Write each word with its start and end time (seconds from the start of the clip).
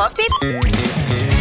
Pop. 0.00 0.16
A 0.42 1.39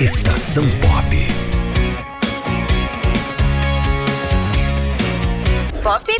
Estação 0.00 0.64
Pop. 0.80 1.16
Pop. 5.82 6.12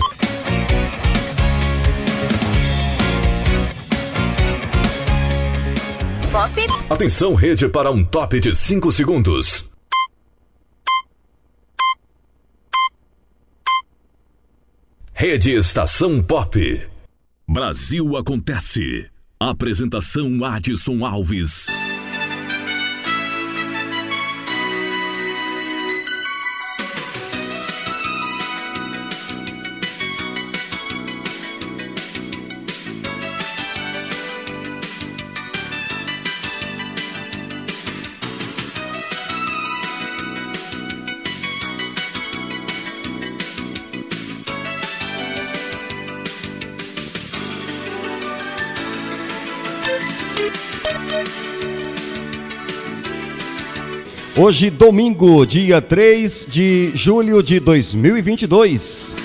Pop. 6.31 6.53
Atenção, 6.89 7.35
rede, 7.35 7.69
para 7.69 7.91
um 7.91 8.05
top 8.05 8.39
de 8.39 8.55
5 8.55 8.93
segundos. 8.93 9.69
Rede 15.13 15.53
Estação 15.53 16.23
Pop. 16.23 16.89
Brasil 17.49 18.17
Acontece. 18.17 19.11
Apresentação 19.41 20.45
Adson 20.45 21.05
Alves. 21.05 21.67
Hoje, 54.45 54.69
domingo, 54.69 55.47
dia 55.47 55.81
3 55.81 56.47
de 56.51 56.91
julho 56.95 57.43
de 57.43 57.59
2022. 57.59 59.17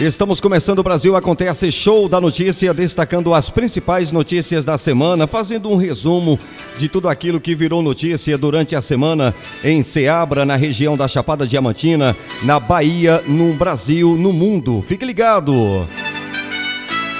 Estamos 0.00 0.40
começando 0.40 0.80
o 0.80 0.82
Brasil 0.82 1.14
Acontece 1.14 1.70
Show 1.70 2.08
da 2.08 2.20
Notícia, 2.20 2.74
destacando 2.74 3.32
as 3.32 3.48
principais 3.48 4.10
notícias 4.10 4.64
da 4.64 4.76
semana, 4.76 5.28
fazendo 5.28 5.70
um 5.70 5.76
resumo 5.76 6.36
de 6.76 6.88
tudo 6.88 7.08
aquilo 7.08 7.40
que 7.40 7.54
virou 7.54 7.80
notícia 7.80 8.36
durante 8.36 8.74
a 8.74 8.80
semana 8.80 9.32
em 9.62 9.82
Ceabra, 9.82 10.44
na 10.44 10.56
região 10.56 10.96
da 10.96 11.06
Chapada 11.06 11.46
Diamantina, 11.46 12.16
na 12.42 12.58
Bahia, 12.58 13.22
no 13.28 13.52
Brasil, 13.52 14.16
no 14.16 14.32
mundo. 14.32 14.82
Fique 14.82 15.04
ligado! 15.04 15.86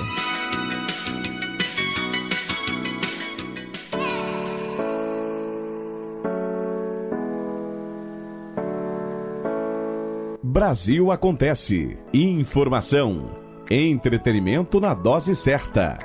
Brasil 10.43 11.09
Acontece. 11.09 11.97
Informação. 12.13 13.48
Entretenimento 13.71 14.79
na 14.79 14.95
dose 14.95 15.35
certa. 15.35 15.99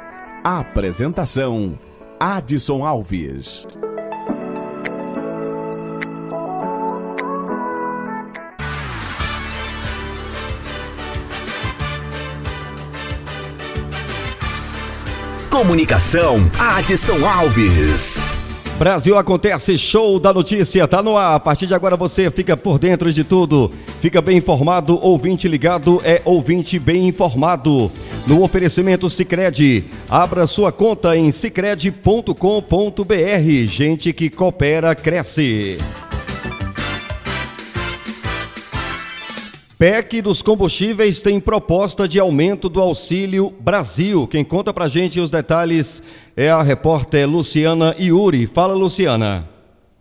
Apresentação: 0.44 1.78
Adson 2.20 2.84
Alves. 2.84 3.66
Comunicação, 15.48 16.36
Adson 16.58 17.26
Alves. 17.26 18.44
Brasil 18.78 19.16
acontece 19.16 19.78
show 19.78 20.18
da 20.18 20.32
notícia, 20.32 20.88
tá 20.88 21.00
no 21.00 21.16
ar. 21.16 21.36
A 21.36 21.40
partir 21.40 21.66
de 21.66 21.74
agora 21.74 21.96
você 21.96 22.28
fica 22.28 22.56
por 22.56 22.76
dentro 22.78 23.12
de 23.12 23.22
tudo. 23.22 23.70
Fica 24.00 24.20
bem 24.20 24.38
informado, 24.38 24.98
ouvinte 25.00 25.46
ligado 25.46 26.00
é 26.04 26.20
ouvinte 26.24 26.78
bem 26.78 27.06
informado. 27.06 27.90
No 28.26 28.42
oferecimento 28.42 29.08
Sicredi, 29.08 29.84
abra 30.10 30.44
sua 30.46 30.72
conta 30.72 31.16
em 31.16 31.30
sicredi.com.br. 31.30 32.34
Gente 33.68 34.12
que 34.12 34.28
coopera 34.28 34.92
cresce. 34.94 35.78
PEC 39.78 40.22
dos 40.22 40.41
combustíveis 40.41 41.20
tem 41.20 41.38
proposta 41.38 42.08
de 42.08 42.18
aumento 42.18 42.68
do 42.68 42.80
Auxílio 42.80 43.52
Brasil. 43.60 44.26
Quem 44.26 44.44
conta 44.44 44.72
pra 44.72 44.88
gente 44.88 45.20
os 45.20 45.30
detalhes 45.30 46.02
é 46.37 46.50
a 46.50 46.62
repórter 46.62 47.28
Luciana 47.28 47.95
Iuri. 47.99 48.47
Fala, 48.47 48.75
Luciana. 48.75 49.49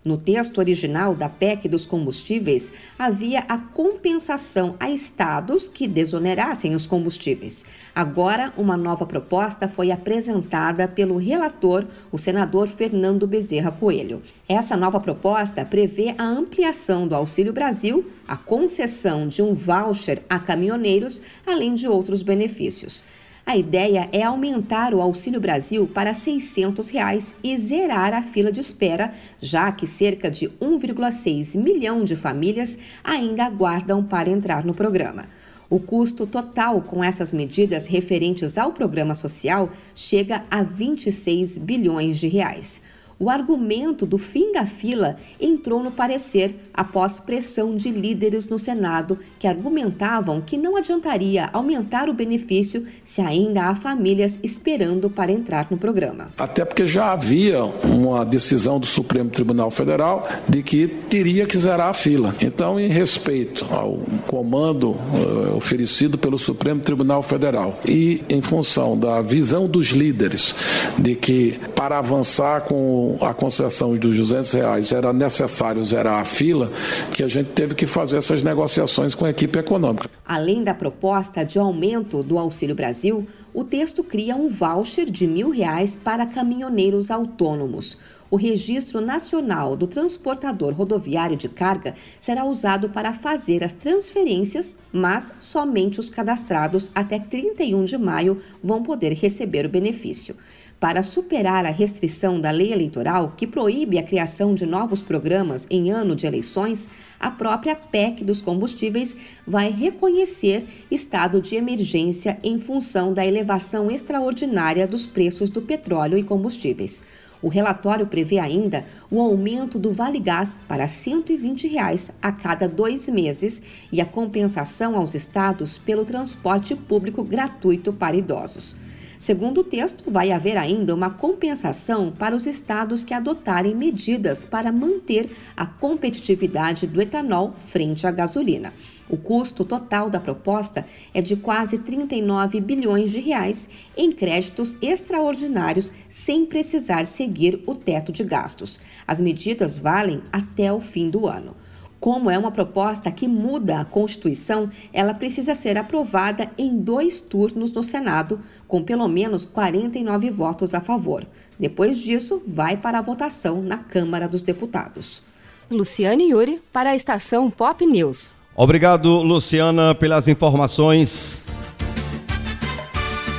No 0.04 0.18
texto 0.18 0.58
original 0.58 1.16
da 1.16 1.30
PEC 1.30 1.70
dos 1.70 1.86
combustíveis, 1.86 2.74
havia 3.00 3.40
a 3.48 3.58
compensação 3.58 4.76
a 4.78 4.90
estados 4.90 5.70
que 5.70 5.88
desonerassem 5.88 6.76
os 6.76 6.86
combustíveis. 6.86 7.66
Agora, 7.96 8.52
uma 8.58 8.76
nova 8.76 9.06
proposta 9.06 9.66
foi 9.66 9.92
apresentada 9.92 10.90
pelo 10.90 11.18
relator, 11.18 11.86
o 12.12 12.18
senador 12.18 12.68
Fernando 12.68 13.26
Bezerra 13.26 13.72
Coelho. 13.72 14.22
Essa 14.50 14.76
nova 14.76 15.00
proposta 15.00 15.64
prevê 15.64 16.14
a 16.18 16.26
ampliação 16.26 17.08
do 17.08 17.16
Auxílio 17.16 17.54
Brasil, 17.54 18.06
a 18.28 18.36
concessão 18.36 19.26
de 19.26 19.42
um 19.42 19.54
voucher 19.54 20.22
a 20.30 20.38
caminhoneiros, 20.38 21.22
além 21.48 21.74
de 21.76 21.88
outros 21.88 22.22
benefícios. 22.22 23.06
A 23.46 23.58
ideia 23.58 24.08
é 24.14 24.24
aumentar 24.24 24.94
o 24.94 25.02
Auxílio 25.02 25.42
Brasil 25.42 25.86
para 25.86 26.14
600 26.14 26.90
reais 26.90 27.36
e 27.44 27.58
zerar 27.58 28.14
a 28.14 28.24
fila 28.24 28.50
de 28.50 28.62
espera, 28.62 29.14
já 29.42 29.70
que 29.70 29.86
cerca 29.86 30.32
de 30.32 30.48
1,6 30.62 31.58
milhão 31.62 32.06
de 32.06 32.16
famílias 32.16 32.80
ainda 33.04 33.44
aguardam 33.44 34.02
para 34.02 34.30
entrar 34.30 34.64
no 34.64 34.74
programa. 34.74 35.26
O 35.70 35.78
custo 35.78 36.26
total 36.26 36.82
com 36.82 37.04
essas 37.04 37.34
medidas 37.34 37.86
referentes 37.86 38.58
ao 38.58 38.72
programa 38.72 39.14
social 39.14 39.72
chega 39.94 40.46
a 40.50 40.64
26 40.64 41.58
bilhões 41.58 42.20
de 42.20 42.30
reais. 42.30 42.82
O 43.24 43.30
argumento 43.30 44.06
do 44.06 44.18
fim 44.18 44.52
da 44.52 44.66
fila 44.66 45.16
entrou 45.40 45.82
no 45.82 45.92
parecer 45.92 46.60
após 46.74 47.22
pressão 47.22 47.74
de 47.74 47.90
líderes 47.90 48.50
no 48.50 48.60
Senado 48.60 49.18
que 49.40 49.48
argumentavam 49.48 50.42
que 50.42 50.58
não 50.58 50.76
adiantaria 50.76 51.50
aumentar 51.54 52.10
o 52.10 52.14
benefício 52.14 52.86
se 53.02 53.22
ainda 53.22 53.70
há 53.70 53.76
famílias 53.76 54.38
esperando 54.44 55.10
para 55.10 55.32
entrar 55.32 55.68
no 55.72 55.78
programa. 55.78 56.32
Até 56.38 56.66
porque 56.66 56.86
já 56.86 57.14
havia 57.14 57.64
uma 57.64 58.26
decisão 58.26 58.78
do 58.78 58.86
Supremo 58.86 59.30
Tribunal 59.30 59.72
Federal 59.72 60.28
de 60.50 60.62
que 60.62 60.90
teria 61.10 61.46
que 61.46 61.58
zerar 61.58 61.88
a 61.88 61.94
fila. 61.94 62.36
Então, 62.42 62.78
em 62.78 62.90
respeito 62.90 63.66
ao 63.72 64.00
comando 64.28 64.90
uh, 64.90 65.56
oferecido 65.56 66.18
pelo 66.18 66.38
Supremo 66.38 66.82
Tribunal 66.82 67.24
Federal 67.24 67.80
e 67.88 68.22
em 68.28 68.42
função 68.42 69.00
da 69.00 69.22
visão 69.22 69.66
dos 69.66 69.92
líderes 69.92 70.54
de 71.00 71.16
que 71.16 71.58
para 71.74 72.00
avançar 72.00 72.64
com 72.64 73.13
a 73.22 73.34
concessão 73.34 73.96
dos 73.96 74.16
200 74.18 74.52
reais 74.54 74.92
era 74.92 75.14
necessário 75.14 75.84
zerar 75.84 76.20
a 76.20 76.26
fila, 76.26 76.72
que 77.14 77.24
a 77.24 77.28
gente 77.28 77.52
teve 77.52 77.76
que 77.76 77.86
fazer 77.86 78.18
essas 78.18 78.44
negociações 78.44 79.16
com 79.16 79.26
a 79.26 79.30
equipe 79.30 79.58
econômica. 79.60 80.10
Além 80.26 80.64
da 80.64 80.74
proposta 80.74 81.44
de 81.44 81.60
aumento 81.60 82.24
do 82.24 82.38
Auxílio 82.38 82.76
Brasil, 82.76 83.28
o 83.54 83.64
texto 83.64 84.04
cria 84.04 84.36
um 84.36 84.48
voucher 84.48 85.10
de 85.10 85.28
mil 85.28 85.50
reais 85.50 85.96
para 85.96 86.26
caminhoneiros 86.26 87.12
autônomos. 87.12 87.98
O 88.32 88.36
Registro 88.36 89.00
Nacional 89.00 89.76
do 89.76 89.86
Transportador 89.86 90.74
Rodoviário 90.74 91.38
de 91.38 91.48
Carga 91.48 91.94
será 92.20 92.44
usado 92.46 92.90
para 92.90 93.14
fazer 93.14 93.64
as 93.64 93.74
transferências, 93.74 94.76
mas 94.92 95.32
somente 95.40 96.00
os 96.00 96.10
cadastrados 96.10 96.90
até 96.96 97.20
31 97.20 97.86
de 97.86 97.96
maio 97.96 98.42
vão 98.64 98.82
poder 98.82 99.14
receber 99.14 99.68
o 99.68 99.70
benefício. 99.70 100.36
Para 100.84 101.02
superar 101.02 101.66
a 101.66 101.70
restrição 101.70 102.42
da 102.42 102.52
lei 102.52 102.74
eleitoral 102.74 103.36
que 103.38 103.48
proíbe 103.48 103.98
a 103.98 104.04
criação 104.04 104.54
de 104.54 104.66
novos 104.66 105.02
programas 105.02 105.66
em 105.70 105.90
ano 105.90 106.14
de 106.14 106.28
eleições, 106.28 106.90
a 107.18 107.32
própria 107.32 107.74
PEC 107.74 108.22
dos 108.22 108.42
combustíveis 108.42 109.16
vai 109.48 109.72
reconhecer 109.72 110.66
estado 110.92 111.42
de 111.42 111.56
emergência 111.56 112.38
em 112.44 112.60
função 112.60 113.14
da 113.14 113.26
elevação 113.26 113.90
extraordinária 113.90 114.86
dos 114.86 115.08
preços 115.08 115.50
do 115.50 115.62
petróleo 115.62 116.18
e 116.18 116.24
combustíveis. 116.24 117.02
O 117.42 117.48
relatório 117.48 118.06
prevê 118.06 118.40
ainda 118.40 118.84
o 119.10 119.22
aumento 119.22 119.80
do 119.80 119.90
Vale 119.90 120.20
Gás 120.20 120.60
para 120.68 120.86
120 120.90 121.66
reais 121.66 122.12
a 122.22 122.30
cada 122.30 122.68
dois 122.68 123.08
meses 123.08 123.64
e 123.90 124.02
a 124.02 124.06
compensação 124.06 124.98
aos 124.98 125.16
estados 125.16 125.78
pelo 125.78 126.04
transporte 126.04 126.76
público 126.76 127.24
gratuito 127.24 127.94
para 127.94 128.18
idosos. 128.18 128.76
Segundo 129.24 129.62
o 129.62 129.64
texto, 129.64 130.04
vai 130.12 130.34
haver 130.34 130.58
ainda 130.58 130.94
uma 130.94 131.10
compensação 131.10 132.12
para 132.12 132.36
os 132.36 132.46
estados 132.46 133.06
que 133.06 133.14
adotarem 133.14 133.74
medidas 133.74 134.44
para 134.44 134.70
manter 134.70 135.30
a 135.56 135.66
competitividade 135.66 136.86
do 136.86 137.02
etanol 137.02 137.56
frente 137.58 138.06
à 138.06 138.12
gasolina. 138.12 138.74
O 139.10 139.16
custo 139.16 139.64
total 139.64 140.10
da 140.10 140.20
proposta 140.20 140.86
é 141.14 141.22
de 141.22 141.38
quase 141.38 141.78
39 141.78 142.60
bilhões 142.60 143.12
de 143.12 143.22
reais 143.22 143.70
em 143.96 144.12
créditos 144.12 144.76
extraordinários 144.82 145.90
sem 146.10 146.46
precisar 146.46 147.06
seguir 147.06 147.64
o 147.66 147.76
teto 147.76 148.12
de 148.12 148.26
gastos. 148.26 148.82
As 149.08 149.22
medidas 149.22 149.78
valem 149.78 150.22
até 150.34 150.74
o 150.74 150.82
fim 150.82 151.10
do 151.10 151.28
ano. 151.28 151.56
Como 152.04 152.30
é 152.30 152.38
uma 152.38 152.52
proposta 152.52 153.10
que 153.10 153.30
muda 153.30 153.80
a 153.80 153.86
Constituição, 153.86 154.70
ela 154.92 155.14
precisa 155.14 155.56
ser 155.56 155.78
aprovada 155.78 156.52
em 156.58 156.78
dois 156.78 157.22
turnos 157.22 157.72
no 157.72 157.82
Senado, 157.82 158.42
com 158.68 158.84
pelo 158.84 159.08
menos 159.08 159.46
49 159.46 160.30
votos 160.30 160.74
a 160.74 160.82
favor. 160.82 161.26
Depois 161.58 161.98
disso, 161.98 162.44
vai 162.46 162.76
para 162.76 163.00
a 163.00 163.02
votação 163.02 163.62
na 163.62 163.78
Câmara 163.78 164.28
dos 164.28 164.44
Deputados. 164.44 165.24
Luciane 165.72 166.32
Yuri, 166.32 166.62
para 166.74 166.90
a 166.90 166.96
estação 166.98 167.50
Pop 167.50 167.86
News. 167.86 168.36
Obrigado, 168.54 169.22
Luciana, 169.22 169.96
pelas 169.96 170.28
informações. 170.28 171.42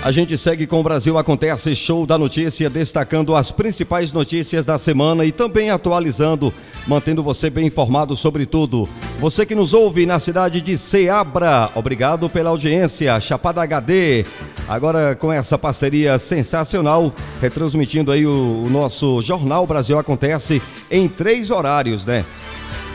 A 0.04 0.12
gente 0.12 0.36
segue 0.36 0.66
com 0.66 0.80
o 0.80 0.82
Brasil 0.82 1.16
Acontece 1.16 1.74
Show 1.74 2.04
da 2.04 2.18
Notícia, 2.18 2.68
destacando 2.68 3.34
as 3.34 3.50
principais 3.50 4.12
notícias 4.12 4.66
da 4.66 4.76
semana 4.76 5.24
e 5.24 5.32
também 5.32 5.70
atualizando, 5.70 6.52
mantendo 6.86 7.22
você 7.22 7.48
bem 7.48 7.68
informado 7.68 8.14
sobre 8.14 8.44
tudo. 8.44 8.86
Você 9.18 9.46
que 9.46 9.54
nos 9.54 9.72
ouve 9.72 10.04
na 10.04 10.18
cidade 10.18 10.60
de 10.60 10.76
Ceabra, 10.76 11.70
obrigado 11.74 12.28
pela 12.28 12.50
audiência. 12.50 13.18
Chapada 13.18 13.62
HD, 13.62 14.26
agora 14.68 15.14
com 15.16 15.32
essa 15.32 15.56
parceria 15.56 16.18
sensacional, 16.18 17.10
retransmitindo 17.40 18.12
aí 18.12 18.26
o, 18.26 18.64
o 18.66 18.68
nosso 18.68 19.22
Jornal 19.22 19.66
Brasil 19.66 19.98
Acontece 19.98 20.60
em 20.90 21.08
três 21.08 21.50
horários, 21.50 22.04
né? 22.04 22.26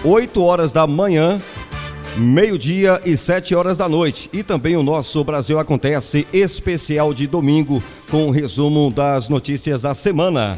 8 0.03 0.41
horas 0.41 0.71
da 0.71 0.88
manhã, 0.88 1.41
meio-dia 2.19 3.01
e 3.06 3.16
7 3.16 3.56
horas 3.56 3.77
da 3.77 3.88
noite. 3.88 4.30
E 4.33 4.44
também 4.44 4.75
o 4.75 4.83
nosso 4.83 5.24
Brasil 5.24 5.57
Acontece 5.57 6.27
especial 6.33 7.13
de 7.13 7.25
domingo, 7.25 7.81
com 8.10 8.27
o 8.27 8.31
resumo 8.31 8.92
das 8.92 9.30
notícias 9.30 9.83
da 9.83 9.94
semana. 9.94 10.57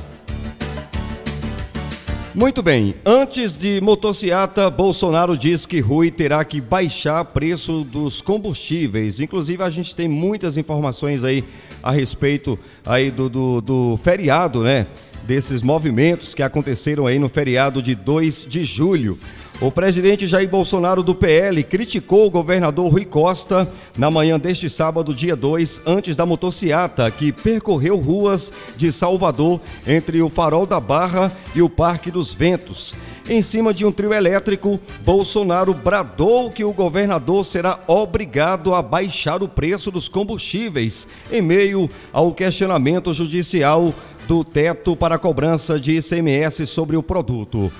Muito 2.33 2.63
bem, 2.63 2.95
antes 3.05 3.57
de 3.57 3.81
motociata, 3.81 4.69
Bolsonaro 4.69 5.37
diz 5.37 5.65
que 5.65 5.81
Rui 5.81 6.09
terá 6.09 6.45
que 6.45 6.61
baixar 6.61 7.25
preço 7.25 7.83
dos 7.83 8.21
combustíveis. 8.21 9.19
Inclusive, 9.19 9.61
a 9.61 9.69
gente 9.69 9.93
tem 9.93 10.07
muitas 10.07 10.55
informações 10.55 11.25
aí 11.25 11.43
a 11.83 11.91
respeito 11.91 12.57
aí 12.85 13.11
do, 13.11 13.29
do, 13.29 13.61
do 13.61 13.99
feriado, 14.01 14.63
né? 14.63 14.87
Desses 15.23 15.61
movimentos 15.61 16.33
que 16.33 16.41
aconteceram 16.41 17.05
aí 17.05 17.19
no 17.19 17.27
feriado 17.27 17.81
de 17.81 17.93
2 17.95 18.45
de 18.49 18.63
julho. 18.63 19.19
O 19.61 19.69
presidente 19.69 20.25
Jair 20.25 20.49
Bolsonaro 20.49 21.03
do 21.03 21.13
PL 21.13 21.63
criticou 21.63 22.25
o 22.25 22.31
governador 22.31 22.91
Rui 22.91 23.05
Costa 23.05 23.71
na 23.95 24.09
manhã 24.09 24.39
deste 24.39 24.67
sábado, 24.67 25.13
dia 25.13 25.35
2, 25.35 25.83
antes 25.85 26.17
da 26.17 26.25
motociata 26.25 27.11
que 27.11 27.31
percorreu 27.31 27.95
ruas 27.95 28.51
de 28.75 28.91
Salvador 28.91 29.61
entre 29.85 30.19
o 30.19 30.29
Farol 30.29 30.65
da 30.65 30.79
Barra 30.79 31.31
e 31.53 31.61
o 31.61 31.69
Parque 31.69 32.09
dos 32.09 32.33
Ventos. 32.33 32.95
Em 33.29 33.43
cima 33.43 33.71
de 33.71 33.85
um 33.85 33.91
trio 33.91 34.11
elétrico, 34.11 34.79
Bolsonaro 35.05 35.75
bradou 35.75 36.49
que 36.49 36.63
o 36.63 36.73
governador 36.73 37.45
será 37.45 37.79
obrigado 37.85 38.73
a 38.73 38.81
baixar 38.81 39.43
o 39.43 39.47
preço 39.47 39.91
dos 39.91 40.09
combustíveis 40.09 41.07
em 41.31 41.39
meio 41.39 41.87
ao 42.11 42.33
questionamento 42.33 43.13
judicial 43.13 43.93
do 44.27 44.43
teto 44.43 44.95
para 44.95 45.19
cobrança 45.19 45.79
de 45.79 45.99
ICMS 45.99 46.65
sobre 46.65 46.97
o 46.97 47.03
produto. 47.03 47.71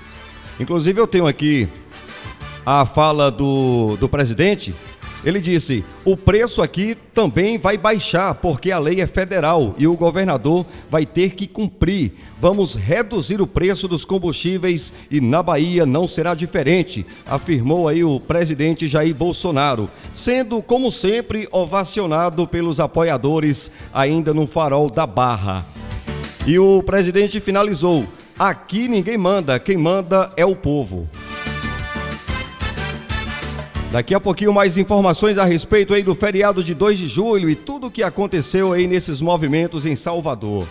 Inclusive, 0.61 1.01
eu 1.01 1.07
tenho 1.07 1.25
aqui 1.25 1.67
a 2.63 2.85
fala 2.85 3.31
do, 3.31 3.97
do 3.97 4.07
presidente. 4.07 4.75
Ele 5.25 5.41
disse: 5.41 5.83
o 6.05 6.15
preço 6.15 6.61
aqui 6.61 6.95
também 7.15 7.57
vai 7.57 7.79
baixar, 7.79 8.35
porque 8.35 8.71
a 8.71 8.77
lei 8.77 9.01
é 9.01 9.07
federal 9.07 9.73
e 9.79 9.87
o 9.87 9.95
governador 9.95 10.63
vai 10.87 11.03
ter 11.03 11.31
que 11.31 11.47
cumprir. 11.47 12.11
Vamos 12.39 12.75
reduzir 12.75 13.41
o 13.41 13.47
preço 13.47 13.87
dos 13.87 14.05
combustíveis 14.05 14.93
e 15.09 15.19
na 15.19 15.41
Bahia 15.41 15.83
não 15.83 16.07
será 16.07 16.35
diferente, 16.35 17.07
afirmou 17.25 17.87
aí 17.87 18.03
o 18.03 18.19
presidente 18.19 18.87
Jair 18.87 19.15
Bolsonaro, 19.15 19.89
sendo, 20.13 20.61
como 20.61 20.91
sempre, 20.91 21.47
ovacionado 21.51 22.47
pelos 22.47 22.79
apoiadores 22.79 23.71
ainda 23.91 24.31
no 24.31 24.45
farol 24.45 24.91
da 24.91 25.07
Barra. 25.07 25.65
E 26.45 26.59
o 26.59 26.83
presidente 26.83 27.39
finalizou: 27.39 28.07
Aqui 28.41 28.87
ninguém 28.87 29.19
manda, 29.19 29.59
quem 29.59 29.77
manda 29.77 30.31
é 30.35 30.43
o 30.43 30.55
povo. 30.55 31.07
Daqui 33.91 34.15
a 34.15 34.19
pouquinho 34.19 34.51
mais 34.51 34.79
informações 34.79 35.37
a 35.37 35.43
respeito 35.43 35.93
aí 35.93 36.01
do 36.01 36.15
feriado 36.15 36.63
de 36.63 36.73
2 36.73 36.97
de 36.97 37.05
julho 37.05 37.51
e 37.51 37.55
tudo 37.55 37.85
o 37.85 37.91
que 37.91 38.01
aconteceu 38.01 38.73
aí 38.73 38.87
nesses 38.87 39.21
movimentos 39.21 39.85
em 39.85 39.95
Salvador. 39.95 40.65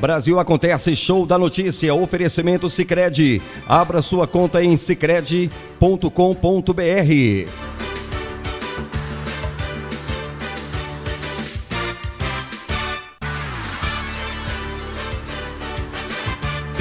Brasil 0.00 0.40
acontece 0.40 0.96
show 0.96 1.26
da 1.26 1.36
notícia, 1.36 1.94
oferecimento 1.94 2.70
Sicredi. 2.70 3.42
Abra 3.68 4.00
sua 4.00 4.26
conta 4.26 4.64
em 4.64 4.78
sicredi.com.br. 4.78 7.75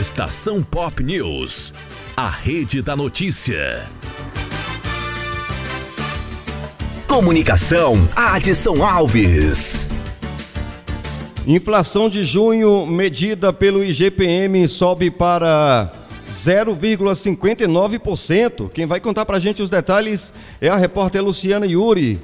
Estação 0.06 0.62
Pop 0.62 1.02
News. 1.04 1.74
A 2.16 2.30
rede 2.30 2.80
da 2.80 2.96
notícia. 2.96 3.84
Comunicação, 7.08 8.08
Adson 8.16 8.86
Alves. 8.86 9.88
Inflação 11.48 12.08
de 12.08 12.24
junho 12.24 12.86
medida 12.86 13.52
pelo 13.52 13.84
IGPM 13.84 14.68
sobe 14.68 15.10
para 15.10 15.92
0,59%. 16.32 18.70
Quem 18.70 18.86
vai 18.86 19.00
contar 19.00 19.26
pra 19.26 19.40
gente 19.40 19.64
os 19.64 19.72
detalhes 19.72 20.32
é 20.62 20.70
a 20.70 20.76
repórter 20.76 21.24
Luciana 21.24 21.66
Yuri. 21.66 22.20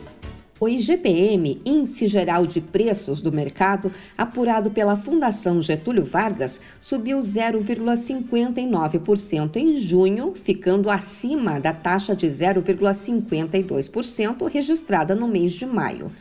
O 0.62 0.70
IGPM, 0.70 1.60
Índice 1.66 2.08
Geral 2.08 2.46
de 2.46 2.62
Preços 2.62 3.20
do 3.20 3.32
Mercado, 3.32 3.92
apurado 4.16 4.70
pela 4.70 4.96
Fundação 4.96 5.60
Getúlio 5.60 6.06
Vargas, 6.06 6.62
subiu 6.80 7.18
0,59% 7.18 9.56
em 9.56 9.78
junho, 9.78 10.36
ficando 10.36 10.92
acima 10.92 11.60
da 11.60 11.74
taxa 11.74 12.16
de 12.16 12.28
0,52% 12.28 14.48
registrada 14.48 15.16
no 15.16 15.28
mês 15.28 15.54
de 15.54 15.66
maio. 15.66 16.12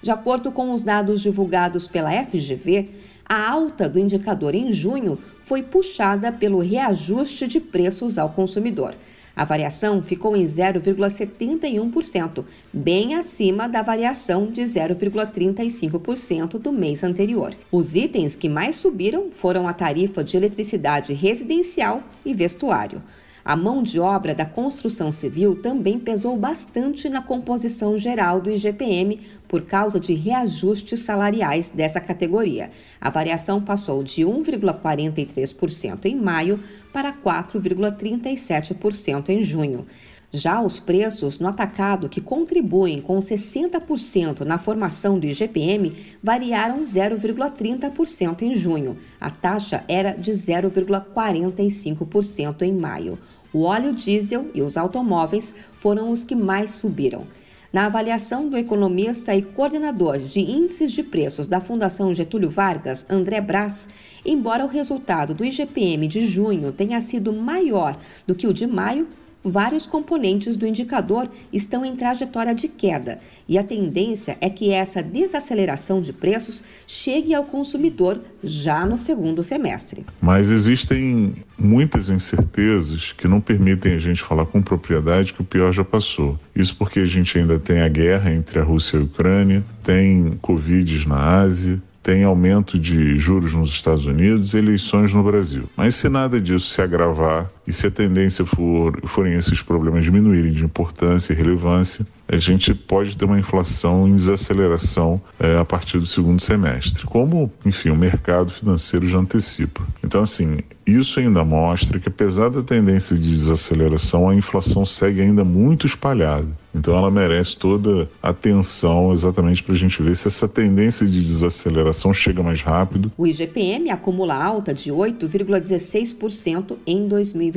De 0.00 0.12
acordo 0.12 0.52
com 0.52 0.72
os 0.72 0.84
dados 0.84 1.20
divulgados 1.20 1.88
pela 1.88 2.12
FGV, 2.24 2.90
a 3.28 3.50
alta 3.50 3.88
do 3.88 3.98
indicador 3.98 4.54
em 4.54 4.72
junho 4.72 5.18
foi 5.42 5.60
puxada 5.60 6.30
pelo 6.30 6.60
reajuste 6.60 7.48
de 7.48 7.58
preços 7.58 8.16
ao 8.16 8.28
consumidor. 8.28 8.94
A 9.38 9.44
variação 9.44 10.02
ficou 10.02 10.36
em 10.36 10.44
0,71%, 10.44 12.44
bem 12.72 13.14
acima 13.14 13.68
da 13.68 13.82
variação 13.82 14.48
de 14.48 14.62
0,35% 14.62 16.58
do 16.58 16.72
mês 16.72 17.04
anterior. 17.04 17.54
Os 17.70 17.94
itens 17.94 18.34
que 18.34 18.48
mais 18.48 18.74
subiram 18.74 19.30
foram 19.30 19.68
a 19.68 19.72
tarifa 19.72 20.24
de 20.24 20.36
eletricidade 20.36 21.12
residencial 21.12 22.02
e 22.26 22.34
vestuário. 22.34 23.00
A 23.48 23.56
mão 23.56 23.82
de 23.82 23.98
obra 23.98 24.32
da 24.34 24.44
construção 24.44 25.10
civil 25.10 25.56
também 25.56 25.98
pesou 25.98 26.36
bastante 26.36 27.08
na 27.08 27.22
composição 27.22 27.96
geral 27.96 28.42
do 28.42 28.50
IGPM 28.50 29.20
por 29.48 29.62
causa 29.62 29.98
de 29.98 30.12
reajustes 30.12 30.98
salariais 30.98 31.70
dessa 31.70 31.98
categoria. 31.98 32.70
A 33.00 33.08
variação 33.08 33.62
passou 33.62 34.02
de 34.02 34.20
1,43% 34.20 36.04
em 36.04 36.14
maio 36.14 36.60
para 36.92 37.14
4,37% 37.14 39.30
em 39.30 39.42
junho. 39.42 39.86
Já 40.30 40.60
os 40.60 40.78
preços 40.78 41.38
no 41.38 41.48
atacado, 41.48 42.06
que 42.06 42.20
contribuem 42.20 43.00
com 43.00 43.18
60% 43.18 44.40
na 44.40 44.58
formação 44.58 45.18
do 45.18 45.26
IGPM, 45.26 45.94
variaram 46.22 46.82
0,30% 46.82 48.42
em 48.42 48.54
junho. 48.54 48.98
A 49.18 49.30
taxa 49.30 49.82
era 49.88 50.12
de 50.12 50.32
0,45% 50.32 52.60
em 52.60 52.74
maio. 52.74 53.18
O 53.58 53.62
óleo 53.62 53.92
diesel 53.92 54.52
e 54.54 54.62
os 54.62 54.76
automóveis 54.76 55.52
foram 55.74 56.12
os 56.12 56.22
que 56.22 56.36
mais 56.36 56.70
subiram. 56.70 57.26
Na 57.72 57.86
avaliação 57.86 58.48
do 58.48 58.56
economista 58.56 59.34
e 59.34 59.42
coordenador 59.42 60.16
de 60.16 60.38
índices 60.38 60.92
de 60.92 61.02
preços 61.02 61.48
da 61.48 61.60
Fundação 61.60 62.14
Getúlio 62.14 62.48
Vargas, 62.48 63.04
André 63.10 63.40
Brás, 63.40 63.88
embora 64.24 64.64
o 64.64 64.68
resultado 64.68 65.34
do 65.34 65.44
IGPM 65.44 66.06
de 66.06 66.24
junho 66.24 66.70
tenha 66.70 67.00
sido 67.00 67.32
maior 67.32 67.98
do 68.24 68.32
que 68.32 68.46
o 68.46 68.54
de 68.54 68.64
maio, 68.64 69.08
vários 69.50 69.86
componentes 69.86 70.56
do 70.56 70.66
indicador 70.66 71.28
estão 71.52 71.84
em 71.84 71.96
trajetória 71.96 72.54
de 72.54 72.68
queda 72.68 73.18
e 73.48 73.56
a 73.58 73.62
tendência 73.62 74.36
é 74.40 74.50
que 74.50 74.70
essa 74.70 75.02
desaceleração 75.02 76.00
de 76.00 76.12
preços 76.12 76.62
chegue 76.86 77.34
ao 77.34 77.44
consumidor 77.44 78.20
já 78.42 78.84
no 78.84 78.96
segundo 78.96 79.42
semestre. 79.42 80.04
Mas 80.20 80.50
existem 80.50 81.34
muitas 81.58 82.10
incertezas 82.10 83.12
que 83.12 83.26
não 83.26 83.40
permitem 83.40 83.94
a 83.94 83.98
gente 83.98 84.22
falar 84.22 84.46
com 84.46 84.62
propriedade 84.62 85.32
que 85.32 85.40
o 85.40 85.44
pior 85.44 85.72
já 85.72 85.84
passou. 85.84 86.38
Isso 86.54 86.76
porque 86.76 87.00
a 87.00 87.06
gente 87.06 87.38
ainda 87.38 87.58
tem 87.58 87.80
a 87.80 87.88
guerra 87.88 88.32
entre 88.32 88.58
a 88.58 88.62
Rússia 88.62 88.96
e 88.96 89.00
a 89.00 89.04
Ucrânia, 89.04 89.64
tem 89.82 90.38
Covid 90.40 91.08
na 91.08 91.40
Ásia, 91.40 91.82
tem 92.02 92.24
aumento 92.24 92.78
de 92.78 93.18
juros 93.18 93.52
nos 93.52 93.70
Estados 93.70 94.06
Unidos 94.06 94.54
e 94.54 94.58
eleições 94.58 95.12
no 95.12 95.22
Brasil. 95.22 95.64
Mas 95.76 95.94
se 95.94 96.08
nada 96.08 96.40
disso 96.40 96.66
se 96.66 96.80
agravar 96.80 97.50
e 97.68 97.72
se 97.72 97.86
a 97.86 97.90
tendência 97.90 98.46
for, 98.46 98.98
forem 99.06 99.34
esses 99.34 99.60
problemas 99.60 100.02
diminuírem 100.02 100.52
de 100.52 100.64
importância 100.64 101.34
e 101.34 101.36
relevância, 101.36 102.06
a 102.26 102.36
gente 102.36 102.74
pode 102.74 103.16
ter 103.16 103.26
uma 103.26 103.38
inflação 103.38 104.08
em 104.08 104.14
desaceleração 104.14 105.20
é, 105.38 105.58
a 105.58 105.64
partir 105.64 105.98
do 105.98 106.06
segundo 106.06 106.40
semestre, 106.40 107.04
como, 107.04 107.52
enfim, 107.64 107.90
o 107.90 107.96
mercado 107.96 108.52
financeiro 108.52 109.06
já 109.08 109.18
antecipa. 109.18 109.86
Então, 110.04 110.22
assim, 110.22 110.58
isso 110.86 111.20
ainda 111.20 111.44
mostra 111.44 111.98
que, 111.98 112.08
apesar 112.08 112.50
da 112.50 112.62
tendência 112.62 113.16
de 113.16 113.30
desaceleração, 113.30 114.28
a 114.28 114.34
inflação 114.34 114.84
segue 114.84 115.20
ainda 115.22 115.44
muito 115.44 115.86
espalhada. 115.86 116.48
Então, 116.74 116.96
ela 116.96 117.10
merece 117.10 117.56
toda 117.56 118.08
a 118.22 118.28
atenção 118.28 119.12
exatamente 119.12 119.62
para 119.62 119.74
a 119.74 119.78
gente 119.78 120.02
ver 120.02 120.14
se 120.14 120.28
essa 120.28 120.46
tendência 120.46 121.06
de 121.06 121.20
desaceleração 121.20 122.12
chega 122.12 122.42
mais 122.42 122.60
rápido. 122.60 123.10
O 123.16 123.26
IGPM 123.26 123.90
acumula 123.90 124.34
alta 124.34 124.72
de 124.72 124.92
8,16% 124.92 126.76
em 126.86 127.08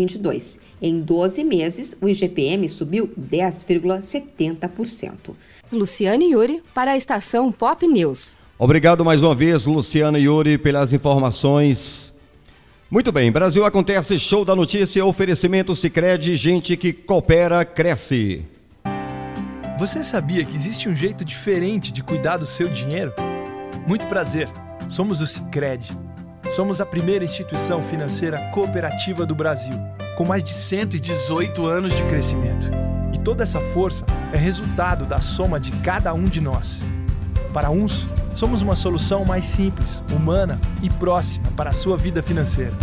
2022. 0.05 0.59
Em 0.81 1.01
12 1.01 1.43
meses, 1.43 1.95
o 2.01 2.09
IGPM 2.09 2.67
subiu 2.67 3.11
10,70%. 3.19 5.35
Luciane 5.71 6.31
Yuri 6.31 6.63
para 6.73 6.91
a 6.91 6.97
estação 6.97 7.51
Pop 7.51 7.87
News. 7.87 8.35
Obrigado 8.57 9.05
mais 9.05 9.23
uma 9.23 9.33
vez, 9.33 9.65
Luciana 9.65 10.19
e 10.19 10.25
Yuri, 10.25 10.57
pelas 10.57 10.93
informações. 10.93 12.13
Muito 12.89 13.11
bem, 13.11 13.31
Brasil 13.31 13.65
acontece, 13.65 14.19
show 14.19 14.43
da 14.43 14.55
notícia, 14.55 15.05
oferecimento 15.05 15.73
Sicredi, 15.73 16.35
gente 16.35 16.75
que 16.75 16.91
coopera, 16.91 17.63
cresce. 17.63 18.41
Você 19.79 20.03
sabia 20.03 20.43
que 20.43 20.55
existe 20.55 20.89
um 20.89 20.95
jeito 20.95 21.23
diferente 21.23 21.91
de 21.91 22.03
cuidar 22.03 22.37
do 22.37 22.45
seu 22.45 22.67
dinheiro? 22.67 23.13
Muito 23.87 24.05
prazer, 24.07 24.49
somos 24.89 25.21
o 25.21 25.25
Sicredi. 25.25 25.97
Somos 26.51 26.81
a 26.81 26.85
primeira 26.85 27.23
instituição 27.23 27.81
financeira 27.81 28.37
cooperativa 28.51 29.25
do 29.25 29.33
Brasil, 29.33 29.73
com 30.17 30.25
mais 30.25 30.43
de 30.43 30.49
118 30.49 31.65
anos 31.65 31.95
de 31.95 32.03
crescimento. 32.03 32.69
E 33.13 33.17
toda 33.19 33.41
essa 33.41 33.61
força 33.61 34.03
é 34.33 34.37
resultado 34.37 35.05
da 35.05 35.21
soma 35.21 35.61
de 35.61 35.71
cada 35.77 36.13
um 36.13 36.25
de 36.25 36.41
nós. 36.41 36.81
Para 37.53 37.69
uns, 37.69 38.05
somos 38.35 38.61
uma 38.61 38.75
solução 38.75 39.23
mais 39.23 39.45
simples, 39.45 40.03
humana 40.11 40.59
e 40.83 40.89
próxima 40.89 41.47
para 41.55 41.69
a 41.69 41.73
sua 41.73 41.95
vida 41.95 42.21
financeira. 42.21 42.73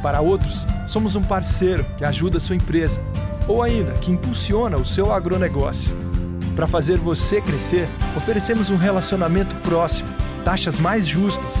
Para 0.00 0.20
outros, 0.20 0.64
somos 0.86 1.16
um 1.16 1.24
parceiro 1.24 1.84
que 1.98 2.04
ajuda 2.04 2.38
a 2.38 2.40
sua 2.40 2.54
empresa 2.54 3.00
ou 3.48 3.64
ainda 3.64 3.94
que 3.94 4.12
impulsiona 4.12 4.76
o 4.76 4.86
seu 4.86 5.12
agronegócio. 5.12 5.92
Para 6.54 6.68
fazer 6.68 6.98
você 6.98 7.40
crescer, 7.40 7.88
oferecemos 8.16 8.70
um 8.70 8.76
relacionamento 8.76 9.56
próximo, 9.56 10.08
taxas 10.44 10.78
mais 10.78 11.04
justas 11.04 11.60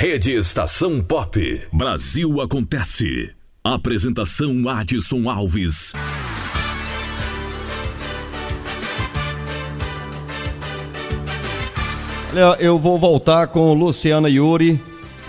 Rede 0.00 0.32
Estação 0.32 1.02
Pop. 1.02 1.60
Brasil 1.70 2.40
acontece. 2.40 3.32
Apresentação 3.62 4.66
Adson 4.66 5.28
Alves. 5.28 5.92
Olha, 12.32 12.56
eu 12.58 12.78
vou 12.78 12.98
voltar 12.98 13.48
com 13.48 13.74
Luciana 13.74 14.30
Yuri. 14.30 14.80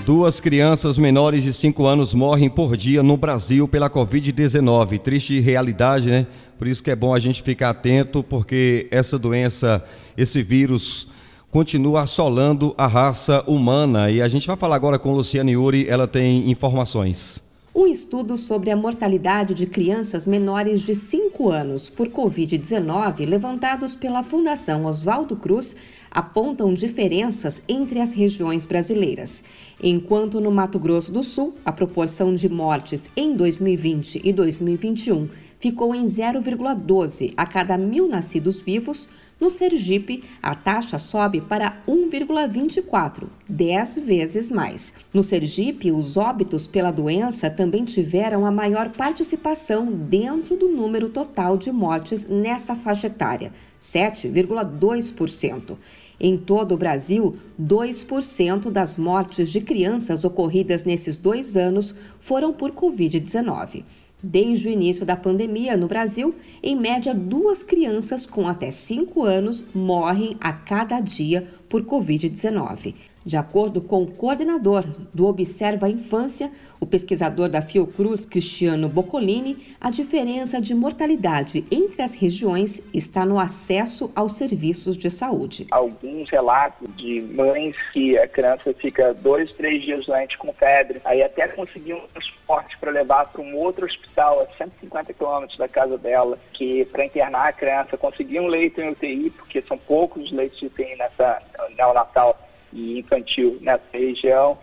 Duas 0.05 0.39
crianças 0.39 0.97
menores 0.97 1.43
de 1.43 1.51
5 1.51 1.85
anos 1.85 2.13
morrem 2.13 2.49
por 2.49 2.77
dia 2.77 3.03
no 3.03 3.17
Brasil 3.17 3.67
pela 3.67 3.89
Covid-19. 3.89 4.99
Triste 4.99 5.37
realidade, 5.41 6.09
né? 6.09 6.25
Por 6.57 6.65
isso 6.65 6.81
que 6.81 6.91
é 6.91 6.95
bom 6.95 7.13
a 7.13 7.19
gente 7.19 7.43
ficar 7.43 7.71
atento, 7.71 8.23
porque 8.23 8.87
essa 8.89 9.19
doença, 9.19 9.83
esse 10.15 10.41
vírus, 10.41 11.11
continua 11.51 12.03
assolando 12.03 12.74
a 12.77 12.88
raça 12.88 13.43
humana. 13.46 14.10
E 14.10 14.22
a 14.22 14.29
gente 14.29 14.48
vai 14.48 14.55
falar 14.55 14.77
agora 14.77 14.98
com 14.98 15.13
Luciana 15.13 15.51
Yuri, 15.51 15.88
ela 15.88 16.08
tem 16.08 16.50
informações. 16.50 17.41
Um 17.74 17.88
estudo 17.88 18.36
sobre 18.36 18.70
a 18.70 18.75
mortalidade 18.75 19.53
de 19.53 19.65
crianças 19.65 20.27
menores 20.27 20.81
de 20.81 20.93
5 20.93 21.50
anos 21.50 21.89
por 21.89 22.10
Covid-19, 22.10 23.25
levantados 23.25 23.96
pela 23.96 24.24
Fundação 24.24 24.86
Oswaldo 24.86 25.38
Cruz, 25.38 25.77
apontam 26.10 26.74
diferenças 26.74 27.62
entre 27.70 28.01
as 28.01 28.13
regiões 28.13 28.65
brasileiras. 28.65 29.41
Enquanto 29.81 30.41
no 30.41 30.51
Mato 30.51 30.77
Grosso 30.77 31.13
do 31.13 31.24
Sul, 31.24 31.55
a 31.63 31.72
proporção 31.72 32.36
de 32.36 32.50
mortes 32.50 33.10
em 33.15 33.34
2020 33.34 34.20
e 34.22 34.34
2021 34.34 35.29
ficou 35.58 35.96
em 35.96 36.03
0,12 36.03 37.34
a 37.38 37.46
cada 37.46 37.77
mil 37.77 38.05
nascidos 38.10 38.60
vivos, 38.60 39.08
no 39.41 39.50
Sergipe, 39.50 40.24
a 40.41 40.53
taxa 40.53 41.00
sobe 41.00 41.41
para 41.41 41.81
1,24, 41.88 43.24
10 43.50 43.98
vezes 43.98 44.51
mais. 44.51 44.93
No 45.12 45.24
Sergipe, 45.24 45.91
os 45.91 46.15
óbitos 46.15 46.67
pela 46.67 46.91
doença 46.91 47.50
também 47.50 47.83
tiveram 47.83 48.45
a 48.45 48.51
maior 48.51 48.89
participação 48.91 49.91
dentro 49.91 50.55
do 50.55 50.69
número 50.69 51.10
total 51.10 51.57
de 51.57 51.71
mortes 51.71 52.27
nessa 52.27 52.75
faixa 52.75 53.07
etária, 53.07 53.51
7,2%. 53.79 55.75
Em 56.24 56.38
todo 56.38 56.74
o 56.74 56.77
Brasil, 56.77 57.36
2% 57.60 58.69
das 58.69 58.95
mortes 58.95 59.51
de 59.51 59.60
crianças 59.60 60.24
ocorridas 60.24 60.86
nesses 60.86 61.17
dois 61.17 61.57
anos 61.57 61.95
foram 62.19 62.53
por 62.53 62.71
Covid-19. 62.74 63.83
Desde 64.23 64.67
o 64.67 64.71
início 64.71 65.05
da 65.05 65.15
pandemia 65.15 65.75
no 65.75 65.87
Brasil, 65.87 66.35
em 66.61 66.75
média, 66.75 67.13
duas 67.13 67.63
crianças 67.63 68.27
com 68.27 68.47
até 68.47 68.69
5 68.69 69.23
anos 69.23 69.63
morrem 69.73 70.37
a 70.39 70.53
cada 70.53 70.99
dia 70.99 71.47
por 71.67 71.83
Covid-19. 71.83 72.93
De 73.23 73.37
acordo 73.37 73.81
com 73.81 74.01
o 74.01 74.11
coordenador 74.11 74.83
do 75.13 75.27
Observa 75.27 75.87
Infância, 75.87 76.51
o 76.79 76.87
pesquisador 76.87 77.49
da 77.49 77.61
Fiocruz, 77.61 78.25
Cristiano 78.25 78.89
Boccolini, 78.89 79.75
a 79.79 79.91
diferença 79.91 80.59
de 80.59 80.73
mortalidade 80.73 81.63
entre 81.69 82.01
as 82.01 82.15
regiões 82.15 82.81
está 82.91 83.23
no 83.23 83.39
acesso 83.39 84.11
aos 84.15 84.37
serviços 84.37 84.97
de 84.97 85.11
saúde. 85.11 85.67
Alguns 85.69 86.31
relatos 86.31 86.87
de 86.95 87.21
mães 87.21 87.75
que 87.93 88.17
a 88.17 88.27
criança 88.27 88.73
fica 88.73 89.13
dois, 89.13 89.51
três 89.51 89.83
dias 89.83 90.07
doente 90.07 90.35
com 90.39 90.51
febre, 90.51 90.99
aí 91.05 91.21
até 91.21 91.47
conseguir 91.47 91.93
um 91.93 92.07
transporte 92.07 92.75
para 92.79 92.89
levar 92.89 93.27
para 93.27 93.41
um 93.41 93.55
outro 93.55 93.85
hospital 93.85 94.41
a 94.41 94.57
150 94.57 95.13
quilômetros 95.13 95.59
da 95.59 95.67
casa 95.67 95.95
dela, 95.95 96.39
que 96.53 96.85
para 96.85 97.05
internar 97.05 97.49
a 97.49 97.53
criança, 97.53 97.95
conseguir 97.97 98.39
um 98.39 98.47
leito 98.47 98.81
em 98.81 98.89
UTI, 98.89 99.29
porque 99.29 99.61
são 99.61 99.77
poucos 99.77 100.31
leitos 100.31 100.59
de 100.59 100.65
UTI 100.65 100.95
nessa 100.95 101.39
neonatal 101.77 102.35
e 102.73 102.99
infantil 102.99 103.57
nessa 103.61 103.83
região. 103.93 104.57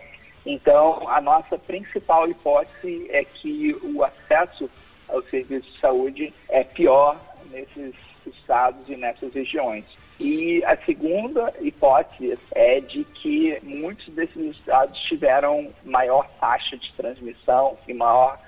Então, 0.45 1.09
a 1.09 1.21
nossa 1.21 1.59
principal 1.59 2.29
hipótese 2.29 3.07
é 3.11 3.25
que 3.25 3.77
o 3.83 4.03
acesso 4.03 4.71
ao 5.09 5.23
serviço 5.25 5.71
de 5.71 5.81
saúde 5.81 6.35
é 6.49 6.65
pior 6.65 7.21
nesses 7.51 7.95
estados 8.27 8.89
e 8.89 8.97
nessas 8.97 9.33
regiões. 9.33 9.85
E 10.21 10.65
a 10.65 10.77
segunda 10.77 11.55
hipótese 11.61 12.39
é 12.53 12.81
de 12.81 13.05
que 13.05 13.59
muitos 13.63 14.09
desses 14.15 14.57
estados 14.57 14.99
tiveram 15.03 15.73
maior 15.85 16.29
taxa 16.41 16.77
de 16.77 16.93
transmissão 16.95 17.79
e 17.87 17.95
maior 17.95 18.39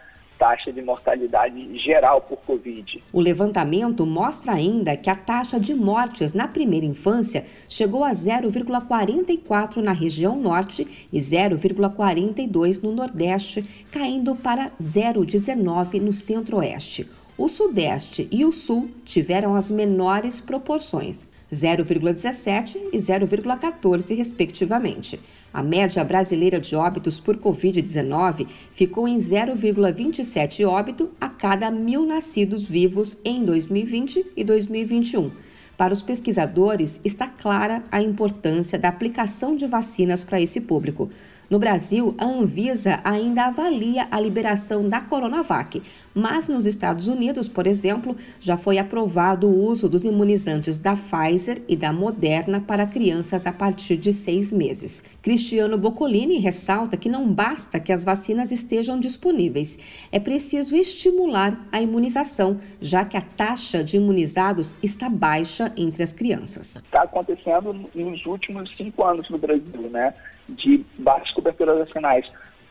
taxa 0.41 0.73
de 0.73 0.81
mortalidade 0.81 1.79
geral 1.79 2.23
por 2.23 2.39
Covid. 2.39 3.05
O 3.13 3.21
levantamento 3.21 4.07
mostra 4.07 4.53
ainda 4.53 4.97
que 4.97 5.11
a 5.11 5.15
taxa 5.15 5.61
de 5.61 5.75
mortes 5.75 6.33
na 6.33 6.49
primeira 6.49 6.87
infância 6.87 7.45
chegou 7.69 8.03
a 8.03 8.13
0,44 8.13 9.77
na 9.77 9.93
região 9.93 10.35
norte 10.35 11.09
e 11.13 11.19
0,42 11.19 12.83
no 12.83 12.91
nordeste, 12.91 13.63
caindo 13.93 14.35
para 14.35 14.71
0,19 14.81 16.01
no 16.01 16.13
centro-oeste. 16.13 17.07
O 17.37 17.47
sudeste 17.47 18.27
e 18.31 18.45
o 18.45 18.51
sul 18.51 18.91
tiveram 19.05 19.55
as 19.55 19.71
menores 19.71 20.41
proporções, 20.41 21.29
0,17 21.53 22.77
e 22.93 22.97
0,14, 22.97 24.17
respectivamente. 24.17 25.21
A 25.53 25.63
média 25.63 26.05
brasileira 26.05 26.61
de 26.61 26.77
óbitos 26.77 27.19
por 27.19 27.37
Covid-19 27.37 28.47
ficou 28.73 29.09
em 29.09 29.19
0,27 29.19 30.65
óbito 30.65 31.11
a 31.21 31.29
cada 31.29 31.71
mil 31.71 32.07
nascidos 32.07 32.65
vivos 32.65 33.19
em 33.25 33.45
2020 33.45 34.27
e 34.37 34.45
2021. 34.45 35.31
Para 35.77 35.93
os 35.93 36.03
pesquisadores, 36.03 37.01
está 37.03 37.27
clara 37.27 37.83
a 37.91 38.01
importância 38.01 38.79
da 38.79 38.89
aplicação 38.89 39.57
de 39.57 39.67
vacinas 39.67 40.23
para 40.23 40.41
esse 40.41 40.61
público. 40.61 41.11
No 41.51 41.59
Brasil, 41.59 42.15
a 42.17 42.27
Anvisa 42.27 43.01
ainda 43.03 43.47
avalia 43.47 44.07
a 44.09 44.21
liberação 44.21 44.89
da 44.89 45.01
Coronavac, 45.01 45.83
mas 46.15 46.49
nos 46.49 46.65
Estados 46.65 47.09
Unidos, 47.09 47.49
por 47.49 47.67
exemplo, 47.67 48.17
já 48.39 48.57
foi 48.57 48.79
aprovado 48.79 49.49
o 49.49 49.65
uso 49.65 49.89
dos 49.89 50.05
imunizantes 50.05 50.79
da 50.79 50.95
Pfizer 50.95 51.61
e 51.69 51.75
da 51.75 51.93
Moderna 51.93 52.61
para 52.61 52.87
crianças 52.87 53.49
a 53.49 53.53
partir 53.53 53.97
de 53.97 54.13
seis 54.13 54.53
meses. 54.53 55.03
Cristiano 55.21 55.77
Boccolini 55.77 56.39
ressalta 56.39 56.97
que 56.97 57.09
não 57.09 57.29
basta 57.29 57.81
que 57.81 57.93
as 57.93 58.05
vacinas 58.05 58.53
estejam 58.53 59.01
disponíveis, 59.01 59.77
é 60.13 60.21
preciso 60.21 60.77
estimular 60.77 61.67
a 61.73 61.83
imunização, 61.83 62.61
já 62.81 63.05
que 63.05 63.17
a 63.17 63.23
taxa 63.23 63.83
de 63.83 63.97
imunizados 63.97 64.77
está 64.81 65.09
baixa 65.09 65.73
entre 65.77 66.05
as 66.05 66.13
crianças. 66.13 66.77
Está 66.77 67.03
acontecendo 67.03 67.73
nos 67.93 68.25
últimos 68.25 68.73
cinco 68.77 69.03
anos 69.03 69.29
no 69.29 69.37
Brasil, 69.37 69.91
né? 69.91 70.15
De 70.51 70.85
baixas 70.99 71.33
coberturas 71.33 71.79
vacinais 71.79 72.31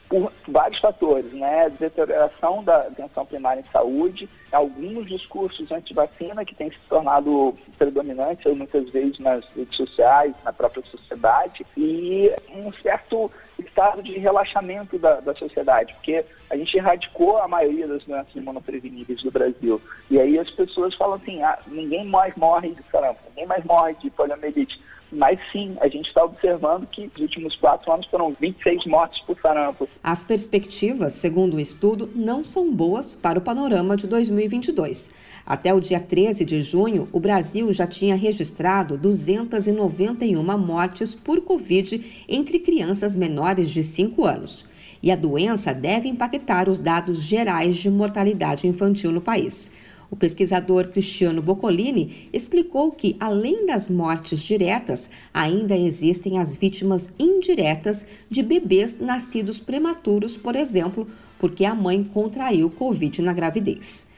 por 0.10 0.32
vários 0.48 0.80
fatores, 0.80 1.32
né? 1.34 1.70
Deterioração 1.70 2.64
da 2.64 2.80
atenção 2.80 3.24
primária 3.26 3.62
em 3.62 3.72
saúde, 3.72 4.28
alguns 4.52 5.08
discursos 5.08 5.72
anti-vacina 5.72 6.44
que 6.44 6.56
têm 6.56 6.72
se 6.72 6.80
tornado 6.90 7.54
predominantes 7.78 8.52
muitas 8.58 8.90
vezes 8.90 9.20
nas 9.20 9.46
redes 9.56 9.78
sociais, 9.78 10.34
na 10.44 10.52
própria 10.52 10.84
sociedade, 10.84 11.64
e 11.78 12.32
um 12.56 12.74
certo 12.74 13.32
estado 13.60 14.02
de 14.02 14.18
relaxamento 14.18 14.98
da, 14.98 15.20
da 15.20 15.36
sociedade, 15.36 15.94
porque 15.94 16.26
a 16.50 16.58
gente 16.58 16.78
erradicou 16.78 17.38
a 17.38 17.48
maioria 17.48 17.88
das 17.88 18.04
doenças 18.04 18.36
imunopreveníveis 18.36 19.22
do 19.22 19.32
Brasil. 19.32 19.82
E 20.10 20.20
aí 20.20 20.38
as 20.40 20.50
pessoas 20.50 20.96
falam 20.96 21.16
assim, 21.16 21.42
ah, 21.44 21.60
ninguém 21.68 22.06
mais 22.06 22.36
morre 22.36 22.70
de 22.70 22.82
sarampo, 22.92 23.20
ninguém 23.30 23.46
mais 23.46 23.64
morre 23.64 23.96
de 23.96 24.10
poliomielite. 24.10 24.80
Mas 25.12 25.40
sim, 25.52 25.76
a 25.82 25.88
gente 25.88 26.08
está 26.08 26.24
observando 26.24 26.86
que 26.86 27.06
nos 27.06 27.20
últimos 27.20 27.56
quatro 27.56 27.92
anos 27.92 28.06
foram 28.08 28.32
26 28.40 28.86
mortes 28.86 29.22
por 29.22 29.36
sarampo. 29.40 29.90
As 30.04 30.24
perspectivas, 30.24 31.14
segundo 31.14 31.56
o 31.56 31.60
estudo, 31.60 32.12
não 32.14 32.44
são 32.44 32.72
boas 32.72 33.14
para 33.16 33.40
o 33.40 33.42
panorama 33.42 33.98
de 33.98 34.08
2022. 34.08 35.10
Até 35.50 35.74
o 35.74 35.80
dia 35.80 36.00
13 36.00 36.46
de 36.46 36.62
junho, 36.62 37.08
o 37.12 37.20
Brasil 37.20 37.74
já 37.74 37.88
tinha 37.88 38.16
registrado 38.16 38.96
291 38.96 40.44
mortes 40.60 41.16
por 41.16 41.42
Covid 41.42 42.24
entre 42.30 42.60
crianças 42.60 43.16
menores 43.16 43.72
de 43.72 43.82
5 43.82 44.26
anos. 44.26 44.64
E 45.02 45.12
a 45.12 45.16
doença 45.16 45.74
deve 45.74 46.08
impactar 46.08 46.70
os 46.70 46.78
dados 46.78 47.24
gerais 47.24 47.78
de 47.78 47.90
mortalidade 47.90 48.68
infantil 48.68 49.12
no 49.12 49.22
país. 49.22 49.72
O 50.12 50.16
pesquisador 50.16 50.90
Cristiano 50.90 51.42
Boccolini 51.42 52.30
explicou 52.32 52.92
que, 52.92 53.16
além 53.20 53.66
das 53.66 53.90
mortes 53.90 54.44
diretas, 54.44 55.10
ainda 55.34 55.76
existem 55.76 56.38
as 56.38 56.56
vítimas 56.56 57.10
indiretas 57.18 58.06
de 58.30 58.44
bebês 58.44 59.00
nascidos 59.00 59.60
prematuros, 59.60 60.38
por 60.38 60.56
exemplo, 60.56 61.08
porque 61.40 61.66
a 61.66 61.74
mãe 61.74 62.04
contraiu 62.04 62.70
Covid 62.70 63.20
na 63.24 63.34
gravidez. 63.34 64.09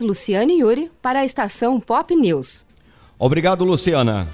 Luciane 0.00 0.60
Yuri 0.60 0.90
para 1.02 1.20
a 1.20 1.24
estação 1.24 1.78
Pop 1.78 2.14
News. 2.16 2.64
Obrigado, 3.18 3.64
Luciana. 3.64 4.26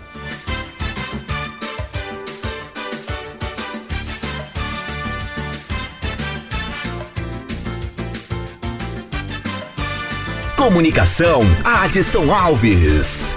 Comunicação, 10.56 11.40
Adson 11.64 12.32
Alves. 12.32 13.34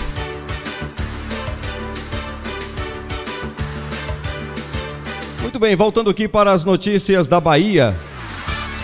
Muito 5.42 5.60
bem, 5.60 5.76
voltando 5.76 6.10
aqui 6.10 6.28
para 6.28 6.52
as 6.54 6.63
notícias 6.63 7.28
da 7.28 7.39
Bahia, 7.39 7.96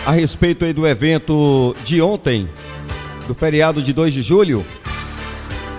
a 0.06 0.12
respeito 0.12 0.66
aí 0.66 0.74
do 0.74 0.86
evento 0.86 1.76
de 1.86 2.02
ontem, 2.02 2.50
do 3.28 3.36
feriado 3.36 3.82
de 3.82 3.94
2 3.94 4.14
de 4.14 4.22
julho. 4.22 4.66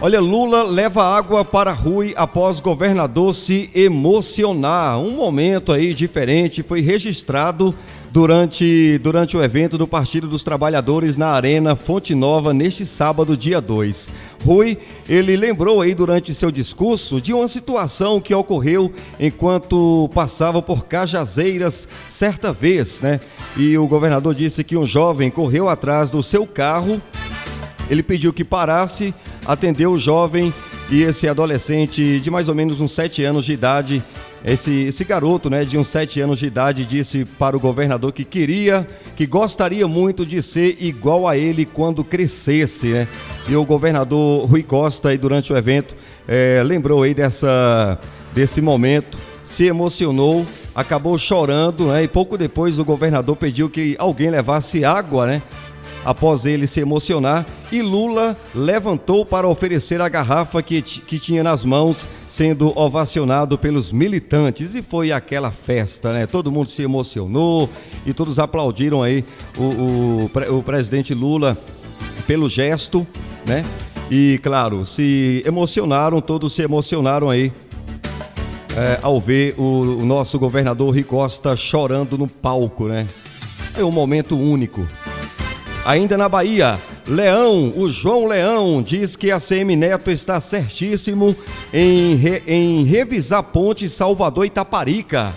Olha, 0.00 0.20
Lula 0.20 0.62
leva 0.62 1.02
água 1.02 1.42
para 1.42 1.72
Rui 1.72 2.12
após 2.16 2.60
governador 2.60 3.34
se 3.34 3.70
emocionar. 3.74 4.98
Um 4.98 5.12
momento 5.12 5.72
aí 5.72 5.94
diferente 5.94 6.62
foi 6.62 6.82
registrado 6.82 7.74
durante, 8.16 8.98
durante 8.98 9.36
o 9.36 9.42
evento 9.42 9.76
do 9.76 9.86
Partido 9.86 10.26
dos 10.26 10.42
Trabalhadores 10.42 11.16
na 11.16 11.28
Arena 11.28 11.76
Fonte 11.76 12.14
Nova 12.14 12.54
neste 12.54 12.86
sábado, 12.86 13.36
dia 13.36 13.60
2. 13.60 14.08
Rui, 14.44 14.78
ele 15.08 15.36
lembrou 15.36 15.82
aí 15.82 15.94
durante 15.94 16.32
seu 16.32 16.50
discurso 16.50 17.20
de 17.20 17.34
uma 17.34 17.46
situação 17.46 18.20
que 18.20 18.34
ocorreu 18.34 18.92
enquanto 19.20 20.10
passava 20.14 20.62
por 20.62 20.86
Cajazeiras 20.86 21.86
certa 22.08 22.52
vez, 22.52 23.00
né? 23.00 23.20
E 23.56 23.76
o 23.76 23.86
governador 23.86 24.34
disse 24.34 24.64
que 24.64 24.76
um 24.76 24.86
jovem 24.86 25.30
correu 25.30 25.68
atrás 25.68 26.10
do 26.10 26.22
seu 26.22 26.46
carro, 26.46 27.00
ele 27.90 28.02
pediu 28.02 28.32
que 28.32 28.44
parasse, 28.44 29.14
atendeu 29.44 29.92
o 29.92 29.98
jovem 29.98 30.52
e 30.90 31.02
esse 31.02 31.28
adolescente 31.28 32.20
de 32.20 32.30
mais 32.30 32.48
ou 32.48 32.54
menos 32.54 32.80
uns 32.80 32.92
7 32.92 33.24
anos 33.24 33.44
de 33.44 33.52
idade 33.52 34.02
esse, 34.46 34.70
esse 34.82 35.04
garoto, 35.04 35.50
né, 35.50 35.64
de 35.64 35.76
uns 35.76 35.88
7 35.88 36.20
anos 36.20 36.38
de 36.38 36.46
idade, 36.46 36.84
disse 36.84 37.24
para 37.24 37.56
o 37.56 37.60
governador 37.60 38.12
que 38.12 38.24
queria, 38.24 38.86
que 39.16 39.26
gostaria 39.26 39.88
muito 39.88 40.24
de 40.24 40.40
ser 40.40 40.76
igual 40.78 41.26
a 41.26 41.36
ele 41.36 41.64
quando 41.64 42.04
crescesse, 42.04 42.88
né? 42.88 43.08
E 43.48 43.56
o 43.56 43.64
governador 43.64 44.46
Rui 44.46 44.62
Costa, 44.62 45.08
aí, 45.08 45.18
durante 45.18 45.52
o 45.52 45.56
evento, 45.56 45.96
eh, 46.28 46.62
lembrou 46.64 47.02
aí 47.02 47.12
dessa, 47.12 47.98
desse 48.32 48.60
momento, 48.60 49.18
se 49.42 49.64
emocionou, 49.64 50.46
acabou 50.74 51.18
chorando, 51.18 51.86
né? 51.86 52.04
E 52.04 52.08
pouco 52.08 52.38
depois 52.38 52.78
o 52.78 52.84
governador 52.84 53.34
pediu 53.34 53.68
que 53.68 53.96
alguém 53.98 54.30
levasse 54.30 54.84
água, 54.84 55.26
né? 55.26 55.42
Após 56.06 56.46
ele 56.46 56.68
se 56.68 56.78
emocionar 56.78 57.44
e 57.72 57.82
Lula 57.82 58.36
levantou 58.54 59.26
para 59.26 59.48
oferecer 59.48 60.00
a 60.00 60.08
garrafa 60.08 60.62
que, 60.62 60.80
que 60.80 61.18
tinha 61.18 61.42
nas 61.42 61.64
mãos, 61.64 62.06
sendo 62.28 62.72
ovacionado 62.78 63.58
pelos 63.58 63.90
militantes. 63.90 64.76
E 64.76 64.82
foi 64.82 65.10
aquela 65.10 65.50
festa, 65.50 66.12
né? 66.12 66.24
Todo 66.24 66.52
mundo 66.52 66.68
se 66.68 66.80
emocionou 66.80 67.68
e 68.06 68.14
todos 68.14 68.38
aplaudiram 68.38 69.02
aí 69.02 69.24
o, 69.58 70.30
o, 70.54 70.58
o 70.58 70.62
presidente 70.62 71.12
Lula 71.12 71.58
pelo 72.24 72.48
gesto, 72.48 73.04
né? 73.44 73.64
E 74.08 74.38
claro, 74.44 74.86
se 74.86 75.42
emocionaram, 75.44 76.20
todos 76.20 76.54
se 76.54 76.62
emocionaram 76.62 77.28
aí 77.28 77.52
é, 78.76 79.00
ao 79.02 79.20
ver 79.20 79.56
o, 79.58 79.98
o 80.00 80.04
nosso 80.04 80.38
governador 80.38 80.90
Rui 80.90 81.02
Costa 81.02 81.56
chorando 81.56 82.16
no 82.16 82.28
palco, 82.28 82.86
né? 82.86 83.08
É 83.76 83.84
um 83.84 83.90
momento 83.90 84.38
único. 84.38 84.86
Ainda 85.86 86.18
na 86.18 86.28
Bahia, 86.28 86.80
Leão, 87.06 87.72
o 87.76 87.88
João 87.88 88.26
Leão, 88.26 88.82
diz 88.82 89.14
que 89.14 89.30
a 89.30 89.38
CM 89.38 89.76
Neto 89.76 90.10
está 90.10 90.40
certíssimo 90.40 91.34
em, 91.72 92.16
re- 92.16 92.42
em 92.44 92.82
revisar 92.82 93.40
ponte 93.44 93.88
Salvador 93.88 94.44
Itaparica. 94.46 95.32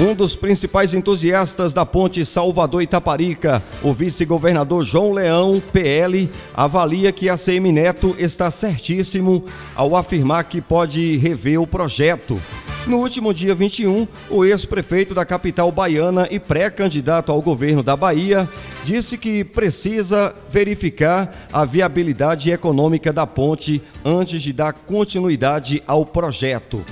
Um 0.00 0.14
dos 0.14 0.34
principais 0.34 0.94
entusiastas 0.94 1.74
da 1.74 1.84
ponte 1.84 2.24
Salvador 2.24 2.82
Itaparica, 2.82 3.62
o 3.82 3.92
vice-governador 3.92 4.82
João 4.82 5.12
Leão, 5.12 5.62
PL, 5.70 6.26
avalia 6.54 7.12
que 7.12 7.28
a 7.28 7.36
CM 7.36 7.70
Neto 7.70 8.16
está 8.18 8.50
certíssimo 8.50 9.44
ao 9.76 9.94
afirmar 9.94 10.44
que 10.44 10.62
pode 10.62 11.18
rever 11.18 11.60
o 11.60 11.66
projeto. 11.66 12.40
No 12.84 12.98
último 12.98 13.32
dia 13.32 13.54
21, 13.54 14.08
o 14.28 14.44
ex-prefeito 14.44 15.14
da 15.14 15.24
capital 15.24 15.70
baiana 15.70 16.26
e 16.30 16.40
pré-candidato 16.40 17.30
ao 17.30 17.40
governo 17.40 17.80
da 17.80 17.96
Bahia 17.96 18.48
disse 18.84 19.16
que 19.16 19.44
precisa 19.44 20.34
verificar 20.50 21.46
a 21.52 21.64
viabilidade 21.64 22.50
econômica 22.50 23.12
da 23.12 23.24
ponte 23.24 23.80
antes 24.04 24.42
de 24.42 24.52
dar 24.52 24.72
continuidade 24.72 25.80
ao 25.86 26.04
projeto. 26.04 26.84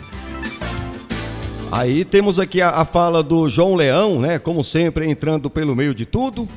Aí 1.72 2.04
temos 2.04 2.38
aqui 2.38 2.62
a, 2.62 2.70
a 2.70 2.84
fala 2.84 3.20
do 3.20 3.48
João 3.48 3.74
Leão, 3.74 4.20
né? 4.20 4.38
Como 4.38 4.62
sempre, 4.62 5.08
entrando 5.08 5.50
pelo 5.50 5.74
meio 5.74 5.94
de 5.94 6.06
tudo. 6.06 6.48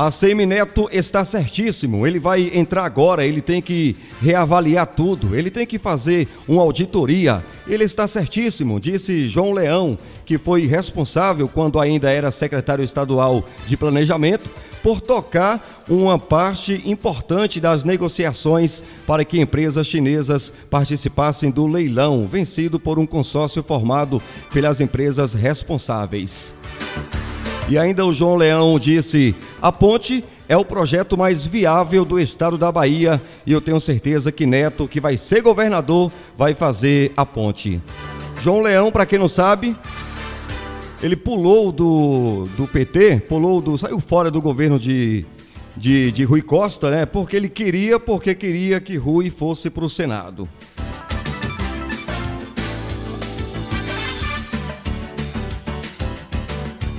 A 0.00 0.10
Semineto 0.10 0.88
está 0.90 1.22
certíssimo. 1.26 2.06
Ele 2.06 2.18
vai 2.18 2.50
entrar 2.54 2.86
agora, 2.86 3.22
ele 3.22 3.42
tem 3.42 3.60
que 3.60 3.94
reavaliar 4.22 4.86
tudo, 4.86 5.36
ele 5.36 5.50
tem 5.50 5.66
que 5.66 5.78
fazer 5.78 6.26
uma 6.48 6.62
auditoria. 6.62 7.44
Ele 7.68 7.84
está 7.84 8.06
certíssimo, 8.06 8.80
disse 8.80 9.28
João 9.28 9.52
Leão, 9.52 9.98
que 10.24 10.38
foi 10.38 10.64
responsável 10.64 11.46
quando 11.46 11.78
ainda 11.78 12.10
era 12.10 12.30
secretário 12.30 12.82
estadual 12.82 13.44
de 13.66 13.76
planejamento 13.76 14.48
por 14.82 15.02
tocar 15.02 15.84
uma 15.86 16.18
parte 16.18 16.80
importante 16.86 17.60
das 17.60 17.84
negociações 17.84 18.82
para 19.06 19.22
que 19.22 19.38
empresas 19.38 19.86
chinesas 19.86 20.50
participassem 20.70 21.50
do 21.50 21.66
leilão, 21.66 22.26
vencido 22.26 22.80
por 22.80 22.98
um 22.98 23.04
consórcio 23.04 23.62
formado 23.62 24.22
pelas 24.50 24.80
empresas 24.80 25.34
responsáveis. 25.34 26.54
E 27.70 27.78
ainda 27.78 28.04
o 28.04 28.12
João 28.12 28.34
Leão 28.34 28.76
disse: 28.80 29.32
a 29.62 29.70
ponte 29.70 30.24
é 30.48 30.56
o 30.56 30.64
projeto 30.64 31.16
mais 31.16 31.46
viável 31.46 32.04
do 32.04 32.18
estado 32.18 32.58
da 32.58 32.72
Bahia 32.72 33.22
e 33.46 33.52
eu 33.52 33.60
tenho 33.60 33.78
certeza 33.78 34.32
que 34.32 34.44
Neto, 34.44 34.88
que 34.88 35.00
vai 35.00 35.16
ser 35.16 35.40
governador, 35.40 36.10
vai 36.36 36.52
fazer 36.52 37.12
a 37.16 37.24
ponte. 37.24 37.80
João 38.42 38.60
Leão, 38.60 38.90
para 38.90 39.06
quem 39.06 39.20
não 39.20 39.28
sabe, 39.28 39.76
ele 41.00 41.14
pulou 41.14 41.70
do, 41.70 42.48
do 42.56 42.66
PT, 42.66 43.20
pulou 43.28 43.60
do. 43.60 43.78
saiu 43.78 44.00
fora 44.00 44.32
do 44.32 44.42
governo 44.42 44.76
de, 44.76 45.24
de, 45.76 46.10
de 46.10 46.24
Rui 46.24 46.42
Costa, 46.42 46.90
né? 46.90 47.06
Porque 47.06 47.36
ele 47.36 47.48
queria, 47.48 48.00
porque 48.00 48.34
queria 48.34 48.80
que 48.80 48.96
Rui 48.96 49.30
fosse 49.30 49.70
para 49.70 49.84
o 49.84 49.88
Senado. 49.88 50.48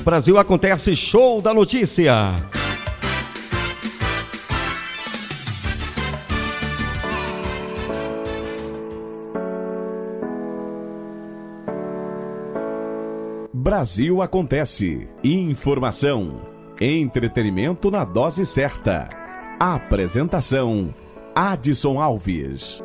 Brasil 0.04 0.40
acontece 0.40 0.96
show 0.96 1.40
da 1.44 1.54
notícia. 1.54 2.36
Brasil 13.54 14.24
acontece. 14.24 15.08
Informação, 15.24 16.42
entretenimento 16.80 17.92
na 17.92 18.04
dose 18.04 18.44
certa. 18.44 19.08
Apresentação: 19.60 20.96
Adson 21.36 22.02
Alves. 22.02 22.82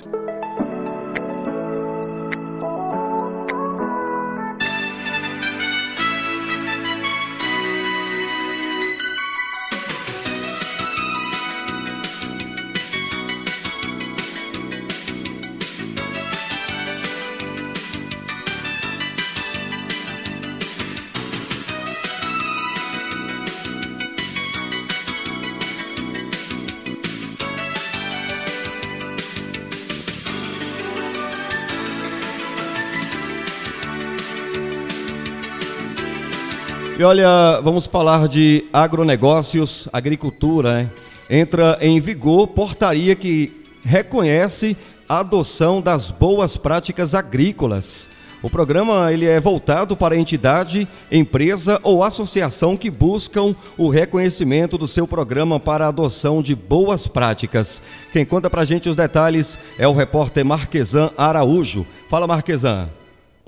Olha, 37.07 37.61
vamos 37.62 37.87
falar 37.87 38.27
de 38.27 38.64
agronegócios, 38.73 39.88
agricultura, 39.92 40.73
né? 40.73 40.90
Entra 41.31 41.79
em 41.81 42.01
vigor 42.01 42.49
portaria 42.49 43.14
que 43.14 43.64
reconhece 43.85 44.77
a 45.09 45.21
adoção 45.21 45.81
das 45.81 46.11
boas 46.11 46.57
práticas 46.57 47.14
agrícolas. 47.14 48.11
O 48.42 48.51
programa 48.51 49.12
ele 49.12 49.25
é 49.25 49.40
voltado 49.40 49.97
para 49.97 50.14
a 50.14 50.19
entidade, 50.19 50.87
empresa 51.11 51.81
ou 51.83 52.03
associação 52.03 52.77
que 52.77 52.90
buscam 52.90 53.55
o 53.79 53.88
reconhecimento 53.88 54.77
do 54.77 54.88
seu 54.88 55.07
programa 55.07 55.61
para 55.61 55.87
a 55.87 55.88
adoção 55.88 56.42
de 56.42 56.55
boas 56.55 57.07
práticas. 57.07 57.81
Quem 58.12 58.25
conta 58.25 58.51
pra 58.51 58.64
gente 58.64 58.88
os 58.88 58.97
detalhes 58.97 59.59
é 59.79 59.87
o 59.87 59.95
repórter 59.95 60.45
Marquesan 60.45 61.11
Araújo. 61.16 61.87
Fala, 62.09 62.27
Marquesan. 62.27 62.88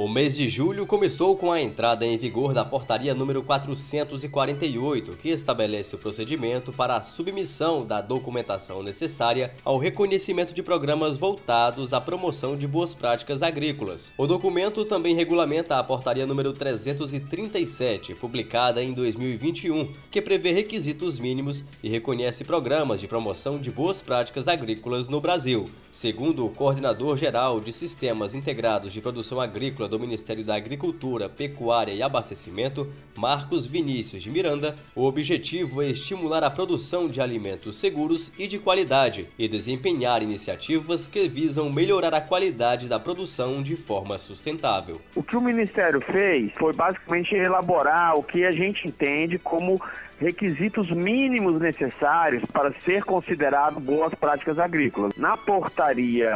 O 0.01 0.07
mês 0.07 0.37
de 0.37 0.49
julho 0.49 0.87
começou 0.87 1.37
com 1.37 1.51
a 1.51 1.61
entrada 1.61 2.07
em 2.07 2.17
vigor 2.17 2.55
da 2.55 2.65
portaria 2.65 3.17
número 3.17 3.43
448, 3.43 5.17
que 5.17 5.29
estabelece 5.29 5.97
o 5.97 5.99
procedimento 5.99 6.73
para 6.73 6.95
a 6.95 7.03
submissão 7.03 7.85
da 7.85 8.01
documentação 8.01 8.81
necessária 8.81 9.53
ao 9.65 9.77
reconhecimento 9.77 10.55
de 10.55 10.63
programas 10.63 11.17
voltados 11.17 11.93
à 11.93 12.01
promoção 12.01 12.57
de 12.57 12.65
boas 12.65 12.95
práticas 12.95 13.43
agrícolas. 13.43 14.13
O 14.17 14.25
documento 14.25 14.85
também 14.85 15.17
regulamenta 15.17 15.77
a 15.77 15.83
portaria 15.83 16.25
número 16.25 16.53
337, 16.53 18.15
publicada 18.15 18.81
em 18.81 18.93
2021, 18.93 19.89
que 20.13 20.23
prevê 20.23 20.53
requisitos 20.53 21.19
mínimos 21.19 21.65
e 21.83 21.89
reconhece 21.89 22.45
programas 22.45 23.01
de 23.01 23.09
promoção 23.09 23.59
de 23.59 23.69
boas 23.69 24.01
práticas 24.01 24.47
agrícolas 24.47 25.09
no 25.09 25.21
Brasil. 25.21 25.69
Segundo 25.93 26.47
o 26.47 26.51
coordenador 26.51 27.17
geral 27.17 27.59
de 27.59 27.73
Sistemas 27.73 28.33
Integrados 28.33 28.93
de 28.93 29.01
Produção 29.01 29.41
Agrícola 29.41 29.88
do 29.88 29.98
Ministério 29.98 30.44
da 30.44 30.55
Agricultura, 30.55 31.29
Pecuária 31.29 31.92
e 31.92 32.03
Abastecimento, 32.03 32.87
Marcos 33.16 33.66
Vinícius 33.66 34.22
de 34.22 34.31
Miranda, 34.31 34.74
o 34.94 35.05
objetivo 35.05 35.83
é 35.83 35.87
estimular 35.87 36.44
a 36.44 36.51
produção 36.51 37.09
de 37.09 37.20
alimentos 37.20 37.77
seguros 37.77 38.31
e 38.38 38.46
de 38.46 38.59
qualidade 38.59 39.27
e 39.38 39.48
desempenhar 39.48 40.22
iniciativas 40.22 41.07
que 41.07 41.29
visam 41.29 41.72
melhorar 41.72 42.14
a 42.14 42.20
qualidade 42.20 42.87
da 42.87 43.01
produção 43.01 43.62
de 43.62 43.74
forma 43.74 44.18
sustentável. 44.18 45.01
O 45.16 45.22
que 45.22 45.37
o 45.37 45.40
Ministério 45.40 46.01
fez 46.01 46.53
foi 46.59 46.72
basicamente 46.72 47.35
elaborar 47.35 48.16
o 48.16 48.22
que 48.22 48.44
a 48.44 48.53
gente 48.53 48.87
entende 48.87 49.38
como 49.38 49.81
requisitos 50.21 50.91
mínimos 50.91 51.61
necessários 51.61 52.45
para 52.47 52.73
ser 52.81 53.05
considerado 53.05 53.81
boas 53.81 54.13
práticas 54.15 54.59
agrícolas. 54.59 55.17
Na 55.17 55.37
portaria 55.37 56.33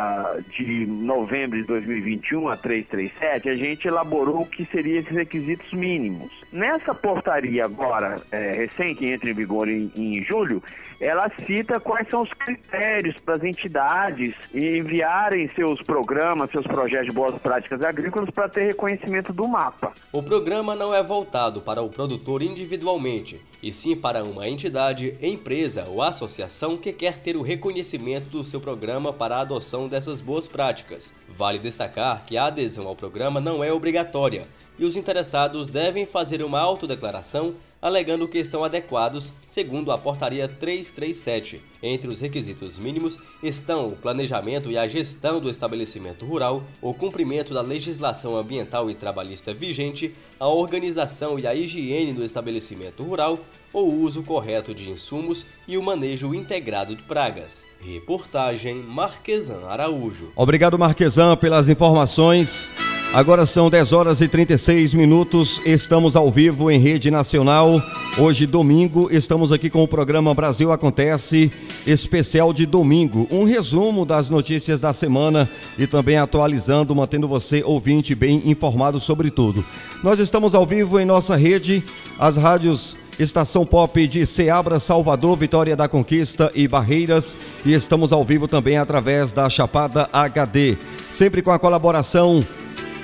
de 0.51 0.87
novembro 0.87 1.59
de 1.59 1.65
2021, 1.65 2.49
a 2.49 2.57
337, 2.57 3.49
a 3.49 3.55
gente 3.55 3.89
elaborou 3.89 4.43
o 4.43 4.47
que 4.47 4.65
seriam 4.67 4.99
esses 4.99 5.15
requisitos 5.15 5.73
mínimos. 5.73 6.31
Nessa 6.53 6.95
portaria 6.95 7.65
agora, 7.65 8.21
é, 8.31 8.53
recente, 8.53 8.99
que 8.99 9.07
entra 9.07 9.31
em 9.31 9.35
vigor 9.35 9.69
em, 9.69 9.91
em 9.97 10.23
julho, 10.25 10.63
ela 11.01 11.31
cita 11.47 11.81
quais 11.81 12.09
são 12.09 12.23
os 12.23 12.33
critérios 12.33 13.17
para 13.25 13.35
as 13.35 13.43
entidades 13.43 14.35
enviarem 14.55 15.49
seus 15.57 15.83
programas, 15.83 16.51
seus 16.51 16.67
projetos 16.67 17.09
de 17.09 17.13
boas 17.13 17.41
práticas 17.41 17.83
agrícolas 17.83 18.31
para 18.31 18.49
ter 18.49 18.67
reconhecimento 18.67 19.33
do 19.33 19.49
mapa. 19.49 19.93
O 20.13 20.23
programa 20.23 20.77
não 20.77 20.95
é 20.95 21.03
voltado 21.03 21.61
para 21.61 21.83
o 21.83 21.89
produtor 21.89 22.43
individualmente, 22.43 23.41
e 23.63 23.73
sim 23.73 23.95
para 23.95 24.25
uma 24.25 24.49
entidade, 24.49 25.17
empresa 25.23 25.87
ou 25.89 26.03
associação 26.03 26.77
que 26.77 26.93
quer 26.93 27.19
ter 27.21 27.37
o 27.37 27.43
reconhecimento 27.43 28.29
do 28.29 28.43
seu 28.43 28.61
programa 28.61 29.13
para 29.13 29.37
a 29.37 29.41
adoção 29.41 29.87
dessas 29.87 30.21
boas 30.21 30.49
práticas. 30.49 31.13
Vale 31.29 31.59
destacar 31.59 32.25
que 32.27 32.37
a 32.37 32.47
adesão 32.47 32.89
ao 32.89 32.97
programa 32.97 33.41
não 33.41 33.63
é 33.63 33.73
obrigatória 33.73 34.47
e 34.79 34.85
os 34.85 34.97
interessados 34.97 35.69
devem 35.69 36.07
fazer 36.07 36.43
uma 36.43 36.61
autodeclaração 36.61 37.55
alegando 37.83 38.29
que 38.29 38.39
estão 38.39 38.63
adequados 38.63 39.35
segundo 39.49 39.91
a 39.91 39.99
Portaria 39.99 40.47
337. 40.47 41.61
Entre 41.83 42.09
os 42.09 42.21
requisitos 42.21 42.79
mínimos 42.79 43.19
estão 43.43 43.89
o 43.89 43.97
planejamento 43.97 44.71
e 44.71 44.79
a 44.79 44.87
gestão 44.87 45.41
do 45.41 45.51
estabelecimento 45.51 46.25
rural, 46.25 46.63
o 46.81 46.95
cumprimento 46.95 47.53
da 47.53 47.61
legislação 47.61 48.37
ambiental 48.37 48.89
e 48.89 48.95
trabalhista 48.95 49.53
vigente, 49.53 50.15
a 50.39 50.47
organização 50.47 51.37
e 51.41 51.47
a 51.47 51.55
higiene 51.55 52.13
do 52.13 52.25
estabelecimento 52.25 53.03
rural, 53.03 53.37
o 53.73 53.81
uso 53.81 54.23
correto 54.23 54.73
de 54.73 54.89
insumos 54.89 55.45
e 55.67 55.77
o 55.77 55.83
manejo 55.83 56.33
integrado 56.33 56.95
de 56.95 57.03
pragas. 57.03 57.67
Reportagem 57.81 58.77
Marquesan 58.77 59.67
Araújo. 59.67 60.31
Obrigado, 60.37 60.79
Marquesan, 60.79 61.37
pelas 61.37 61.69
informações. 61.69 62.73
Agora 63.15 63.45
são 63.45 63.69
10 63.69 63.93
horas 63.93 64.21
e 64.23 64.27
36 64.27 64.95
minutos. 64.95 65.61
Estamos 65.67 66.17
ao 66.17 66.31
vivo 66.31 66.71
em 66.71 66.79
rede 66.79 67.11
nacional. 67.11 67.79
Hoje, 68.17 68.47
domingo, 68.47 69.09
estamos 69.13 69.53
aqui 69.53 69.69
com 69.69 69.83
o 69.83 69.89
programa 69.89 70.33
Brasil 70.33 70.73
Acontece, 70.73 71.53
especial 71.87 72.55
de 72.55 72.65
domingo. 72.65 73.29
Um 73.31 73.45
resumo 73.45 74.07
das 74.07 74.31
notícias 74.31 74.81
da 74.81 74.95
semana 74.95 75.47
e 75.79 75.87
também 75.87 76.17
atualizando, 76.17 76.97
mantendo 76.97 77.29
você, 77.29 77.63
ouvinte, 77.63 78.15
bem 78.15 78.43
informado 78.47 78.99
sobre 78.99 79.31
tudo. 79.31 79.63
Nós 80.03 80.19
estamos 80.19 80.55
ao 80.55 80.65
vivo 80.65 80.99
em 80.99 81.05
nossa 81.05 81.37
rede, 81.37 81.85
as 82.19 82.39
rádios 82.39 82.97
Estação 83.19 83.67
Pop 83.67 84.07
de 84.07 84.25
Ceabra, 84.25 84.81
Salvador, 84.81 85.37
Vitória 85.37 85.77
da 85.77 85.87
Conquista 85.87 86.51
e 86.55 86.67
Barreiras. 86.67 87.37
E 87.63 87.75
estamos 87.75 88.11
ao 88.11 88.25
vivo 88.25 88.49
também 88.49 88.79
através 88.79 89.35
da 89.35 89.51
Chapada 89.51 90.09
HD. 90.11 90.79
Sempre 91.11 91.43
com 91.43 91.51
a 91.51 91.59
colaboração 91.59 92.43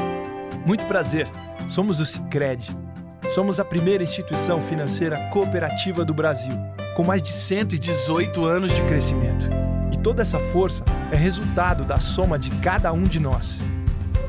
Muito 0.67 0.85
prazer. 0.85 1.27
Somos 1.67 1.99
o 1.99 2.05
Sicredi. 2.05 2.86
Somos 3.31 3.59
a 3.59 3.65
primeira 3.65 4.03
instituição 4.03 4.61
financeira 4.61 5.19
cooperativa 5.31 6.05
do 6.05 6.15
Brasil, 6.15 6.53
com 6.95 7.05
mais 7.05 7.23
de 7.23 7.31
118 7.31 8.45
anos 8.47 8.73
de 8.73 8.83
crescimento. 8.83 9.49
E 9.93 9.97
toda 9.99 10.23
essa 10.23 10.39
força 10.39 10.85
é 11.11 11.17
resultado 11.17 11.85
da 11.85 11.99
soma 11.99 12.39
de 12.39 12.51
cada 12.51 12.93
um 12.93 13.03
de 13.03 13.21
nós. 13.21 13.61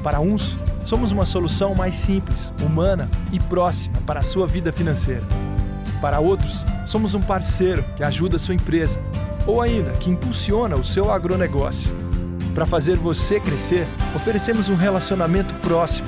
Para 0.04 0.20
uns, 0.20 0.58
somos 0.84 1.12
uma 1.12 1.26
solução 1.26 1.76
mais 1.76 1.94
simples, 1.94 2.52
humana 2.62 3.10
e 3.32 3.40
próxima 3.40 3.98
para 4.06 4.20
a 4.20 4.24
sua 4.24 4.48
vida 4.48 4.74
financeira. 4.74 5.24
Para 6.02 6.20
outros, 6.20 6.66
somos 6.86 7.14
um 7.14 7.22
parceiro 7.22 7.84
que 7.96 8.04
ajuda 8.04 8.38
a 8.38 8.40
sua 8.40 8.56
empresa 8.56 9.00
ou 9.46 9.62
ainda 9.62 9.92
que 9.94 10.10
impulsiona 10.10 10.76
o 10.76 10.84
seu 10.84 11.12
agronegócio. 11.12 11.96
Para 12.54 12.66
fazer 12.66 12.98
você 12.98 13.40
crescer, 13.40 13.88
oferecemos 14.16 14.68
um 14.68 14.76
relacionamento 14.76 15.54
próximo, 15.56 16.08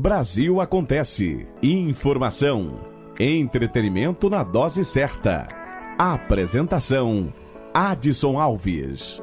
Brasil 0.00 0.62
Acontece. 0.62 1.46
Informação. 1.62 2.80
Entretenimento 3.20 4.30
na 4.30 4.42
dose 4.42 4.82
certa. 4.82 5.46
Apresentação: 5.98 7.30
Adson 7.74 8.40
Alves. 8.40 9.20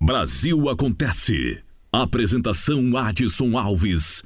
Brasil 0.00 0.68
Acontece. 0.68 1.62
Apresentação 1.92 2.96
Adson 2.96 3.56
Alves. 3.56 4.24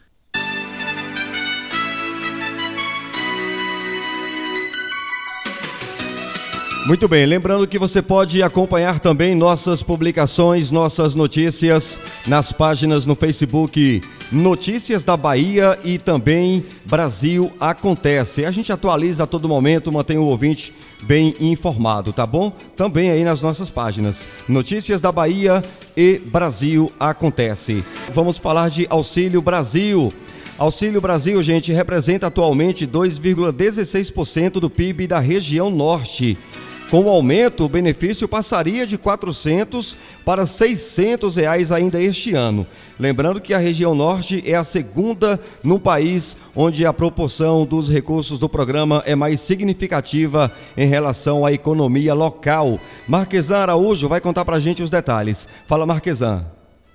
Muito 6.85 7.07
bem, 7.07 7.25
lembrando 7.25 7.65
que 7.69 7.79
você 7.79 8.03
pode 8.03 8.43
acompanhar 8.43 8.99
também 8.99 9.37
nossas 9.37 9.85
publicações, 9.85 10.73
nossas 10.73 11.15
notícias 11.15 12.01
nas 12.27 12.51
páginas 12.51 13.07
no 13.07 13.15
Facebook 13.15 14.03
Notícias 14.33 15.05
da 15.05 15.17
Bahia 15.17 15.79
e 15.85 15.97
também 15.97 16.65
Brasil 16.85 17.53
Acontece. 17.61 18.45
A 18.45 18.51
gente 18.51 18.73
atualiza 18.73 19.23
a 19.23 19.27
todo 19.29 19.49
momento, 19.49 19.93
mantém 19.93 20.19
o 20.19 20.25
ouvinte 20.25 20.75
bem 21.05 21.37
informado, 21.39 22.13
tá 22.13 22.27
bom? 22.27 22.53
Também 22.77 23.11
aí 23.11 23.23
nas 23.23 23.43
nossas 23.43 23.71
páginas 23.71 24.29
Notícias 24.49 25.01
da 25.01 25.13
Bahia 25.13 25.63
e 25.97 26.19
Brasil 26.19 26.91
Acontece. 26.99 27.85
Vamos 28.13 28.39
falar 28.39 28.71
de 28.71 28.89
Auxílio 28.91 29.41
Brasil. 29.41 30.13
Auxílio 30.59 31.01
Brasil, 31.01 31.41
gente, 31.43 31.73
representa 31.73 32.27
atualmente 32.27 32.87
2,16% 32.87 34.55
do 34.55 34.69
PIB 34.69 35.07
da 35.07 35.21
região 35.21 35.71
norte. 35.71 36.37
Com 36.93 37.05
o 37.05 37.09
aumento, 37.09 37.65
o 37.65 37.71
benefício 37.71 38.29
passaria 38.29 38.87
de 38.87 38.99
400 38.99 39.97
para 40.27 40.45
600 40.45 41.37
reais 41.37 41.73
ainda 41.73 41.99
este 41.99 42.35
ano. 42.35 42.67
Lembrando 43.01 43.41
que 43.41 43.55
a 43.55 43.59
região 43.59 43.95
norte 43.95 44.43
é 44.45 44.55
a 44.55 44.63
segunda 44.63 45.41
no 45.65 45.81
país 45.81 46.37
onde 46.55 46.85
a 46.85 46.93
proporção 46.93 47.65
dos 47.65 47.89
recursos 47.89 48.39
do 48.39 48.47
programa 48.47 49.03
é 49.07 49.17
mais 49.17 49.41
significativa 49.41 50.53
em 50.77 50.87
relação 50.87 51.47
à 51.47 51.53
economia 51.55 52.13
local. 52.13 52.79
Marquesan 53.09 53.61
Araújo 53.61 54.07
vai 54.07 54.21
contar 54.21 54.45
pra 54.45 54.61
gente 54.61 54.83
os 54.83 54.91
detalhes. 54.91 55.49
Fala, 55.67 55.87
Marquesan. 55.87 56.45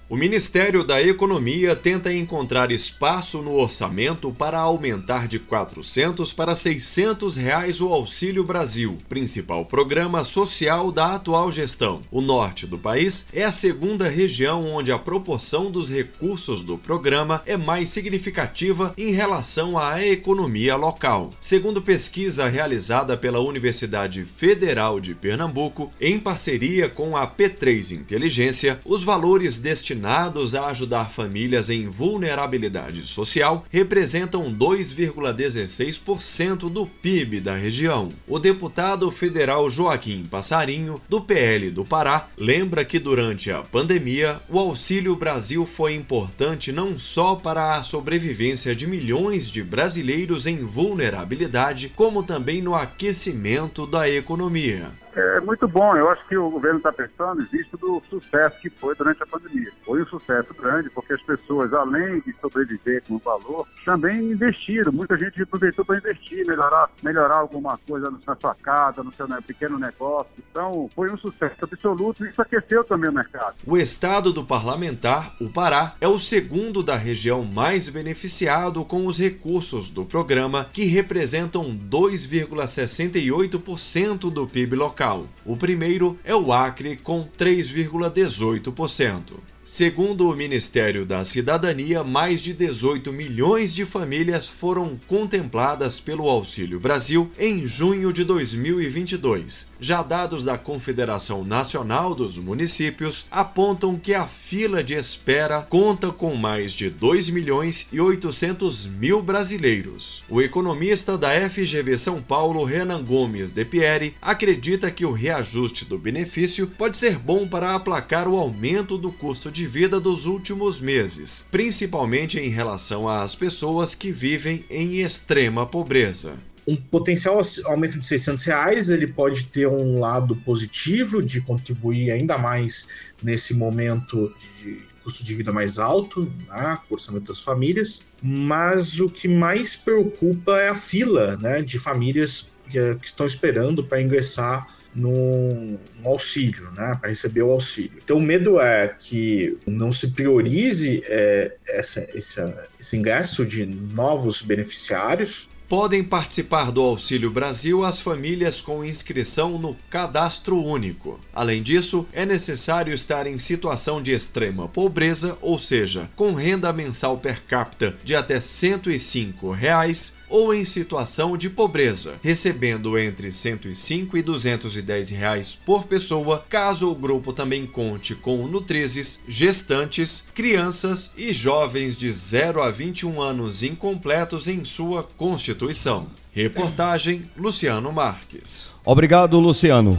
O 0.10 0.16
Ministério 0.16 0.86
da 0.86 1.04
Economia 1.04 1.76
tenta 1.76 2.14
encontrar 2.14 2.72
espaço 2.72 3.42
no 3.42 3.56
orçamento 3.56 4.32
para 4.32 4.58
aumentar 4.58 5.28
de 5.28 5.38
400 5.38 6.32
para 6.32 6.56
600 6.56 7.36
reais 7.36 7.82
o 7.82 7.92
Auxílio 7.92 8.42
Brasil, 8.46 8.98
principal 9.10 9.66
programa 9.66 10.24
social 10.24 10.94
da 10.94 11.16
atual 11.16 11.52
gestão. 11.52 12.04
O 12.10 12.22
norte 12.22 12.66
do 12.66 12.78
país 12.78 13.28
é 13.34 13.44
a 13.44 13.52
segunda 13.52 14.08
região 14.08 14.66
onde 14.72 14.94
a 14.94 14.98
proporção 14.98 15.70
dos 15.70 15.92
recursos 15.92 16.64
do 16.64 16.78
programa 16.78 17.42
é 17.46 17.58
mais 17.58 17.90
significativa 17.90 18.94
em 18.98 19.12
relação 19.12 19.78
à 19.78 20.02
economia 20.02 20.78
local. 20.78 21.34
Segundo 21.42 21.82
pesquisa 21.82 22.48
realizada 22.48 23.18
pela 23.18 23.42
Universidade 23.42 24.24
Federal 24.24 25.02
de 25.02 25.14
Pernambuco, 25.14 25.92
em 26.00 26.18
parceria 26.18 26.88
com 26.88 27.18
a 27.18 27.28
P3 27.28 27.92
Inteligência, 27.92 28.80
os 28.86 29.04
valores 29.04 29.58
destinados 29.58 29.97
destinados 29.98 30.54
a 30.54 30.68
ajudar 30.68 31.10
famílias 31.10 31.72
em 31.72 31.90
vulnerabilidade 31.90 33.02
social 33.02 33.66
representam 33.70 34.54
2,16% 34.54 36.70
do 36.70 36.86
PIB 36.86 37.42
da 37.42 37.56
região. 37.56 38.14
O 38.28 38.38
deputado 38.38 39.10
federal 39.10 39.68
Joaquim 39.70 40.24
Passarinho, 40.30 41.02
do 41.10 41.20
PL 41.20 41.72
do 41.72 41.84
Pará, 41.84 42.28
lembra 42.38 42.86
que 42.86 43.00
durante 43.00 43.52
a 43.52 43.64
pandemia 43.64 44.40
o 44.48 44.60
Auxílio 44.60 45.16
Brasil 45.16 45.66
foi 45.66 45.96
importante 45.96 46.72
não 46.72 47.00
só 47.00 47.34
para 47.36 47.74
a 47.76 47.82
sobrevivência 47.82 48.76
de 48.76 48.86
milhões 48.86 49.50
de 49.50 49.64
brasileiros 49.64 50.46
em 50.46 50.58
vulnerabilidade, 50.58 51.92
como 51.96 52.22
também 52.22 52.62
no 52.62 52.76
aquecimento 52.76 53.88
da 53.88 54.08
economia 54.08 54.92
É 55.18 55.40
muito 55.40 55.68
bom. 55.68 55.96
Eu 55.96 56.12
acho 56.12 56.24
que 56.28 56.38
o 56.38 56.52
governo 56.52 56.78
está 56.78 56.94
pensando, 56.94 57.44
visto 57.52 57.76
do 57.76 58.00
sucesso 58.08 58.60
que 58.60 58.70
foi 58.70 58.94
durante 58.96 59.24
a 59.24 59.26
pandemia. 59.26 59.72
Foi 59.84 60.04
um 60.04 60.06
sucesso 60.06 60.54
grande, 60.54 60.92
porque 60.92 61.14
as 61.14 61.22
pessoas, 61.24 61.74
além 61.74 62.20
de 62.20 62.32
sobreviver 62.40 63.02
com 63.08 63.16
o 63.16 63.20
valor, 63.20 63.68
também 63.84 64.32
investiram. 64.32 64.92
Muita 64.92 65.18
gente 65.18 65.42
aproveitou 65.42 65.84
para 65.84 65.98
investir, 65.98 66.46
melhorar, 66.46 66.92
melhorar 67.02 67.38
alguma 67.38 67.80
coisa 67.88 68.12
na 68.12 68.20
sua 68.36 68.54
casa, 68.54 69.02
no 69.02 69.12
seu 69.12 69.28
pequeno 69.42 69.80
negócio. 69.80 70.32
Então, 70.52 70.88
foi 70.94 71.12
um 71.12 71.18
sucesso 71.18 71.56
absoluto 71.64 72.24
e 72.24 72.30
isso 72.30 72.40
aqueceu 72.40 72.84
também 72.84 73.10
o 73.10 73.14
mercado. 73.14 73.56
O 73.66 73.76
estado 73.76 74.32
do 74.32 74.44
parlamentar, 74.44 75.34
o 75.42 75.50
Pará, 75.50 75.96
é 76.00 76.08
o 76.08 76.20
segundo 76.20 76.84
da 76.84 76.96
região 76.96 77.44
mais 77.44 77.90
beneficiado 77.90 78.86
com 78.86 79.08
os 79.08 79.20
recursos 79.20 79.90
do 79.90 80.06
programa, 80.06 80.70
que 80.72 80.86
representam 80.86 81.76
2,68% 81.90 84.32
do 84.32 84.46
PIB 84.46 84.76
local. 84.76 85.07
O 85.46 85.56
primeiro 85.56 86.18
é 86.24 86.36
o 86.36 86.52
Acre, 86.52 86.98
com 86.98 87.28
3,18%. 87.38 89.36
Segundo 89.70 90.30
o 90.30 90.34
Ministério 90.34 91.06
da 91.06 91.26
Cidadania, 91.26 92.02
mais 92.02 92.42
de 92.42 92.54
18 92.54 93.12
milhões 93.12 93.76
de 93.76 93.84
famílias 93.84 94.48
foram 94.48 94.98
contempladas 95.06 96.00
pelo 96.00 96.30
Auxílio 96.30 96.80
Brasil 96.80 97.30
em 97.38 97.68
junho 97.68 98.14
de 98.14 98.24
2022. 98.24 99.68
Já 99.78 100.02
dados 100.02 100.42
da 100.42 100.58
Confederação 100.58 101.44
Nacional 101.44 102.16
dos 102.16 102.38
Municípios 102.38 103.26
apontam 103.30 104.00
que 104.00 104.14
a 104.14 104.26
fila 104.26 104.82
de 104.82 104.94
espera 104.94 105.62
conta 105.64 106.14
com 106.14 106.34
mais 106.34 106.72
de 106.72 106.90
2 106.90 107.30
milhões 107.32 107.90
e 107.92 108.00
800 108.00 108.86
mil 108.86 109.22
brasileiros. 109.22 110.24
O 110.30 110.42
economista 110.42 111.18
da 111.18 111.32
FGV 111.50 111.98
São 111.98 112.22
Paulo, 112.22 112.64
Renan 112.64 113.04
Gomes 113.04 113.52
de 113.52 113.66
Pieri, 113.66 114.16
acredita 114.22 114.90
que 114.90 115.06
o 115.06 115.12
reajuste 115.12 115.84
do 115.84 116.00
benefício 116.00 116.68
pode 116.68 116.96
ser 116.96 117.20
bom 117.20 117.46
para 117.46 117.76
aplacar 117.76 118.30
o 118.30 118.38
aumento 118.38 118.98
do 118.98 119.12
custo 119.12 119.52
de 119.52 119.57
vida 119.66 120.00
dos 120.00 120.26
últimos 120.26 120.80
meses, 120.80 121.46
principalmente 121.50 122.40
em 122.40 122.50
relação 122.50 123.08
às 123.08 123.34
pessoas 123.34 123.96
que 123.96 124.12
vivem 124.12 124.66
em 124.70 125.02
extrema 125.02 125.66
pobreza. 125.66 126.34
Um 126.68 126.76
potencial 126.76 127.42
aumento 127.66 127.98
de 127.98 128.06
600 128.06 128.44
reais, 128.44 128.90
ele 128.90 129.08
pode 129.08 129.46
ter 129.46 129.68
um 129.68 130.00
lado 130.00 130.36
positivo 130.36 131.24
de 131.24 131.40
contribuir 131.40 132.12
ainda 132.12 132.38
mais 132.38 132.88
nesse 133.24 133.54
momento 133.54 134.34
de 134.62 134.82
custo 135.02 135.24
de 135.24 135.34
vida 135.34 135.54
mais 135.54 135.80
alto, 135.80 136.30
né, 136.50 136.78
orçamento 136.90 137.30
das 137.30 137.40
famílias, 137.40 138.02
mas 138.22 139.00
o 139.00 139.08
que 139.08 139.30
mais 139.30 139.78
preocupa 139.78 140.58
é 140.58 140.68
a 140.68 140.76
fila 140.76 141.38
né, 141.38 141.62
de 141.62 141.80
famílias 141.80 142.50
que, 142.70 142.96
que 142.96 143.08
estão 143.08 143.26
esperando 143.26 143.86
para 143.86 144.02
ingressar 144.02 144.68
no 144.98 145.78
auxílio, 146.04 146.72
né, 146.72 146.98
para 147.00 147.10
receber 147.10 147.44
o 147.44 147.52
auxílio. 147.52 147.92
Então, 148.04 148.18
o 148.18 148.22
medo 148.22 148.60
é 148.60 148.88
que 148.88 149.56
não 149.68 149.92
se 149.92 150.08
priorize 150.08 151.04
é, 151.06 151.56
essa, 151.68 152.08
essa, 152.16 152.68
esse 152.80 152.98
ingresso 152.98 153.46
de 153.46 153.66
novos 153.66 154.42
beneficiários, 154.42 155.48
Podem 155.70 156.02
participar 156.02 156.72
do 156.72 156.82
Auxílio 156.82 157.30
Brasil 157.30 157.84
as 157.84 158.00
famílias 158.00 158.62
com 158.62 158.86
inscrição 158.86 159.60
no 159.60 159.76
Cadastro 159.90 160.64
Único. 160.64 161.20
Além 161.36 161.62
disso, 161.62 162.08
é 162.14 162.26
necessário 162.26 162.94
estar 162.94 163.28
em 163.28 163.38
situação 163.38 164.02
de 164.02 164.14
extrema 164.14 164.70
pobreza, 164.70 165.38
ou 165.42 165.60
seja, 165.60 166.10
com 166.16 166.34
renda 166.34 166.72
mensal 166.72 167.18
per 167.18 167.44
capita 167.44 167.94
de 168.02 168.16
até 168.16 168.40
105 168.40 169.52
reais, 169.52 170.14
ou 170.30 170.54
em 170.54 170.66
situação 170.66 171.38
de 171.38 171.50
pobreza, 171.50 172.20
recebendo 172.22 172.98
entre 172.98 173.28
R$ 173.28 173.32
105 173.32 174.18
e 174.18 174.22
210 174.22 175.10
reais 175.12 175.56
por 175.56 175.86
pessoa, 175.86 176.44
caso 176.50 176.92
o 176.92 176.96
grupo 176.96 177.32
também 177.32 177.66
conte 177.66 178.16
com 178.16 178.48
nutrizes, 178.48 179.20
gestantes, 179.28 180.28
crianças 180.34 181.12
e 181.18 181.32
jovens 181.32 181.96
de 181.96 182.12
0 182.12 182.62
a 182.62 182.72
21 182.72 183.22
anos 183.22 183.64
incompletos 183.64 184.48
em 184.48 184.64
sua 184.64 185.04
constituição. 185.04 186.08
Reportagem 186.32 187.30
Luciano 187.36 187.92
Marques. 187.92 188.76
Obrigado, 188.86 189.40
Luciano. 189.40 189.98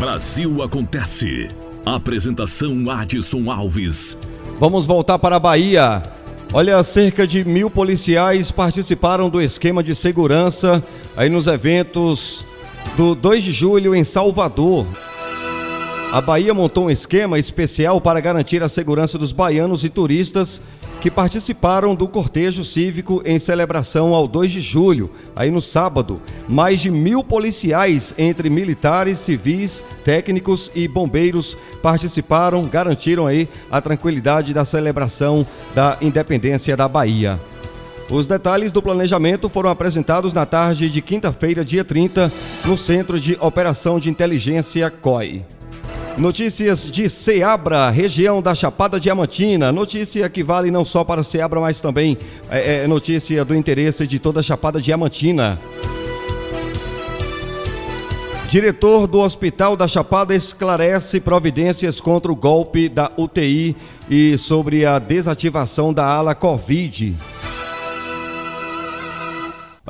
Brasil 0.00 0.62
Acontece. 0.62 1.48
Apresentação 1.84 2.90
Adson 2.90 3.50
Alves. 3.50 4.16
Vamos 4.58 4.86
voltar 4.86 5.18
para 5.18 5.36
a 5.36 5.38
Bahia. 5.38 6.02
Olha, 6.54 6.82
cerca 6.82 7.26
de 7.26 7.44
mil 7.44 7.68
policiais 7.68 8.50
participaram 8.50 9.28
do 9.28 9.42
esquema 9.42 9.82
de 9.82 9.94
segurança 9.94 10.82
aí 11.14 11.28
nos 11.28 11.46
eventos 11.46 12.46
do 12.96 13.14
2 13.14 13.44
de 13.44 13.52
julho 13.52 13.94
em 13.94 14.02
Salvador. 14.02 14.86
A 16.12 16.20
Bahia 16.20 16.52
montou 16.52 16.86
um 16.86 16.90
esquema 16.90 17.38
especial 17.38 18.00
para 18.00 18.18
garantir 18.18 18.64
a 18.64 18.68
segurança 18.68 19.16
dos 19.16 19.30
baianos 19.30 19.84
e 19.84 19.88
turistas 19.88 20.60
que 21.00 21.08
participaram 21.08 21.94
do 21.94 22.08
cortejo 22.08 22.64
cívico 22.64 23.22
em 23.24 23.38
celebração 23.38 24.12
ao 24.12 24.26
2 24.26 24.50
de 24.50 24.60
julho, 24.60 25.08
aí 25.36 25.52
no 25.52 25.60
sábado. 25.60 26.20
Mais 26.48 26.80
de 26.80 26.90
mil 26.90 27.22
policiais, 27.22 28.12
entre 28.18 28.50
militares, 28.50 29.20
civis, 29.20 29.84
técnicos 30.04 30.68
e 30.74 30.88
bombeiros, 30.88 31.56
participaram, 31.80 32.66
garantiram 32.66 33.28
aí 33.28 33.48
a 33.70 33.80
tranquilidade 33.80 34.52
da 34.52 34.64
celebração 34.64 35.46
da 35.76 35.96
independência 36.00 36.76
da 36.76 36.88
Bahia. 36.88 37.38
Os 38.10 38.26
detalhes 38.26 38.72
do 38.72 38.82
planejamento 38.82 39.48
foram 39.48 39.70
apresentados 39.70 40.32
na 40.32 40.44
tarde 40.44 40.90
de 40.90 41.00
quinta-feira, 41.00 41.64
dia 41.64 41.84
30, 41.84 42.32
no 42.64 42.76
Centro 42.76 43.18
de 43.18 43.38
Operação 43.40 44.00
de 44.00 44.10
Inteligência 44.10 44.90
COI. 44.90 45.44
Notícias 46.18 46.90
de 46.90 47.08
Ceabra, 47.08 47.88
região 47.88 48.42
da 48.42 48.54
Chapada 48.54 49.00
Diamantina. 49.00 49.72
Notícia 49.72 50.28
que 50.28 50.42
vale 50.42 50.70
não 50.70 50.84
só 50.84 51.02
para 51.02 51.22
Ceabra, 51.22 51.60
mas 51.60 51.80
também 51.80 52.18
é, 52.50 52.84
é 52.84 52.86
notícia 52.86 53.44
do 53.44 53.54
interesse 53.54 54.06
de 54.06 54.18
toda 54.18 54.40
a 54.40 54.42
Chapada 54.42 54.80
Diamantina. 54.80 55.58
Diretor 58.50 59.06
do 59.06 59.20
Hospital 59.20 59.76
da 59.76 59.86
Chapada 59.86 60.34
esclarece 60.34 61.20
providências 61.20 62.00
contra 62.00 62.32
o 62.32 62.36
golpe 62.36 62.88
da 62.88 63.10
UTI 63.16 63.76
e 64.10 64.36
sobre 64.36 64.84
a 64.84 64.98
desativação 64.98 65.94
da 65.94 66.04
ala 66.04 66.34
Covid. 66.34 67.14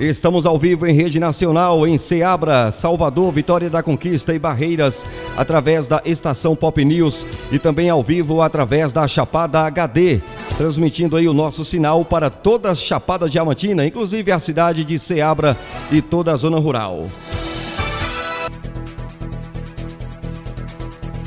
Estamos 0.00 0.44
ao 0.44 0.58
vivo 0.58 0.86
em 0.86 0.92
rede 0.92 1.18
nacional 1.18 1.86
em 1.86 1.96
Ceabra, 1.96 2.70
Salvador, 2.70 3.32
Vitória 3.32 3.70
da 3.70 3.82
Conquista 3.82 4.34
e 4.34 4.38
Barreiras, 4.38 5.06
através 5.38 5.88
da 5.88 6.02
estação 6.04 6.54
Pop 6.54 6.84
News 6.84 7.26
e 7.50 7.58
também 7.58 7.88
ao 7.88 8.02
vivo 8.02 8.42
através 8.42 8.92
da 8.92 9.08
Chapada 9.08 9.60
HD, 9.60 10.20
transmitindo 10.58 11.16
aí 11.16 11.26
o 11.26 11.32
nosso 11.32 11.64
sinal 11.64 12.04
para 12.04 12.28
toda 12.28 12.72
a 12.72 12.74
Chapada 12.74 13.26
Diamantina, 13.26 13.86
inclusive 13.86 14.30
a 14.30 14.38
cidade 14.38 14.84
de 14.84 14.98
Ceabra 14.98 15.56
e 15.90 16.02
toda 16.02 16.30
a 16.30 16.36
zona 16.36 16.58
rural. 16.58 17.06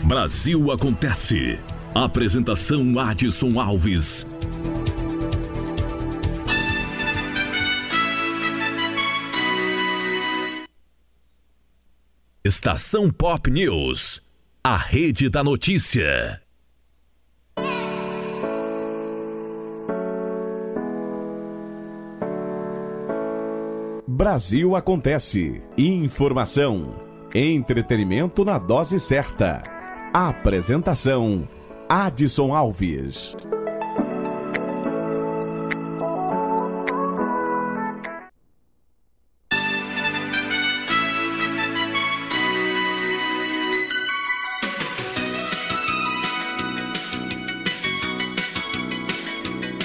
Brasil 0.04 0.72
Acontece. 0.72 1.58
Apresentação 1.96 3.00
Adson 3.00 3.60
Alves. 3.60 4.28
Estação 12.50 13.12
Pop 13.12 13.47
News. 13.52 14.24
A 14.64 14.76
rede 14.76 15.30
da 15.30 15.43
notícia. 15.43 16.41
Brasil 24.08 24.76
acontece. 24.76 25.62
Informação. 25.78 26.95
Entretenimento 27.36 28.43
na 28.43 28.58
dose 28.58 29.00
certa. 29.00 29.62
Apresentação: 30.12 31.47
Adson 31.88 32.56
Alves. 32.56 33.38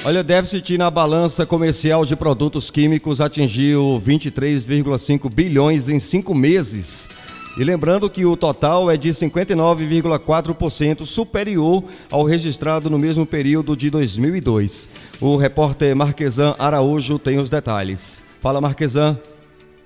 Olha, 0.06 0.20
o 0.20 0.24
déficit 0.24 0.76
na 0.76 0.90
balança 0.90 1.46
comercial 1.46 2.04
de 2.04 2.14
produtos 2.14 2.70
químicos 2.70 3.22
atingiu 3.22 3.98
23,5 4.04 5.32
bilhões 5.32 5.88
em 5.88 5.98
cinco 5.98 6.34
meses. 6.34 7.08
E 7.56 7.64
lembrando 7.64 8.10
que 8.10 8.26
o 8.26 8.36
total 8.36 8.90
é 8.90 8.98
de 8.98 9.08
59,4% 9.08 11.06
superior 11.06 11.82
ao 12.10 12.22
registrado 12.22 12.90
no 12.90 12.98
mesmo 12.98 13.24
período 13.24 13.74
de 13.74 13.88
2002. 13.88 14.90
O 15.22 15.38
repórter 15.38 15.96
Marquesan 15.96 16.54
Araújo 16.58 17.18
tem 17.18 17.38
os 17.38 17.48
detalhes. 17.48 18.20
Fala, 18.42 18.60
Marquesan. 18.60 19.18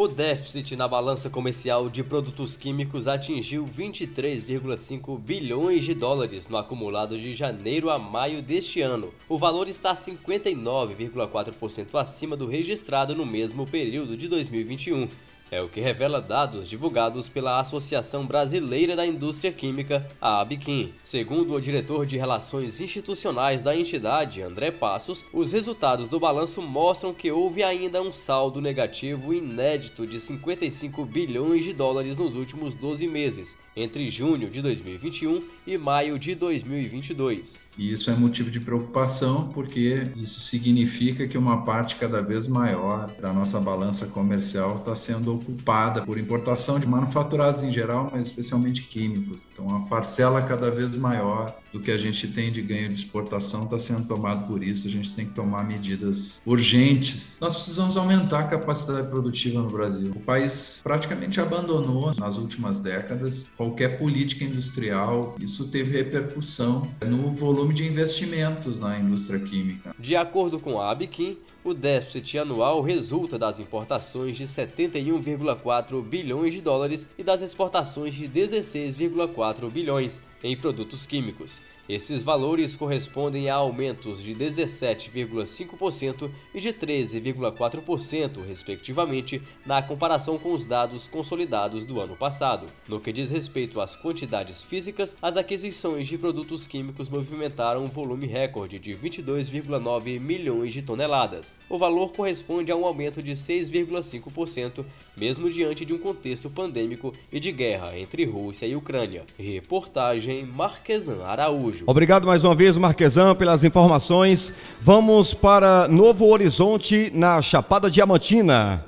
O 0.00 0.06
déficit 0.06 0.76
na 0.76 0.86
balança 0.86 1.28
comercial 1.28 1.90
de 1.90 2.04
produtos 2.04 2.56
químicos 2.56 3.08
atingiu 3.08 3.64
23,5 3.64 5.18
bilhões 5.18 5.84
de 5.84 5.92
dólares 5.92 6.46
no 6.46 6.56
acumulado 6.56 7.18
de 7.18 7.34
janeiro 7.34 7.90
a 7.90 7.98
maio 7.98 8.40
deste 8.40 8.80
ano. 8.80 9.12
O 9.28 9.36
valor 9.36 9.68
está 9.68 9.96
59,4% 9.96 11.98
acima 11.98 12.36
do 12.36 12.46
registrado 12.46 13.12
no 13.12 13.26
mesmo 13.26 13.66
período 13.66 14.16
de 14.16 14.28
2021. 14.28 15.08
É 15.50 15.62
o 15.62 15.68
que 15.68 15.80
revela 15.80 16.20
dados 16.20 16.68
divulgados 16.68 17.26
pela 17.28 17.58
Associação 17.58 18.26
Brasileira 18.26 18.94
da 18.94 19.06
Indústria 19.06 19.50
Química, 19.50 20.06
a 20.20 20.40
ABQIM. 20.40 20.92
Segundo 21.02 21.54
o 21.54 21.60
diretor 21.60 22.04
de 22.04 22.18
Relações 22.18 22.80
Institucionais 22.82 23.62
da 23.62 23.74
entidade, 23.74 24.42
André 24.42 24.70
Passos, 24.70 25.24
os 25.32 25.52
resultados 25.52 26.08
do 26.08 26.20
balanço 26.20 26.60
mostram 26.60 27.14
que 27.14 27.30
houve 27.30 27.62
ainda 27.62 28.02
um 28.02 28.12
saldo 28.12 28.60
negativo 28.60 29.32
inédito 29.32 30.06
de 30.06 30.20
55 30.20 31.04
bilhões 31.06 31.64
de 31.64 31.72
dólares 31.72 32.16
nos 32.18 32.36
últimos 32.36 32.74
12 32.74 33.06
meses, 33.06 33.56
entre 33.74 34.10
junho 34.10 34.50
de 34.50 34.60
2021 34.60 35.42
e 35.66 35.78
maio 35.78 36.18
de 36.18 36.34
2022. 36.34 37.67
E 37.78 37.92
isso 37.92 38.10
é 38.10 38.16
motivo 38.16 38.50
de 38.50 38.58
preocupação, 38.58 39.48
porque 39.54 40.08
isso 40.16 40.40
significa 40.40 41.28
que 41.28 41.38
uma 41.38 41.62
parte 41.64 41.96
cada 41.96 42.20
vez 42.20 42.48
maior 42.48 43.10
da 43.20 43.32
nossa 43.32 43.60
balança 43.60 44.06
comercial 44.06 44.78
está 44.78 44.96
sendo 44.96 45.34
ocupada 45.34 46.02
por 46.02 46.18
importação 46.18 46.80
de 46.80 46.88
manufaturados 46.88 47.62
em 47.62 47.70
geral, 47.70 48.10
mas 48.12 48.26
especialmente 48.26 48.82
químicos. 48.82 49.46
Então, 49.52 49.76
a 49.76 49.80
parcela 49.80 50.42
cada 50.42 50.70
vez 50.70 50.96
maior 50.96 51.56
do 51.72 51.80
que 51.80 51.90
a 51.90 51.98
gente 51.98 52.26
tem 52.28 52.50
de 52.50 52.62
ganho 52.62 52.88
de 52.88 52.94
exportação 52.94 53.64
está 53.64 53.78
sendo 53.78 54.06
tomado 54.06 54.46
por 54.46 54.62
isso. 54.62 54.88
A 54.88 54.90
gente 54.90 55.14
tem 55.14 55.26
que 55.26 55.34
tomar 55.34 55.64
medidas 55.64 56.40
urgentes. 56.44 57.38
Nós 57.40 57.54
precisamos 57.54 57.96
aumentar 57.96 58.40
a 58.40 58.44
capacidade 58.44 59.06
produtiva 59.08 59.62
no 59.62 59.68
Brasil. 59.68 60.12
O 60.16 60.20
país 60.20 60.80
praticamente 60.82 61.40
abandonou 61.40 62.12
nas 62.18 62.38
últimas 62.38 62.80
décadas 62.80 63.50
qualquer 63.56 63.98
política 63.98 64.44
industrial. 64.44 65.36
Isso 65.38 65.68
teve 65.68 65.96
repercussão 65.96 66.88
no 67.06 67.30
volume 67.30 67.67
de 67.72 67.86
investimentos 67.86 68.80
na 68.80 68.98
indústria 68.98 69.40
química. 69.40 69.94
De 69.98 70.16
acordo 70.16 70.58
com 70.58 70.80
a 70.80 70.90
Abiquim, 70.90 71.38
o 71.64 71.74
déficit 71.74 72.38
anual 72.38 72.80
resulta 72.80 73.38
das 73.38 73.58
importações 73.58 74.36
de 74.36 74.44
71,4 74.44 76.02
bilhões 76.02 76.54
de 76.54 76.60
dólares 76.60 77.06
e 77.18 77.22
das 77.22 77.42
exportações 77.42 78.14
de 78.14 78.28
16,4 78.28 79.70
bilhões 79.70 80.20
em 80.42 80.56
produtos 80.56 81.06
químicos. 81.06 81.60
Esses 81.88 82.22
valores 82.22 82.76
correspondem 82.76 83.48
a 83.48 83.54
aumentos 83.54 84.22
de 84.22 84.34
17,5% 84.34 86.30
e 86.54 86.60
de 86.60 86.70
13,4%, 86.70 88.44
respectivamente, 88.46 89.40
na 89.64 89.80
comparação 89.80 90.36
com 90.36 90.52
os 90.52 90.66
dados 90.66 91.08
consolidados 91.08 91.86
do 91.86 91.98
ano 91.98 92.14
passado. 92.14 92.66
No 92.86 93.00
que 93.00 93.10
diz 93.10 93.30
respeito 93.30 93.80
às 93.80 93.96
quantidades 93.96 94.62
físicas, 94.62 95.16
as 95.22 95.38
aquisições 95.38 96.06
de 96.06 96.18
produtos 96.18 96.66
químicos 96.66 97.08
movimentaram 97.08 97.84
um 97.84 97.86
volume 97.86 98.26
recorde 98.26 98.78
de 98.78 98.92
22,9 98.92 100.20
milhões 100.20 100.74
de 100.74 100.82
toneladas. 100.82 101.56
O 101.70 101.78
valor 101.78 102.12
corresponde 102.12 102.70
a 102.70 102.76
um 102.76 102.84
aumento 102.84 103.22
de 103.22 103.32
6,5%, 103.32 104.84
mesmo 105.16 105.48
diante 105.48 105.86
de 105.86 105.94
um 105.94 105.98
contexto 105.98 106.50
pandêmico 106.50 107.14
e 107.32 107.40
de 107.40 107.50
guerra 107.50 107.98
entre 107.98 108.26
Rússia 108.26 108.66
e 108.66 108.76
Ucrânia. 108.76 109.24
Reportagem 109.38 110.44
Marquesan 110.44 111.24
Araújo. 111.24 111.77
Obrigado 111.86 112.26
mais 112.26 112.44
uma 112.44 112.54
vez, 112.54 112.76
Marquesan, 112.76 113.34
pelas 113.34 113.64
informações. 113.64 114.52
Vamos 114.80 115.34
para 115.34 115.88
Novo 115.88 116.26
Horizonte, 116.26 117.10
na 117.14 117.40
Chapada 117.40 117.90
Diamantina. 117.90 118.84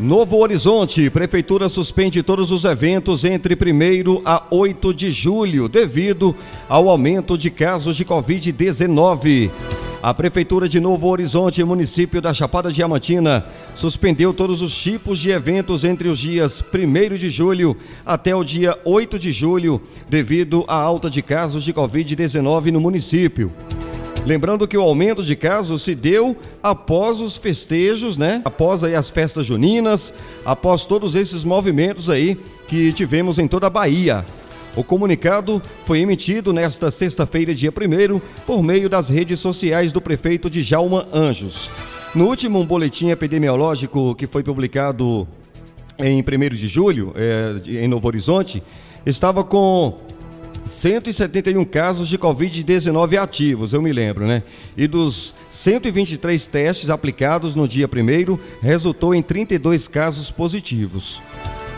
Novo 0.00 0.36
Horizonte, 0.36 1.10
Prefeitura 1.10 1.68
suspende 1.68 2.22
todos 2.22 2.52
os 2.52 2.64
eventos 2.64 3.24
entre 3.24 3.54
1 3.54 4.22
a 4.24 4.44
8 4.48 4.94
de 4.94 5.10
julho, 5.10 5.68
devido 5.68 6.36
ao 6.68 6.88
aumento 6.88 7.36
de 7.36 7.50
casos 7.50 7.96
de 7.96 8.04
Covid-19. 8.04 9.50
A 10.00 10.14
Prefeitura 10.14 10.68
de 10.68 10.78
Novo 10.78 11.08
Horizonte, 11.08 11.62
município 11.64 12.22
da 12.22 12.32
Chapada 12.32 12.70
Diamantina, 12.70 13.44
suspendeu 13.74 14.32
todos 14.32 14.62
os 14.62 14.72
tipos 14.76 15.18
de 15.18 15.30
eventos 15.30 15.82
entre 15.82 16.08
os 16.08 16.20
dias 16.20 16.62
1 16.72 17.16
de 17.16 17.28
julho 17.28 17.76
até 18.06 18.32
o 18.32 18.44
dia 18.44 18.78
8 18.84 19.18
de 19.18 19.32
julho, 19.32 19.82
devido 20.08 20.64
à 20.68 20.76
alta 20.76 21.10
de 21.10 21.20
casos 21.20 21.64
de 21.64 21.74
Covid-19 21.74 22.70
no 22.70 22.80
município. 22.80 23.52
Lembrando 24.24 24.68
que 24.68 24.78
o 24.78 24.82
aumento 24.82 25.20
de 25.20 25.34
casos 25.34 25.82
se 25.82 25.96
deu 25.96 26.36
após 26.62 27.20
os 27.20 27.36
festejos, 27.36 28.16
né? 28.16 28.40
Após 28.44 28.84
aí 28.84 28.94
as 28.94 29.10
festas 29.10 29.46
juninas, 29.46 30.14
após 30.44 30.86
todos 30.86 31.16
esses 31.16 31.42
movimentos 31.42 32.08
aí 32.08 32.38
que 32.68 32.92
tivemos 32.92 33.36
em 33.38 33.48
toda 33.48 33.66
a 33.66 33.70
Bahia. 33.70 34.24
O 34.78 34.84
comunicado 34.84 35.60
foi 35.84 35.98
emitido 35.98 36.52
nesta 36.52 36.88
sexta-feira, 36.88 37.52
dia 37.52 37.72
1 37.72 38.20
por 38.46 38.62
meio 38.62 38.88
das 38.88 39.08
redes 39.08 39.40
sociais 39.40 39.90
do 39.90 40.00
prefeito 40.00 40.48
de 40.48 40.62
Jalma 40.62 41.08
Anjos. 41.12 41.68
No 42.14 42.26
último 42.28 42.64
boletim 42.64 43.08
epidemiológico 43.08 44.14
que 44.14 44.28
foi 44.28 44.44
publicado 44.44 45.26
em 45.98 46.22
1 46.22 46.54
de 46.54 46.68
julho, 46.68 47.12
eh, 47.16 47.82
em 47.82 47.88
Novo 47.88 48.06
Horizonte, 48.06 48.62
estava 49.04 49.42
com 49.42 49.98
171 50.64 51.64
casos 51.64 52.08
de 52.08 52.16
Covid-19 52.16 53.20
ativos, 53.20 53.72
eu 53.72 53.82
me 53.82 53.92
lembro, 53.92 54.28
né? 54.28 54.44
E 54.76 54.86
dos 54.86 55.34
123 55.50 56.46
testes 56.46 56.88
aplicados 56.88 57.56
no 57.56 57.66
dia 57.66 57.88
1 57.88 58.38
resultou 58.62 59.12
em 59.12 59.22
32 59.22 59.88
casos 59.88 60.30
positivos. 60.30 61.20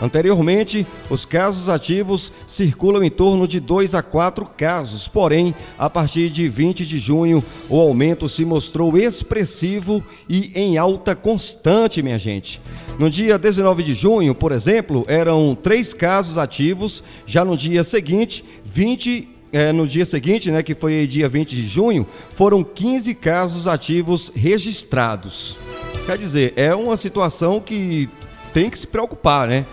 Anteriormente, 0.01 0.85
os 1.11 1.25
casos 1.25 1.69
ativos 1.69 2.33
circulam 2.47 3.03
em 3.03 3.09
torno 3.11 3.47
de 3.47 3.59
2 3.59 3.93
a 3.93 4.01
4 4.01 4.43
casos, 4.57 5.07
porém, 5.07 5.53
a 5.77 5.87
partir 5.91 6.31
de 6.31 6.49
20 6.49 6.87
de 6.87 6.97
junho, 6.97 7.43
o 7.69 7.79
aumento 7.79 8.27
se 8.27 8.43
mostrou 8.43 8.97
expressivo 8.97 10.03
e 10.27 10.51
em 10.55 10.75
alta 10.75 11.15
constante, 11.15 12.01
minha 12.01 12.17
gente. 12.17 12.59
No 12.97 13.11
dia 13.11 13.37
19 13.37 13.83
de 13.83 13.93
junho, 13.93 14.33
por 14.33 14.51
exemplo, 14.51 15.05
eram 15.07 15.55
3 15.61 15.93
casos 15.93 16.39
ativos, 16.39 17.03
já 17.27 17.45
no 17.45 17.55
dia 17.55 17.83
seguinte, 17.83 18.43
20 18.63 19.29
é, 19.53 19.71
no 19.71 19.85
dia 19.85 20.05
seguinte, 20.05 20.49
né, 20.49 20.63
que 20.63 20.73
foi 20.73 21.05
dia 21.05 21.27
20 21.27 21.55
de 21.55 21.67
junho, 21.67 22.07
foram 22.31 22.63
15 22.63 23.13
casos 23.13 23.67
ativos 23.67 24.31
registrados. 24.33 25.57
Quer 26.05 26.17
dizer, 26.17 26.53
é 26.55 26.73
uma 26.73 26.95
situação 26.95 27.59
que 27.59 28.09
tem 28.53 28.69
que 28.69 28.79
se 28.79 28.87
preocupar, 28.87 29.47
né? 29.47 29.65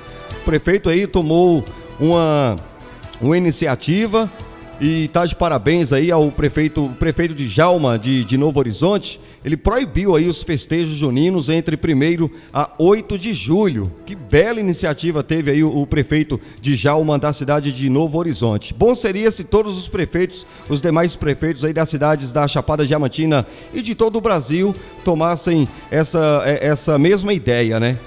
Prefeito 0.49 0.88
aí 0.88 1.07
tomou 1.07 1.62
uma, 2.01 2.57
uma 3.20 3.36
iniciativa 3.36 4.32
e 4.80 5.05
está 5.05 5.26
de 5.26 5.36
parabéns 5.36 5.92
aí 5.92 6.11
ao 6.11 6.30
prefeito, 6.30 6.90
prefeito 6.99 7.34
de 7.34 7.46
Jalma, 7.46 7.99
de, 7.99 8.24
de 8.24 8.38
Novo 8.38 8.59
Horizonte. 8.59 9.20
ele 9.44 9.59
proibiu 9.59 10.16
aí 10.16 10.26
os 10.26 10.42
festejos 10.42 10.96
juninos 10.96 11.51
entre 11.51 11.76
1 11.76 12.30
a 12.51 12.70
8 12.78 13.18
de 13.18 13.34
julho. 13.34 13.92
Que 14.07 14.14
bela 14.14 14.59
iniciativa 14.59 15.22
teve 15.22 15.51
aí 15.51 15.62
o, 15.62 15.82
o 15.82 15.86
prefeito 15.86 16.40
de 16.62 16.74
Jalma 16.74 17.18
da 17.18 17.30
cidade 17.30 17.70
de 17.70 17.90
Novo 17.90 18.16
Horizonte. 18.16 18.72
Bom 18.72 18.94
seria 18.94 19.30
se 19.30 19.44
todos 19.44 19.76
os 19.76 19.86
prefeitos, 19.86 20.46
os 20.66 20.80
demais 20.80 21.14
prefeitos 21.14 21.62
aí 21.62 21.74
das 21.74 21.90
cidades 21.90 22.32
da 22.32 22.49
Chapada 22.49 22.86
Diamantina 22.86 23.46
e 23.74 23.82
de 23.82 23.94
todo 23.94 24.16
o 24.16 24.20
Brasil 24.22 24.74
tomassem 25.05 25.68
essa, 25.90 26.42
é, 26.46 26.68
essa 26.68 26.99
mesma 26.99 27.34
ideia, 27.34 27.78
né? 27.78 27.99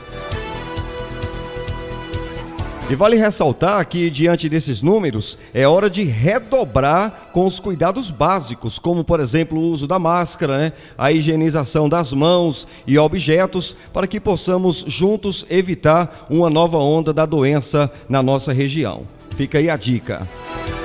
E 2.92 2.96
vale 2.96 3.16
ressaltar 3.16 3.88
que, 3.88 4.10
diante 4.10 4.50
desses 4.50 4.82
números, 4.82 5.38
é 5.54 5.66
hora 5.66 5.90
de 5.90 6.04
redobrar 6.04 7.30
com 7.32 7.46
os 7.46 7.58
cuidados 7.58 8.12
básicos, 8.12 8.78
como, 8.78 9.02
por 9.02 9.22
exemplo, 9.22 9.58
o 9.58 9.64
uso 9.64 9.88
da 9.88 9.98
máscara, 9.98 10.58
né? 10.58 10.74
a 10.98 11.10
higienização 11.10 11.88
das 11.88 12.12
mãos 12.12 12.68
e 12.86 12.98
objetos, 13.00 13.74
para 13.94 14.08
que 14.08 14.20
possamos 14.20 14.84
juntos 14.86 15.46
evitar 15.50 16.26
uma 16.30 16.50
nova 16.50 16.80
onda 16.80 17.14
da 17.14 17.26
doença 17.26 17.90
na 18.10 18.22
nossa 18.22 18.52
região. 18.52 19.04
Fica 19.36 19.58
aí 19.58 19.70
a 19.70 19.78
dica. 19.78 20.28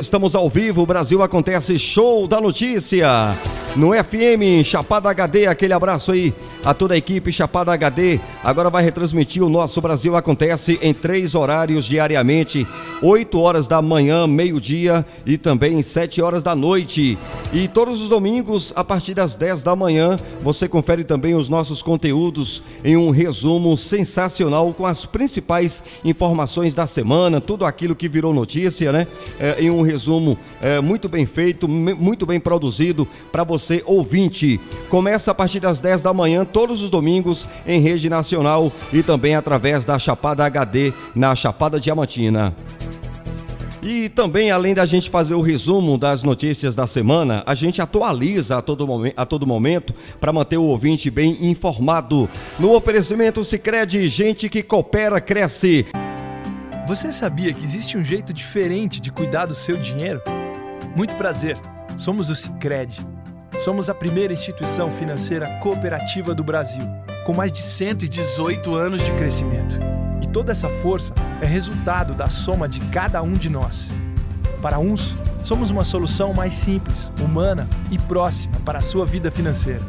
Estamos 0.00 0.34
ao 0.34 0.48
vivo, 0.48 0.82
o 0.82 0.86
Brasil 0.86 1.22
acontece 1.22 1.78
show 1.78 2.26
da 2.26 2.40
notícia 2.40 3.34
no 3.76 3.92
FM 3.92 4.64
Chapada 4.64 5.10
HD. 5.10 5.46
Aquele 5.46 5.74
abraço 5.74 6.12
aí 6.12 6.34
a 6.64 6.74
toda 6.74 6.94
a 6.94 6.96
equipe 6.96 7.30
Chapada 7.30 7.72
HD. 7.72 8.18
Agora 8.42 8.70
vai 8.70 8.82
retransmitir 8.82 9.42
o 9.42 9.48
nosso 9.48 9.80
Brasil 9.80 10.16
acontece 10.16 10.78
em 10.82 10.92
três 10.92 11.34
horários 11.34 11.84
diariamente: 11.84 12.66
8 13.02 13.38
horas 13.38 13.68
da 13.68 13.80
manhã, 13.82 14.26
meio-dia 14.26 15.04
e 15.24 15.36
também 15.38 15.80
7 15.82 16.20
horas 16.22 16.42
da 16.42 16.54
noite. 16.54 17.18
E 17.52 17.68
todos 17.68 18.00
os 18.00 18.08
domingos, 18.08 18.72
a 18.74 18.82
partir 18.82 19.14
das 19.14 19.36
10 19.36 19.62
da 19.62 19.76
manhã, 19.76 20.18
você 20.42 20.66
confere 20.66 21.04
também 21.04 21.34
os 21.34 21.48
nossos 21.48 21.82
conteúdos 21.82 22.62
em 22.84 22.96
um 22.96 23.10
resumo 23.10 23.76
sensacional 23.76 24.72
com 24.72 24.86
as 24.86 25.04
principais 25.04 25.82
informações 26.04 26.74
da 26.74 26.86
semana, 26.86 27.40
tudo 27.40 27.64
aquilo 27.64 27.94
que 27.94 28.08
virou 28.08 28.32
notícia, 28.36 28.92
né? 28.92 29.06
É, 29.40 29.56
em 29.60 29.70
um 29.70 29.82
resumo 29.82 30.38
é, 30.62 30.80
muito 30.80 31.08
bem 31.08 31.26
feito, 31.26 31.66
muito 31.66 32.24
bem 32.24 32.38
produzido 32.38 33.08
para 33.32 33.42
você 33.42 33.82
ouvinte. 33.84 34.60
Começa 34.88 35.32
a 35.32 35.34
partir 35.34 35.58
das 35.58 35.80
10 35.80 36.02
da 36.02 36.14
manhã, 36.14 36.44
todos 36.44 36.82
os 36.82 36.90
domingos, 36.90 37.48
em 37.66 37.80
rede 37.80 38.08
nacional 38.08 38.70
e 38.92 39.02
também 39.02 39.34
através 39.34 39.84
da 39.84 39.98
Chapada 39.98 40.44
HD 40.44 40.92
na 41.14 41.34
Chapada 41.34 41.80
Diamantina. 41.80 42.54
E 43.88 44.08
também, 44.08 44.50
além 44.50 44.74
da 44.74 44.84
gente 44.84 45.08
fazer 45.08 45.34
o 45.34 45.40
resumo 45.40 45.96
das 45.96 46.24
notícias 46.24 46.74
da 46.74 46.88
semana, 46.88 47.44
a 47.46 47.54
gente 47.54 47.80
atualiza 47.80 48.58
a 48.58 48.60
todo, 48.60 48.84
momen 48.84 49.12
a 49.16 49.24
todo 49.24 49.46
momento 49.46 49.94
para 50.18 50.32
manter 50.32 50.56
o 50.56 50.64
ouvinte 50.64 51.08
bem 51.08 51.38
informado. 51.40 52.28
No 52.58 52.74
oferecimento 52.74 53.44
Sicredi 53.44 54.08
gente 54.08 54.48
que 54.48 54.60
coopera, 54.60 55.20
cresce. 55.20 55.86
Você 56.86 57.10
sabia 57.10 57.52
que 57.52 57.64
existe 57.64 57.98
um 57.98 58.04
jeito 58.04 58.32
diferente 58.32 59.00
de 59.00 59.10
cuidar 59.10 59.46
do 59.46 59.56
seu 59.56 59.76
dinheiro? 59.76 60.22
Muito 60.94 61.16
prazer, 61.16 61.58
somos 61.98 62.30
o 62.30 62.34
Cicred. 62.36 63.04
Somos 63.58 63.90
a 63.90 63.94
primeira 63.94 64.32
instituição 64.32 64.88
financeira 64.88 65.48
cooperativa 65.58 66.32
do 66.32 66.44
Brasil, 66.44 66.82
com 67.24 67.32
mais 67.32 67.50
de 67.50 67.60
118 67.60 68.72
anos 68.76 69.02
de 69.02 69.10
crescimento. 69.14 69.76
E 70.22 70.28
toda 70.28 70.52
essa 70.52 70.68
força 70.68 71.12
é 71.42 71.44
resultado 71.44 72.14
da 72.14 72.28
soma 72.28 72.68
de 72.68 72.78
cada 72.90 73.20
um 73.20 73.32
de 73.32 73.50
nós. 73.50 73.90
Para 74.62 74.78
uns, 74.78 75.16
somos 75.42 75.72
uma 75.72 75.82
solução 75.82 76.32
mais 76.32 76.52
simples, 76.52 77.10
humana 77.20 77.68
e 77.90 77.98
próxima 77.98 78.60
para 78.64 78.78
a 78.78 78.82
sua 78.82 79.04
vida 79.04 79.28
financeira. 79.28 79.82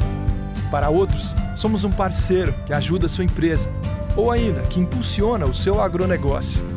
Para 0.71 0.89
outros, 0.89 1.35
somos 1.55 1.83
um 1.83 1.91
parceiro 1.91 2.55
que 2.65 2.73
ajuda 2.73 3.05
a 3.05 3.09
sua 3.09 3.23
empresa 3.23 3.69
ou 4.15 4.31
ainda 4.31 4.63
que 4.63 4.79
impulsiona 4.79 5.45
o 5.45 5.53
seu 5.53 5.79
agronegócio. 5.79 6.76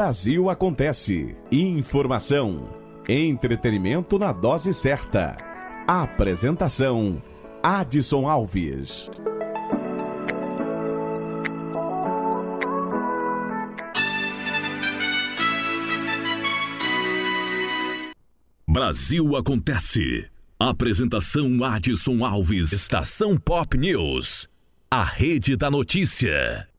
Brasil 0.00 0.48
acontece. 0.48 1.36
Informação, 1.52 2.70
entretenimento 3.06 4.18
na 4.18 4.32
dose 4.32 4.72
certa. 4.72 5.36
Apresentação: 5.86 7.22
Adson 7.62 8.26
Alves. 8.26 9.10
Brasil 18.66 19.36
acontece. 19.36 20.24
Apresentação 20.58 21.62
Adson 21.62 22.24
Alves. 22.24 22.72
Estação 22.72 23.36
Pop 23.36 23.76
News. 23.76 24.48
A 24.90 25.04
rede 25.04 25.56
da 25.56 25.70
notícia. 25.70 26.69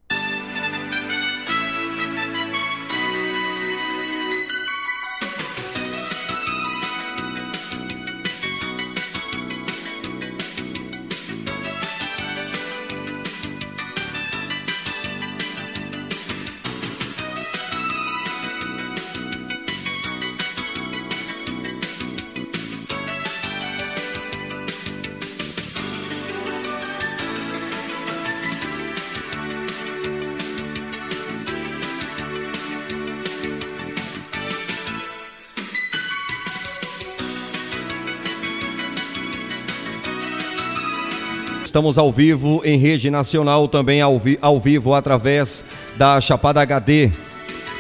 Estamos 41.81 41.97
ao 41.97 42.11
vivo 42.11 42.61
em 42.63 42.77
rede 42.77 43.09
nacional, 43.09 43.67
também 43.67 44.01
ao, 44.01 44.19
vi 44.19 44.37
ao 44.39 44.59
vivo 44.59 44.93
através 44.93 45.65
da 45.97 46.21
Chapada 46.21 46.61
HD. 46.61 47.09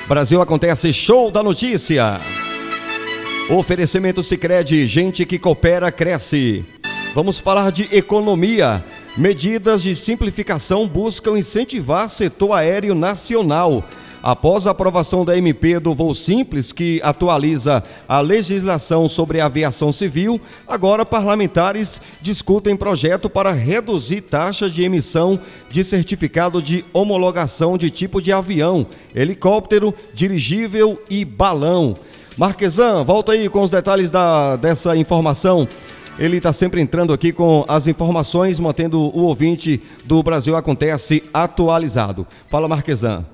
Brasil 0.07 0.41
acontece 0.41 0.91
show 0.91 1.29
da 1.29 1.43
notícia. 1.43 2.17
Oferecimento 3.47 4.23
Sicredi, 4.23 4.87
gente 4.87 5.23
que 5.23 5.37
coopera 5.37 5.91
cresce. 5.91 6.65
Vamos 7.13 7.37
falar 7.37 7.71
de 7.71 7.95
economia. 7.95 8.83
Medidas 9.15 9.83
de 9.83 9.95
simplificação 9.95 10.87
buscam 10.87 11.37
incentivar 11.37 12.09
setor 12.09 12.53
aéreo 12.53 12.95
nacional. 12.95 13.83
Após 14.23 14.67
a 14.67 14.71
aprovação 14.71 15.25
da 15.25 15.35
MP 15.35 15.79
do 15.79 15.95
Voo 15.95 16.13
Simples, 16.13 16.71
que 16.71 17.01
atualiza 17.03 17.81
a 18.07 18.19
legislação 18.19 19.09
sobre 19.09 19.41
aviação 19.41 19.91
civil, 19.91 20.39
agora 20.67 21.03
parlamentares 21.03 21.99
discutem 22.21 22.75
projeto 22.75 23.27
para 23.27 23.51
reduzir 23.51 24.21
taxa 24.21 24.69
de 24.69 24.83
emissão 24.83 25.39
de 25.69 25.83
certificado 25.83 26.61
de 26.61 26.85
homologação 26.93 27.79
de 27.79 27.89
tipo 27.89 28.21
de 28.21 28.31
avião, 28.31 28.85
helicóptero, 29.15 29.91
dirigível 30.13 31.01
e 31.09 31.25
balão. 31.25 31.95
Marquesan, 32.37 33.03
volta 33.03 33.31
aí 33.31 33.49
com 33.49 33.61
os 33.61 33.71
detalhes 33.71 34.11
da, 34.11 34.55
dessa 34.55 34.95
informação. 34.95 35.67
Ele 36.19 36.37
está 36.37 36.53
sempre 36.53 36.79
entrando 36.79 37.11
aqui 37.11 37.31
com 37.31 37.65
as 37.67 37.87
informações, 37.87 38.59
mantendo 38.59 38.99
o 38.99 39.23
ouvinte 39.23 39.81
do 40.05 40.21
Brasil 40.21 40.55
Acontece 40.55 41.23
atualizado. 41.33 42.27
Fala, 42.49 42.67
Marquesan. 42.67 43.25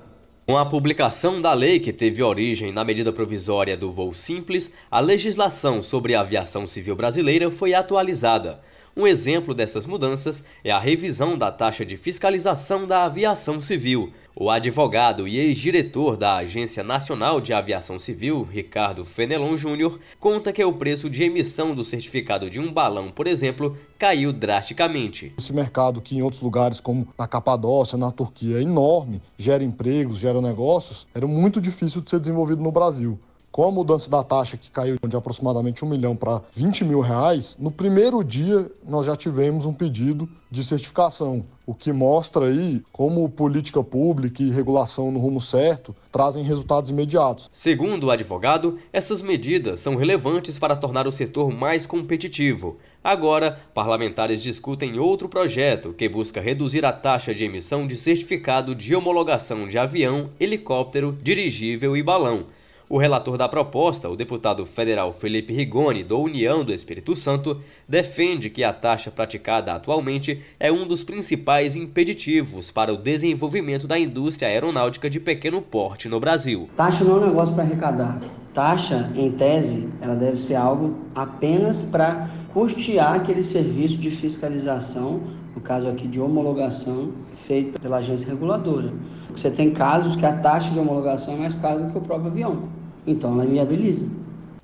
Com 0.48 0.56
a 0.56 0.64
publicação 0.64 1.42
da 1.42 1.52
lei 1.52 1.78
que 1.78 1.92
teve 1.92 2.22
origem 2.22 2.72
na 2.72 2.82
medida 2.82 3.12
provisória 3.12 3.76
do 3.76 3.92
voo 3.92 4.14
simples, 4.14 4.72
a 4.90 4.98
legislação 4.98 5.82
sobre 5.82 6.14
a 6.14 6.22
aviação 6.22 6.66
civil 6.66 6.96
brasileira 6.96 7.50
foi 7.50 7.74
atualizada. 7.74 8.58
Um 8.96 9.06
exemplo 9.06 9.52
dessas 9.52 9.84
mudanças 9.84 10.42
é 10.64 10.70
a 10.70 10.78
revisão 10.78 11.36
da 11.36 11.52
taxa 11.52 11.84
de 11.84 11.98
fiscalização 11.98 12.86
da 12.86 13.04
aviação 13.04 13.60
civil. 13.60 14.10
O 14.40 14.50
advogado 14.50 15.26
e 15.26 15.36
ex-diretor 15.36 16.16
da 16.16 16.36
Agência 16.36 16.84
Nacional 16.84 17.40
de 17.40 17.52
Aviação 17.52 17.98
Civil, 17.98 18.44
Ricardo 18.44 19.04
Fenelon 19.04 19.56
Júnior, 19.56 19.98
conta 20.20 20.52
que 20.52 20.64
o 20.64 20.72
preço 20.72 21.10
de 21.10 21.24
emissão 21.24 21.74
do 21.74 21.82
certificado 21.82 22.48
de 22.48 22.60
um 22.60 22.72
balão, 22.72 23.10
por 23.10 23.26
exemplo, 23.26 23.76
caiu 23.98 24.32
drasticamente. 24.32 25.34
Esse 25.36 25.52
mercado 25.52 26.00
que 26.00 26.16
em 26.16 26.22
outros 26.22 26.40
lugares, 26.40 26.78
como 26.78 27.08
na 27.18 27.26
Capadócia, 27.26 27.98
na 27.98 28.12
Turquia, 28.12 28.58
é 28.58 28.62
enorme, 28.62 29.20
gera 29.36 29.64
empregos, 29.64 30.18
gera 30.18 30.40
negócios, 30.40 31.04
era 31.12 31.26
muito 31.26 31.60
difícil 31.60 32.00
de 32.00 32.08
ser 32.08 32.20
desenvolvido 32.20 32.62
no 32.62 32.70
Brasil. 32.70 33.18
Com 33.50 33.64
a 33.64 33.72
mudança 33.72 34.10
da 34.10 34.22
taxa 34.22 34.56
que 34.56 34.70
caiu 34.70 34.96
de 35.08 35.16
aproximadamente 35.16 35.84
um 35.84 35.88
milhão 35.88 36.14
para 36.14 36.42
20 36.54 36.84
mil 36.84 37.00
reais, 37.00 37.56
no 37.58 37.70
primeiro 37.70 38.22
dia 38.22 38.70
nós 38.86 39.06
já 39.06 39.16
tivemos 39.16 39.64
um 39.64 39.72
pedido 39.72 40.28
de 40.50 40.62
certificação, 40.62 41.44
o 41.66 41.74
que 41.74 41.92
mostra 41.92 42.46
aí 42.46 42.82
como 42.92 43.28
política 43.28 43.82
pública 43.82 44.42
e 44.42 44.50
regulação 44.50 45.10
no 45.10 45.18
rumo 45.18 45.40
certo 45.40 45.94
trazem 46.10 46.42
resultados 46.42 46.90
imediatos. 46.90 47.50
Segundo 47.52 48.04
o 48.04 48.10
advogado, 48.10 48.78
essas 48.92 49.20
medidas 49.20 49.80
são 49.80 49.96
relevantes 49.96 50.58
para 50.58 50.76
tornar 50.76 51.06
o 51.06 51.12
setor 51.12 51.52
mais 51.52 51.86
competitivo. 51.86 52.78
Agora, 53.02 53.60
parlamentares 53.74 54.42
discutem 54.42 54.98
outro 54.98 55.28
projeto 55.28 55.92
que 55.92 56.08
busca 56.08 56.40
reduzir 56.40 56.84
a 56.84 56.92
taxa 56.92 57.34
de 57.34 57.44
emissão 57.44 57.86
de 57.86 57.96
certificado 57.96 58.74
de 58.74 58.94
homologação 58.94 59.68
de 59.68 59.78
avião, 59.78 60.28
helicóptero, 60.38 61.18
dirigível 61.22 61.96
e 61.96 62.02
balão. 62.02 62.46
O 62.90 62.96
relator 62.96 63.36
da 63.36 63.46
proposta, 63.46 64.08
o 64.08 64.16
deputado 64.16 64.64
federal 64.64 65.12
Felipe 65.12 65.52
Rigoni, 65.52 66.02
do 66.02 66.18
União 66.18 66.64
do 66.64 66.72
Espírito 66.72 67.14
Santo, 67.14 67.60
defende 67.86 68.48
que 68.48 68.64
a 68.64 68.72
taxa 68.72 69.10
praticada 69.10 69.74
atualmente 69.74 70.42
é 70.58 70.72
um 70.72 70.86
dos 70.86 71.04
principais 71.04 71.76
impeditivos 71.76 72.70
para 72.70 72.90
o 72.90 72.96
desenvolvimento 72.96 73.86
da 73.86 73.98
indústria 73.98 74.48
aeronáutica 74.48 75.10
de 75.10 75.20
pequeno 75.20 75.60
porte 75.60 76.08
no 76.08 76.18
Brasil. 76.18 76.70
Taxa 76.74 77.04
não 77.04 77.16
é 77.16 77.18
um 77.18 77.26
negócio 77.26 77.54
para 77.54 77.64
arrecadar. 77.64 78.20
Taxa, 78.54 79.12
em 79.14 79.32
tese, 79.32 79.86
ela 80.00 80.16
deve 80.16 80.38
ser 80.38 80.54
algo 80.54 80.96
apenas 81.14 81.82
para 81.82 82.30
custear 82.54 83.16
aquele 83.16 83.42
serviço 83.42 83.98
de 83.98 84.10
fiscalização, 84.10 85.20
no 85.54 85.60
caso 85.60 85.86
aqui 85.88 86.08
de 86.08 86.18
homologação, 86.18 87.12
feito 87.36 87.78
pela 87.78 87.98
agência 87.98 88.30
reguladora. 88.30 88.94
Você 89.34 89.50
tem 89.50 89.70
casos 89.70 90.16
que 90.16 90.26
a 90.26 90.32
taxa 90.32 90.70
de 90.70 90.78
homologação 90.78 91.34
é 91.34 91.36
mais 91.36 91.54
cara 91.54 91.78
do 91.78 91.92
que 91.92 91.98
o 91.98 92.00
próprio 92.00 92.30
avião. 92.30 92.68
Então 93.06 93.32
ela 93.32 93.44
inviabiliza. 93.44 94.08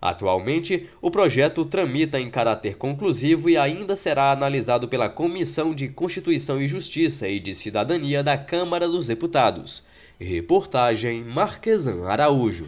Atualmente, 0.04 0.86
o 1.00 1.10
projeto 1.10 1.64
tramita 1.64 2.20
em 2.20 2.30
caráter 2.30 2.76
conclusivo 2.76 3.48
e 3.48 3.56
ainda 3.56 3.96
será 3.96 4.32
analisado 4.32 4.86
pela 4.86 5.08
Comissão 5.08 5.74
de 5.74 5.88
Constituição 5.88 6.60
e 6.60 6.68
Justiça 6.68 7.26
e 7.26 7.40
de 7.40 7.54
Cidadania 7.54 8.22
da 8.22 8.36
Câmara 8.36 8.86
dos 8.86 9.06
Deputados. 9.06 9.82
Reportagem 10.20 11.24
Marquesan 11.24 12.04
Araújo. 12.06 12.66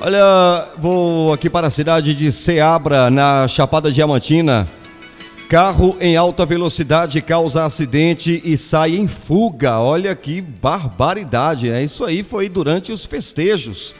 Olha, 0.00 0.68
vou 0.78 1.32
aqui 1.32 1.50
para 1.50 1.66
a 1.66 1.70
cidade 1.70 2.14
de 2.14 2.30
Ceabra, 2.30 3.10
na 3.10 3.48
Chapada 3.48 3.90
Diamantina. 3.90 4.68
Carro 5.48 5.96
em 6.00 6.16
alta 6.16 6.44
velocidade 6.44 7.22
causa 7.22 7.64
acidente 7.64 8.42
e 8.44 8.58
sai 8.58 8.96
em 8.96 9.06
fuga. 9.06 9.78
Olha 9.78 10.12
que 10.16 10.40
barbaridade, 10.40 11.70
né? 11.70 11.84
Isso 11.84 12.04
aí 12.04 12.24
foi 12.24 12.48
durante 12.48 12.90
os 12.90 13.04
festejos. 13.04 13.94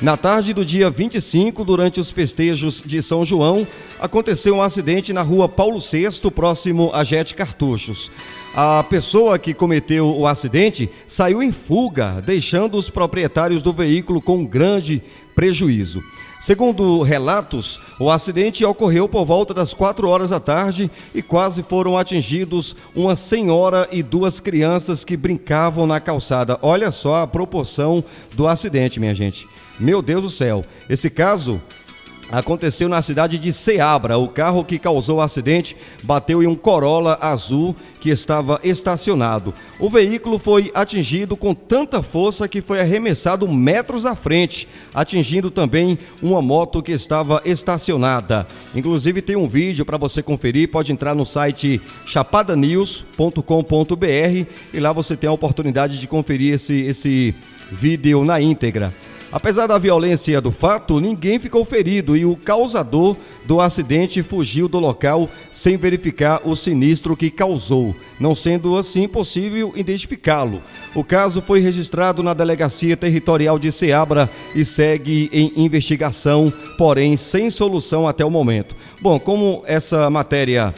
Na 0.00 0.16
tarde 0.16 0.54
do 0.54 0.64
dia 0.64 0.88
25, 0.90 1.64
durante 1.64 1.98
os 1.98 2.12
festejos 2.12 2.80
de 2.84 3.02
São 3.02 3.24
João, 3.24 3.66
aconteceu 3.98 4.54
um 4.54 4.62
acidente 4.62 5.12
na 5.12 5.22
rua 5.22 5.48
Paulo 5.48 5.80
VI, 5.80 6.30
próximo 6.30 6.90
a 6.92 7.02
Jet 7.02 7.34
Cartuchos. 7.34 8.08
A 8.54 8.84
pessoa 8.84 9.36
que 9.36 9.52
cometeu 9.52 10.06
o 10.16 10.28
acidente 10.28 10.88
saiu 11.08 11.42
em 11.42 11.50
fuga, 11.50 12.22
deixando 12.24 12.76
os 12.76 12.88
proprietários 12.88 13.64
do 13.64 13.72
veículo 13.72 14.22
com 14.22 14.46
grande 14.46 15.02
prejuízo. 15.34 16.00
Segundo 16.44 17.00
relatos, 17.00 17.80
o 17.98 18.10
acidente 18.10 18.66
ocorreu 18.66 19.08
por 19.08 19.24
volta 19.24 19.54
das 19.54 19.72
4 19.72 20.06
horas 20.06 20.28
da 20.28 20.38
tarde 20.38 20.90
e 21.14 21.22
quase 21.22 21.62
foram 21.62 21.96
atingidos 21.96 22.76
uma 22.94 23.14
senhora 23.14 23.88
e 23.90 24.02
duas 24.02 24.40
crianças 24.40 25.06
que 25.06 25.16
brincavam 25.16 25.86
na 25.86 26.00
calçada. 26.00 26.58
Olha 26.60 26.90
só 26.90 27.22
a 27.22 27.26
proporção 27.26 28.04
do 28.34 28.46
acidente, 28.46 29.00
minha 29.00 29.14
gente. 29.14 29.48
Meu 29.80 30.02
Deus 30.02 30.22
do 30.22 30.30
céu. 30.30 30.62
Esse 30.86 31.08
caso 31.08 31.62
aconteceu 32.38 32.88
na 32.88 33.00
cidade 33.00 33.38
de 33.38 33.52
Ceabra. 33.52 34.18
O 34.18 34.28
carro 34.28 34.64
que 34.64 34.78
causou 34.78 35.18
o 35.18 35.20
acidente 35.20 35.76
bateu 36.02 36.42
em 36.42 36.46
um 36.46 36.54
Corolla 36.54 37.18
azul 37.20 37.74
que 38.00 38.10
estava 38.10 38.60
estacionado. 38.62 39.54
O 39.78 39.88
veículo 39.88 40.38
foi 40.38 40.70
atingido 40.74 41.36
com 41.36 41.54
tanta 41.54 42.02
força 42.02 42.48
que 42.48 42.60
foi 42.60 42.80
arremessado 42.80 43.48
metros 43.48 44.04
à 44.04 44.14
frente, 44.14 44.68
atingindo 44.92 45.50
também 45.50 45.98
uma 46.22 46.42
moto 46.42 46.82
que 46.82 46.92
estava 46.92 47.40
estacionada. 47.44 48.46
Inclusive 48.74 49.22
tem 49.22 49.36
um 49.36 49.48
vídeo 49.48 49.84
para 49.84 49.96
você 49.96 50.22
conferir, 50.22 50.70
pode 50.70 50.92
entrar 50.92 51.14
no 51.14 51.24
site 51.24 51.80
chapadanews.com.br 52.04 54.46
e 54.72 54.80
lá 54.80 54.92
você 54.92 55.16
tem 55.16 55.30
a 55.30 55.32
oportunidade 55.32 55.98
de 55.98 56.08
conferir 56.08 56.54
esse, 56.54 56.74
esse 56.74 57.34
vídeo 57.70 58.24
na 58.24 58.40
íntegra. 58.40 58.92
Apesar 59.34 59.66
da 59.66 59.76
violência 59.78 60.40
do 60.40 60.52
fato, 60.52 61.00
ninguém 61.00 61.40
ficou 61.40 61.64
ferido 61.64 62.16
e 62.16 62.24
o 62.24 62.36
causador 62.36 63.16
do 63.44 63.60
acidente 63.60 64.22
fugiu 64.22 64.68
do 64.68 64.78
local 64.78 65.28
sem 65.50 65.76
verificar 65.76 66.40
o 66.44 66.54
sinistro 66.54 67.16
que 67.16 67.32
causou, 67.32 67.96
não 68.20 68.32
sendo 68.32 68.78
assim 68.78 69.08
possível 69.08 69.72
identificá-lo. 69.74 70.62
O 70.94 71.02
caso 71.02 71.42
foi 71.42 71.58
registrado 71.58 72.22
na 72.22 72.32
Delegacia 72.32 72.96
Territorial 72.96 73.58
de 73.58 73.72
Ceabra 73.72 74.30
e 74.54 74.64
segue 74.64 75.28
em 75.32 75.52
investigação, 75.56 76.52
porém 76.78 77.16
sem 77.16 77.50
solução 77.50 78.06
até 78.06 78.24
o 78.24 78.30
momento. 78.30 78.76
Bom, 79.00 79.18
como 79.18 79.64
essa 79.66 80.08
matéria 80.08 80.72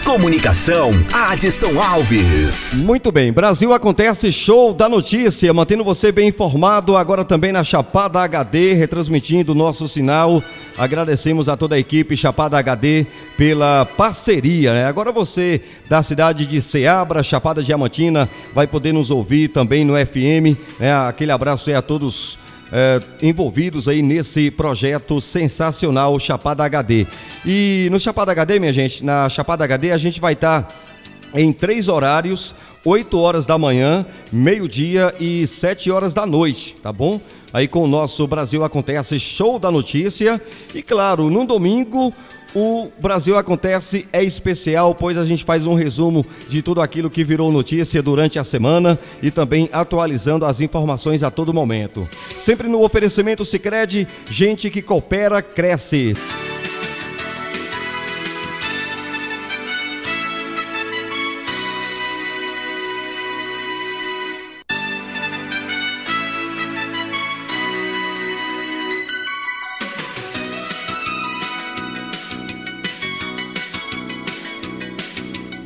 Comunicação, 0.07 0.91
Adson 1.11 1.81
Alves. 1.81 2.79
Muito 2.79 3.11
bem, 3.11 3.33
Brasil 3.33 3.73
acontece 3.73 4.31
show 4.31 4.73
da 4.73 4.87
notícia, 4.87 5.53
mantendo 5.53 5.83
você 5.83 6.13
bem 6.13 6.29
informado, 6.29 6.95
agora 6.95 7.25
também 7.25 7.51
na 7.51 7.61
Chapada 7.61 8.21
HD, 8.21 8.73
retransmitindo 8.73 9.51
o 9.51 9.55
nosso 9.55 9.85
sinal. 9.85 10.41
Agradecemos 10.77 11.49
a 11.49 11.57
toda 11.57 11.75
a 11.75 11.79
equipe 11.79 12.15
Chapada 12.15 12.57
HD 12.57 13.05
pela 13.35 13.85
parceria. 13.85 14.71
Né? 14.71 14.85
Agora 14.85 15.11
você 15.11 15.59
da 15.89 16.01
cidade 16.01 16.45
de 16.45 16.61
Ceabra, 16.61 17.21
Chapada 17.21 17.61
Diamantina, 17.61 18.29
vai 18.55 18.65
poder 18.65 18.93
nos 18.93 19.11
ouvir 19.11 19.49
também 19.49 19.83
no 19.83 19.93
FM. 19.93 20.57
Né? 20.79 20.95
Aquele 21.05 21.33
abraço 21.33 21.69
aí 21.69 21.75
a 21.75 21.81
todos 21.81 22.39
é, 22.71 23.01
envolvidos 23.21 23.87
aí 23.87 24.01
nesse 24.01 24.51
projeto 24.51 25.19
sensacional 25.21 26.19
Chapada 26.19 26.63
HD. 26.63 27.07
E 27.45 27.87
no 27.91 27.99
Chapada 27.99 28.31
HD, 28.31 28.59
minha 28.59 28.73
gente, 28.73 29.03
na 29.03 29.29
Chapada 29.29 29.63
HD 29.63 29.91
a 29.91 29.97
gente 29.97 30.19
vai 30.19 30.33
estar 30.33 30.63
tá 30.63 30.75
em 31.33 31.51
três 31.51 31.87
horários, 31.87 32.53
8 32.85 33.19
horas 33.19 33.45
da 33.45 33.57
manhã, 33.57 34.05
meio-dia 34.31 35.13
e 35.19 35.45
7 35.45 35.91
horas 35.91 36.13
da 36.13 36.25
noite, 36.25 36.75
tá 36.81 36.91
bom? 36.91 37.19
Aí 37.51 37.67
com 37.67 37.83
o 37.83 37.87
nosso 37.87 38.25
Brasil 38.27 38.63
Acontece 38.63 39.19
Show 39.19 39.57
da 39.59 39.71
Notícia. 39.71 40.41
E 40.73 40.81
claro, 40.81 41.29
no 41.29 41.45
domingo, 41.45 42.13
o 42.57 42.89
Brasil 42.97 43.37
Acontece 43.37 44.07
é 44.11 44.23
especial, 44.23 44.95
pois 44.95 45.15
a 45.15 45.23
gente 45.23 45.45
faz 45.45 45.67
um 45.67 45.75
resumo 45.75 46.25
de 46.49 46.63
tudo 46.63 46.81
aquilo 46.81 47.07
que 47.07 47.23
virou 47.23 47.51
notícia 47.51 48.01
durante 48.01 48.39
a 48.39 48.43
semana 48.43 48.97
e 49.21 49.29
também 49.29 49.69
atualizando 49.71 50.43
as 50.43 50.59
informações 50.59 51.21
a 51.21 51.29
todo 51.29 51.53
momento. 51.53 52.09
Sempre 52.35 52.67
no 52.67 52.83
oferecimento 52.83 53.45
Sicredi, 53.45 54.07
gente 54.31 54.71
que 54.71 54.81
coopera 54.81 55.39
cresce. 55.39 56.15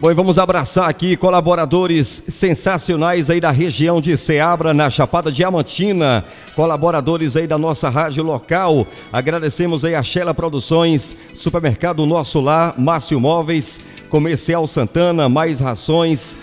Bom, 0.02 0.10
e 0.10 0.16
vamos 0.16 0.40
abraçar 0.40 0.90
aqui 0.90 1.16
colaboradores 1.16 2.24
sensacionais 2.28 3.30
aí 3.30 3.40
da 3.40 3.52
região 3.52 4.02
de 4.02 4.18
Ceabra, 4.18 4.74
na 4.74 4.90
Chapada 4.90 5.32
Diamantina, 5.32 6.26
colaboradores 6.56 7.38
aí 7.38 7.46
da 7.46 7.56
nossa 7.56 7.88
rádio 7.88 8.24
local. 8.24 8.88
Agradecemos 9.14 9.86
aí 9.86 9.94
a 9.94 10.02
Shela 10.02 10.34
Produções, 10.34 11.16
Supermercado 11.36 12.04
Nosso 12.08 12.42
Lar, 12.42 12.74
Márcio 12.80 13.20
Móveis, 13.20 13.80
Comercial 14.10 14.66
Santana, 14.66 15.30
Mais 15.30 15.60
Rações, 15.60 16.36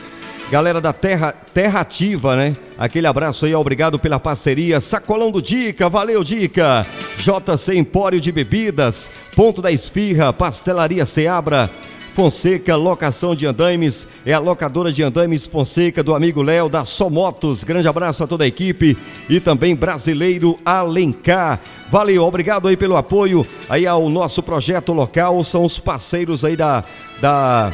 Galera 0.52 0.80
da 0.80 0.92
Terra, 0.92 1.34
Terra 1.52 1.80
Ativa, 1.80 2.36
né? 2.36 2.54
Aquele 2.78 3.08
abraço 3.08 3.44
aí, 3.44 3.56
obrigado 3.56 3.98
pela 3.98 4.20
parceria. 4.20 4.78
Sacolão 4.78 5.32
do 5.32 5.42
Dica, 5.42 5.88
valeu 5.88 6.22
Dica. 6.22 6.86
JC 7.18 7.76
Empório 7.76 8.20
de 8.20 8.30
Bebidas, 8.30 9.10
Ponto 9.34 9.60
da 9.60 9.72
Esfirra, 9.72 10.32
Pastelaria 10.32 11.04
Seabra. 11.04 11.68
Fonseca, 12.14 12.74
locação 12.76 13.34
de 13.34 13.46
andames, 13.46 14.08
é 14.26 14.32
a 14.32 14.38
locadora 14.38 14.92
de 14.92 15.02
andames 15.02 15.46
Fonseca 15.46 16.02
do 16.02 16.14
amigo 16.14 16.42
Léo 16.42 16.68
da 16.68 16.84
Somotos. 16.84 17.64
Grande 17.64 17.88
abraço 17.88 18.22
a 18.22 18.26
toda 18.26 18.44
a 18.44 18.46
equipe 18.46 18.96
e 19.28 19.40
também 19.40 19.76
brasileiro 19.76 20.58
Alencar. 20.64 21.60
Valeu, 21.90 22.24
obrigado 22.24 22.68
aí 22.68 22.76
pelo 22.76 22.96
apoio 22.96 23.46
aí 23.68 23.86
ao 23.86 24.08
nosso 24.08 24.42
projeto 24.42 24.92
local. 24.92 25.42
São 25.44 25.64
os 25.64 25.78
parceiros 25.78 26.44
aí 26.44 26.56
da, 26.56 26.84
da 27.20 27.72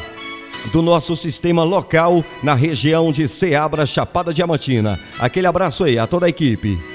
do 0.71 0.81
nosso 0.81 1.15
sistema 1.15 1.63
local 1.63 2.23
na 2.41 2.53
região 2.53 3.11
de 3.11 3.27
Ceabra, 3.27 3.85
Chapada 3.85 4.33
Diamantina. 4.33 4.99
Aquele 5.19 5.47
abraço 5.47 5.83
aí 5.83 5.99
a 5.99 6.07
toda 6.07 6.25
a 6.25 6.29
equipe. 6.29 6.94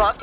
Pop. 0.00 0.16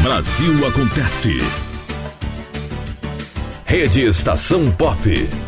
Brasil 0.00 0.66
Acontece. 0.68 1.30
Rede 3.66 4.02
Estação 4.02 4.70
Pop. 4.70 5.43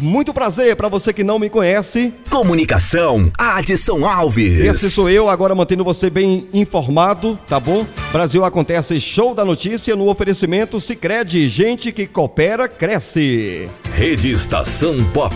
Muito 0.00 0.32
prazer 0.32 0.74
para 0.76 0.88
você 0.88 1.12
que 1.12 1.22
não 1.22 1.38
me 1.38 1.50
conhece. 1.50 2.12
Comunicação, 2.30 3.30
Adson 3.36 4.06
Alves. 4.06 4.60
Esse 4.60 4.90
sou 4.90 5.10
eu, 5.10 5.28
agora 5.28 5.54
mantendo 5.54 5.84
você 5.84 6.08
bem 6.08 6.48
informado, 6.54 7.38
tá 7.46 7.60
bom? 7.60 7.86
Brasil 8.10 8.44
acontece 8.44 8.98
show 8.98 9.34
da 9.34 9.44
notícia 9.44 9.94
no 9.94 10.08
oferecimento 10.08 10.80
Sicredi, 10.80 11.48
gente 11.48 11.92
que 11.92 12.06
coopera 12.06 12.66
cresce. 12.66 13.68
Rede 13.94 14.30
Estação 14.30 14.96
Pop. 15.12 15.34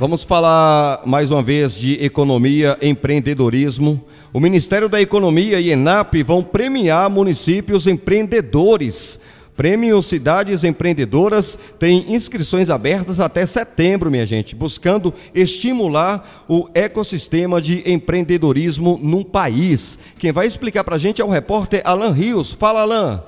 Vamos 0.00 0.24
falar 0.24 1.02
mais 1.04 1.30
uma 1.30 1.42
vez 1.42 1.76
de 1.76 2.02
economia, 2.02 2.74
empreendedorismo. 2.80 4.02
O 4.32 4.40
Ministério 4.40 4.88
da 4.88 4.98
Economia 4.98 5.60
e 5.60 5.68
Enap 5.68 6.14
vão 6.24 6.42
premiar 6.42 7.10
municípios 7.10 7.86
empreendedores. 7.86 9.20
Prêmio 9.54 10.00
Cidades 10.00 10.64
Empreendedoras 10.64 11.58
tem 11.78 12.14
inscrições 12.14 12.70
abertas 12.70 13.20
até 13.20 13.44
setembro, 13.44 14.10
minha 14.10 14.24
gente, 14.24 14.56
buscando 14.56 15.12
estimular 15.34 16.46
o 16.48 16.66
ecossistema 16.72 17.60
de 17.60 17.82
empreendedorismo 17.84 18.98
num 19.02 19.22
país. 19.22 19.98
Quem 20.18 20.32
vai 20.32 20.46
explicar 20.46 20.82
pra 20.82 20.96
gente 20.96 21.20
é 21.20 21.24
o 21.26 21.28
repórter 21.28 21.82
Alan 21.84 22.12
Rios. 22.12 22.52
Fala, 22.52 22.80
Alan. 22.80 23.22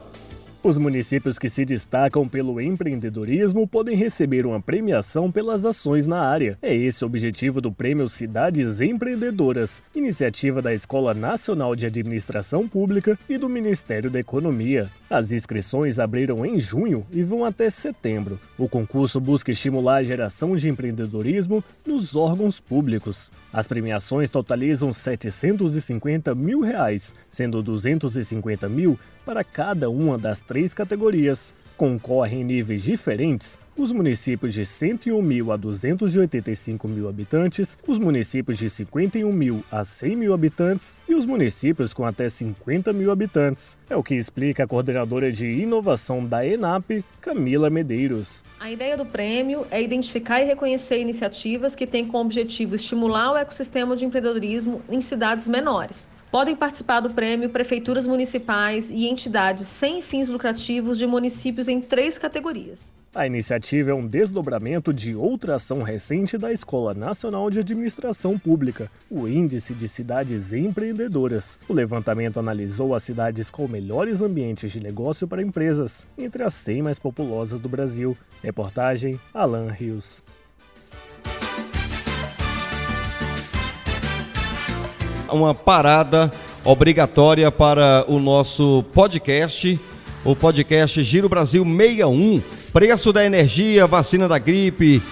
Os 0.65 0.79
municípios 0.79 1.41
que 1.41 1.49
se 1.49 1.65
destacam 1.65 2.29
pelo 2.29 2.61
empreendedorismo 2.61 3.67
podem 3.67 3.97
receber 3.97 4.47
uma 4.47 4.61
premiação 4.61 5.29
pelas 5.29 5.67
ações 5.67 6.07
na 6.07 6.21
área. 6.21 6.57
É 6.63 6.73
esse 6.73 7.03
o 7.03 7.07
objetivo 7.09 7.61
do 7.61 7.73
Prêmio 7.73 8.09
Cidades 8.09 8.81
Empreendedoras, 8.81 9.83
iniciativa 9.93 10.63
da 10.63 10.73
Escola 10.73 11.15
Nacional 11.15 11.75
de 11.75 11.87
Administração 11.87 12.69
Pública 12.69 13.19
e 13.29 13.37
do 13.37 13.49
Ministério 13.49 14.09
da 14.09 14.21
Economia. 14.21 14.89
As 15.13 15.31
inscrições 15.31 15.99
abriram 15.99 16.47
em 16.47 16.59
junho 16.59 17.07
e 17.13 17.23
vão 17.23 17.45
até 17.45 17.69
setembro. 17.69 18.41
O 18.57 18.67
concurso 18.67 19.21
busca 19.21 19.53
estimular 19.53 19.97
a 19.97 20.03
geração 20.03 20.57
de 20.57 20.71
empreendedorismo 20.71 21.63
nos 21.87 22.17
órgãos 22.17 22.59
públicos. 22.59 23.31
As 23.53 23.69
premiações 23.69 24.31
totalizam 24.31 24.91
750 24.91 26.35
mil 26.35 26.63
reais, 26.63 27.15
sendo 27.29 27.63
250 27.63 28.71
mil 28.71 28.99
para 29.23 29.45
cada 29.45 29.91
uma 29.91 30.17
das 30.17 30.41
três 30.41 30.73
categorias: 30.73 31.55
concorrem 31.77 32.43
em 32.43 32.45
níveis 32.45 32.83
diferentes 32.83 33.59
os 33.77 33.91
municípios 33.91 34.53
de 34.53 34.67
101 34.67 35.23
mil 35.23 35.51
a 35.51 35.57
285 35.57 36.87
mil 36.87 37.09
habitantes, 37.09 37.79
os 37.87 37.99
municípios 37.99 38.59
de 38.59 38.69
51 38.69 39.33
mil 39.33 39.65
a 39.71 39.83
100 39.83 40.17
mil 40.17 40.35
habitantes 40.35 40.95
e 41.09 41.15
os 41.15 41.25
municípios 41.25 41.95
com 41.95 42.05
até 42.05 42.29
50 42.29 42.93
mil 42.93 43.11
habitantes. 43.11 43.79
É 43.89 43.97
o 43.97 44.03
que 44.03 44.15
explica 44.15 44.65
a 44.65 44.67
coordenadora 44.67 45.33
de 45.33 45.49
inovação 45.49 46.25
da 46.25 46.47
ENAP, 46.47 47.03
Camila 47.21 47.71
Medeiros. 47.71 48.45
A 48.61 48.71
ideia 48.71 48.97
do 48.97 49.07
prêmio 49.07 49.67
é 49.71 49.83
identificar 49.83 50.41
e 50.43 50.45
reconhecer 50.45 50.99
iniciativas 50.99 51.75
que 51.75 51.87
têm 51.87 52.05
como 52.05 52.25
objetivo 52.25 52.75
estimular 52.75 53.33
o 53.33 53.37
ecossistema 53.37 53.97
de 53.97 54.05
empreendedorismo 54.05 54.83
em 54.91 55.01
cidades 55.01 55.49
menores. 55.49 56.09
Podem 56.33 56.57
participar 56.57 57.01
do 57.01 57.13
prêmio 57.13 57.51
prefeituras 57.51 58.07
municipais 58.07 58.89
e 58.89 59.07
entidades 59.07 59.67
sem 59.67 60.01
fins 60.01 60.31
lucrativos 60.31 60.97
de 60.97 61.07
municípios 61.07 61.69
em 61.69 61.79
três 61.79 62.17
categorias. 62.17 62.91
A 63.15 63.27
iniciativa 63.27 63.91
é 63.91 63.95
um 63.95 64.07
desdobramento 64.07 64.95
de 64.95 65.15
outra 65.15 65.57
ação 65.57 65.83
recente 65.83 66.39
da 66.39 66.51
Escola 66.51 66.95
Nacional 66.95 67.51
de 67.51 67.59
Administração 67.59 68.39
Pública, 68.39 68.91
o 69.11 69.29
Índice 69.29 69.75
de 69.75 69.87
Cidades 69.87 70.55
Empreendedoras. 70.55 71.61
O 71.69 71.75
levantamento 71.75 72.41
analisou 72.41 72.95
as 72.95 73.03
cidades 73.03 73.51
com 73.51 73.69
melhores 73.69 74.23
ambientes 74.23 74.73
de 74.73 74.81
negócio 74.81 75.29
para 75.29 75.43
empresas, 75.43 76.07
entre 76.17 76.43
as 76.43 76.55
100 76.55 76.81
mais 76.81 76.99
populosas 76.99 77.61
do 77.61 77.69
Brasil. 77.69 78.17
Reportagem 78.43 79.21
Alan 79.35 79.71
Rios. 79.71 80.25
Uma 85.33 85.55
parada 85.55 86.31
obrigatória 86.63 87.51
para 87.51 88.05
o 88.07 88.19
nosso 88.19 88.85
podcast, 88.93 89.81
o 90.25 90.37
podcast 90.37 91.03
Giro 91.03 91.29
Brasil 91.29 91.65
61 91.65 92.41
Preço 92.73 93.13
da 93.13 93.25
energia, 93.25 93.87
vacina 93.87 94.29
da 94.29 94.39
gripe, 94.39 95.03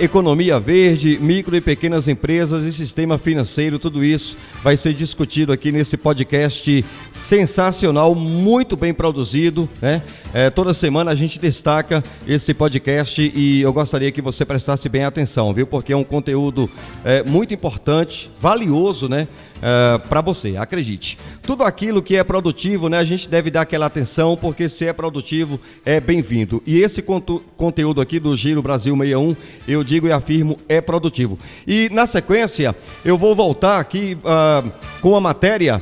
economia 0.00 0.58
verde, 0.58 1.18
micro 1.20 1.56
e 1.56 1.60
pequenas 1.60 2.08
empresas 2.08 2.64
e 2.64 2.72
sistema 2.72 3.16
financeiro, 3.16 3.78
tudo 3.78 4.04
isso 4.04 4.36
vai 4.62 4.76
ser 4.76 4.92
discutido 4.92 5.52
aqui 5.52 5.70
nesse 5.70 5.96
podcast 5.96 6.84
sensacional, 7.12 8.14
muito 8.14 8.76
bem 8.76 8.92
produzido, 8.92 9.68
né? 9.80 10.02
É, 10.34 10.50
toda 10.50 10.74
semana 10.74 11.12
a 11.12 11.14
gente 11.14 11.38
destaca 11.38 12.02
esse 12.26 12.52
podcast 12.52 13.32
e 13.34 13.62
eu 13.62 13.72
gostaria 13.72 14.10
que 14.10 14.20
você 14.20 14.44
prestasse 14.44 14.88
bem 14.88 15.04
atenção, 15.04 15.54
viu? 15.54 15.66
Porque 15.66 15.92
é 15.92 15.96
um 15.96 16.04
conteúdo 16.04 16.68
é, 17.04 17.22
muito 17.22 17.54
importante, 17.54 18.30
valioso, 18.40 19.08
né? 19.08 19.28
Uh, 19.58 19.98
para 20.08 20.20
você, 20.20 20.56
acredite. 20.56 21.18
Tudo 21.42 21.64
aquilo 21.64 22.02
que 22.02 22.16
é 22.16 22.24
produtivo, 22.24 22.88
né, 22.88 22.98
a 22.98 23.04
gente 23.04 23.28
deve 23.28 23.50
dar 23.50 23.62
aquela 23.62 23.86
atenção, 23.86 24.36
porque 24.36 24.68
se 24.68 24.86
é 24.86 24.92
produtivo, 24.92 25.60
é 25.84 26.00
bem-vindo. 26.00 26.62
E 26.66 26.78
esse 26.78 27.02
conteúdo 27.56 28.00
aqui 28.00 28.18
do 28.18 28.36
Giro 28.36 28.62
Brasil 28.62 28.96
61, 28.96 29.36
eu 29.66 29.84
digo 29.84 30.06
e 30.06 30.12
afirmo, 30.12 30.56
é 30.68 30.80
produtivo. 30.80 31.38
E 31.66 31.88
na 31.92 32.06
sequência, 32.06 32.74
eu 33.04 33.16
vou 33.16 33.34
voltar 33.34 33.78
aqui 33.80 34.16
uh, 34.24 34.70
com 35.00 35.16
a 35.16 35.20
matéria 35.20 35.80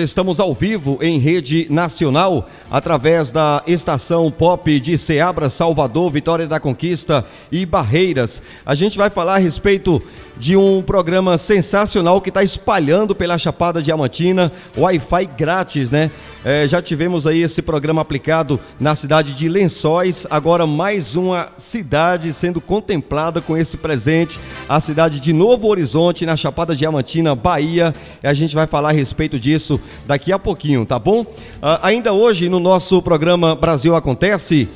Estamos 0.00 0.40
ao 0.40 0.54
vivo 0.54 0.98
em 1.02 1.18
rede 1.18 1.66
nacional 1.68 2.48
através 2.72 3.30
da 3.30 3.62
estação 3.66 4.30
Pop 4.30 4.80
de 4.80 4.96
Ceabra, 4.96 5.50
Salvador, 5.50 6.10
Vitória 6.10 6.46
da 6.46 6.58
Conquista 6.58 7.22
e 7.52 7.66
Barreiras. 7.66 8.40
A 8.64 8.74
gente 8.74 8.96
vai 8.96 9.10
falar 9.10 9.34
a 9.34 9.38
respeito 9.38 10.02
de 10.38 10.56
um 10.56 10.80
programa 10.80 11.36
sensacional 11.36 12.18
que 12.20 12.30
está 12.30 12.42
espalhando 12.42 13.14
pela 13.14 13.36
Chapada 13.36 13.82
Diamantina, 13.82 14.50
Wi-Fi 14.76 15.26
grátis, 15.36 15.90
né? 15.90 16.10
É, 16.44 16.66
já 16.66 16.82
tivemos 16.82 17.24
aí 17.24 17.40
esse 17.42 17.62
programa 17.62 18.02
aplicado 18.02 18.58
na 18.80 18.96
cidade 18.96 19.32
de 19.34 19.48
Lençóis, 19.48 20.26
agora 20.28 20.66
mais 20.66 21.14
uma 21.14 21.50
cidade 21.56 22.32
sendo 22.32 22.60
contemplada 22.60 23.40
com 23.40 23.56
esse 23.56 23.76
presente, 23.76 24.40
a 24.68 24.80
cidade 24.80 25.20
de 25.20 25.32
Novo 25.32 25.68
Horizonte, 25.68 26.26
na 26.26 26.34
Chapada 26.34 26.74
Diamantina, 26.74 27.36
Bahia. 27.36 27.92
E 28.20 28.26
a 28.26 28.34
gente 28.34 28.56
vai 28.56 28.66
falar 28.66 28.88
a 28.88 28.92
respeito 28.92 29.38
disso 29.38 29.78
daqui 30.04 30.32
a 30.32 30.38
pouquinho, 30.38 30.84
tá 30.84 30.98
bom? 30.98 31.20
Uh, 31.20 31.78
ainda 31.80 32.12
hoje 32.12 32.48
no 32.48 32.58
nosso 32.62 33.02
programa 33.02 33.56
Brasil 33.56 33.96
Acontece, 33.96 34.68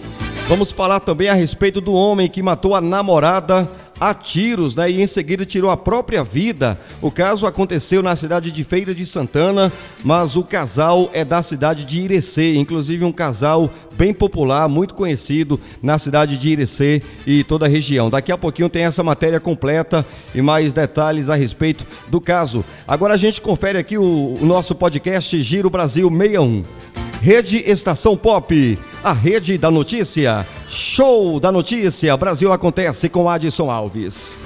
vamos 0.49 0.73
falar 0.73 1.01
também 1.01 1.29
a 1.29 1.35
respeito 1.35 1.81
do 1.81 1.95
homem 1.95 2.29
que 2.29 2.43
matou 2.43 2.75
a 2.75 2.81
namorada 2.81 3.67
a 3.99 4.13
tiros, 4.13 4.77
né? 4.77 4.91
E 4.91 5.03
em 5.03 5.07
seguida 5.07 5.45
tirou 5.45 5.71
a 5.71 5.77
própria 5.77 6.23
vida. 6.23 6.79
O 7.01 7.11
caso 7.11 7.47
aconteceu 7.47 8.03
na 8.03 8.15
cidade 8.15 8.51
de 8.51 8.65
Feira 8.65 8.95
de 8.95 9.07
Santana, 9.07 9.73
mas 10.05 10.37
o 10.37 10.43
casal 10.43 11.09
é 11.13 11.25
da 11.25 11.41
cidade 11.43 11.85
de 11.85 12.01
Irecê, 12.01 12.57
inclusive 12.57 13.05
um 13.05 13.13
casal 13.13 13.71
bem 13.97 14.13
popular, 14.13 14.69
muito 14.69 14.95
conhecido 14.95 15.59
na 15.83 15.99
cidade 15.99 16.37
de 16.37 16.49
Irecê 16.49 17.03
e 17.27 17.43
toda 17.43 17.67
a 17.67 17.69
região. 17.69 18.11
Daqui 18.11 18.31
a 18.31 18.37
pouquinho 18.37 18.69
tem 18.69 18.83
essa 18.83 19.03
matéria 19.03 19.41
completa 19.41 20.05
e 20.35 20.43
mais 20.43 20.75
detalhes 20.75 21.31
a 21.31 21.35
respeito 21.35 21.87
do 22.09 22.21
caso. 22.21 22.65
Agora 22.87 23.15
a 23.15 23.19
gente 23.19 23.41
confere 23.41 23.79
aqui 23.79 23.97
o, 23.97 24.35
o 24.41 24.45
nosso 24.45 24.75
podcast 24.75 25.41
Giro 25.41 25.71
Brasil 25.71 26.11
61. 26.11 27.06
Rede 27.21 27.59
Estação 27.69 28.17
Pop, 28.17 28.79
a 29.03 29.13
rede 29.13 29.59
da 29.59 29.71
notícia. 29.71 30.47
Show 30.69 31.41
da 31.41 31.51
notícia. 31.51 32.17
Brasil 32.17 32.53
acontece 32.53 33.09
com 33.09 33.29
Adson 33.29 33.71
Alves. 33.71 34.41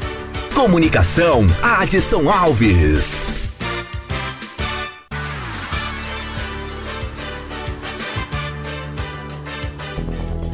Comunicação, 0.55 1.47
Adson 1.63 2.31
Alves. 2.31 3.51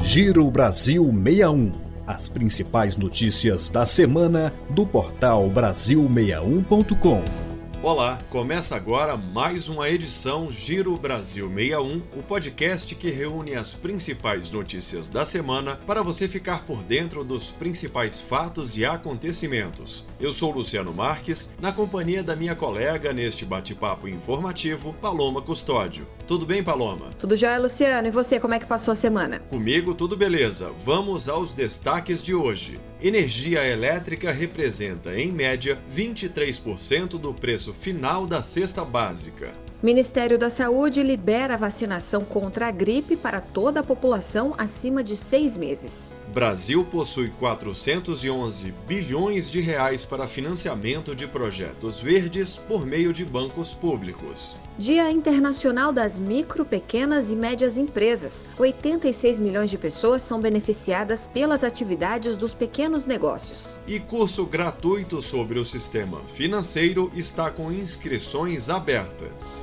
Giro 0.02 0.50
Brasil 0.50 1.04
61. 1.04 1.70
As 2.06 2.28
principais 2.28 2.96
notícias 2.96 3.68
da 3.68 3.84
semana 3.84 4.52
do 4.70 4.86
portal 4.86 5.50
Brasil61.com. 5.50 7.45
Olá, 7.82 8.18
começa 8.30 8.74
agora 8.74 9.18
mais 9.18 9.68
uma 9.68 9.88
edição 9.88 10.50
Giro 10.50 10.96
Brasil 10.96 11.46
61, 11.46 12.02
o 12.18 12.22
podcast 12.22 12.94
que 12.94 13.10
reúne 13.10 13.54
as 13.54 13.74
principais 13.74 14.50
notícias 14.50 15.10
da 15.10 15.26
semana 15.26 15.76
para 15.86 16.02
você 16.02 16.26
ficar 16.26 16.64
por 16.64 16.82
dentro 16.82 17.22
dos 17.22 17.50
principais 17.50 18.18
fatos 18.18 18.76
e 18.78 18.84
acontecimentos. 18.84 20.06
Eu 20.18 20.32
sou 20.32 20.50
Luciano 20.50 20.94
Marques, 20.94 21.50
na 21.60 21.70
companhia 21.70 22.22
da 22.22 22.34
minha 22.34 22.56
colega 22.56 23.12
neste 23.12 23.44
bate-papo 23.44 24.08
informativo, 24.08 24.94
Paloma 24.94 25.42
Custódio. 25.42 26.06
Tudo 26.26 26.46
bem, 26.46 26.64
Paloma? 26.64 27.10
Tudo 27.18 27.36
jóia, 27.36 27.58
Luciano. 27.58 28.08
E 28.08 28.10
você, 28.10 28.40
como 28.40 28.54
é 28.54 28.58
que 28.58 28.64
passou 28.64 28.92
a 28.92 28.94
semana? 28.94 29.40
Comigo 29.40 29.94
tudo 29.94 30.16
beleza. 30.16 30.72
Vamos 30.82 31.28
aos 31.28 31.52
destaques 31.52 32.22
de 32.22 32.34
hoje. 32.34 32.80
Energia 32.98 33.62
elétrica 33.66 34.32
representa, 34.32 35.14
em 35.14 35.30
média, 35.30 35.78
23% 35.94 37.18
do 37.18 37.34
preço 37.34 37.74
final 37.74 38.26
da 38.26 38.40
cesta 38.40 38.82
básica. 38.86 39.52
Ministério 39.82 40.38
da 40.38 40.48
Saúde 40.48 41.02
libera 41.02 41.54
a 41.54 41.58
vacinação 41.58 42.24
contra 42.24 42.68
a 42.68 42.70
gripe 42.70 43.14
para 43.14 43.42
toda 43.42 43.80
a 43.80 43.82
população 43.82 44.54
acima 44.56 45.04
de 45.04 45.14
seis 45.14 45.58
meses. 45.58 46.14
Brasil 46.36 46.84
possui 46.84 47.30
411 47.30 48.70
bilhões 48.86 49.50
de 49.50 49.58
reais 49.58 50.04
para 50.04 50.28
financiamento 50.28 51.14
de 51.14 51.26
projetos 51.26 52.02
verdes 52.02 52.58
por 52.58 52.84
meio 52.84 53.10
de 53.10 53.24
bancos 53.24 53.72
públicos. 53.72 54.60
Dia 54.78 55.10
Internacional 55.10 55.94
das 55.94 56.18
Micro, 56.18 56.62
Pequenas 56.62 57.32
e 57.32 57.36
Médias 57.36 57.78
Empresas. 57.78 58.44
86 58.58 59.38
milhões 59.38 59.70
de 59.70 59.78
pessoas 59.78 60.20
são 60.20 60.38
beneficiadas 60.38 61.26
pelas 61.26 61.64
atividades 61.64 62.36
dos 62.36 62.52
pequenos 62.52 63.06
negócios. 63.06 63.78
E 63.86 63.98
curso 63.98 64.44
gratuito 64.44 65.22
sobre 65.22 65.58
o 65.58 65.64
sistema 65.64 66.20
financeiro 66.26 67.10
está 67.14 67.50
com 67.50 67.72
inscrições 67.72 68.68
abertas. 68.68 69.62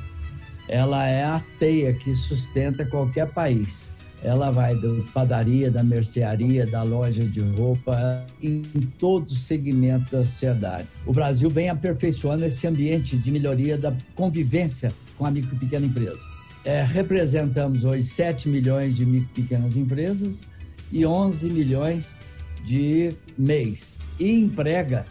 ela 0.69 1.07
é 1.09 1.25
a 1.25 1.43
teia 1.59 1.93
que 1.93 2.13
sustenta 2.15 2.87
qualquer 2.87 3.31
país. 3.33 3.91
Ela 4.23 4.51
vai 4.51 4.75
da 4.75 4.89
padaria, 5.15 5.71
da 5.71 5.83
mercearia, 5.83 6.67
da 6.67 6.83
loja 6.83 7.25
de 7.25 7.41
roupa, 7.41 8.25
em 8.43 8.63
todos 8.99 9.33
os 9.33 9.41
segmentos 9.41 10.11
da 10.11 10.25
sociedade. 10.25 10.87
O 11.07 11.13
Brasil 11.13 11.49
vem 11.49 11.71
aperfeiçoando 11.71 12.45
esse 12.45 12.67
ambiente 12.67 13.17
de 13.17 13.31
melhoria 13.31 13.79
da 13.79 13.95
convivência 14.15 14.93
com 15.17 15.25
a 15.25 15.31
micro 15.31 15.57
e 15.57 15.59
pequena 15.59 15.87
empresa. 15.87 16.21
É, 16.65 16.83
representamos 16.83 17.87
hoje 17.87 18.03
7 18.03 18.49
milhões 18.49 18.95
de 18.95 19.07
micro 19.07 19.31
e 19.33 19.43
pequenas 19.43 19.77
empresas 19.77 20.47
e 20.93 21.07
11 21.07 21.49
milhões 21.49 22.19
de 22.65 23.15
MEIs. 23.39 23.99
E 24.19 24.33
emprega 24.33 25.07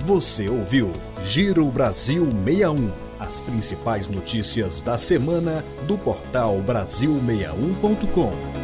Você 0.00 0.48
ouviu 0.48 0.92
Giro 1.24 1.66
Brasil 1.66 2.26
61. 2.44 3.05
As 3.18 3.40
principais 3.40 4.08
notícias 4.08 4.82
da 4.82 4.98
semana 4.98 5.64
do 5.86 5.96
portal 5.96 6.62
Brasil61.com. 6.66 8.56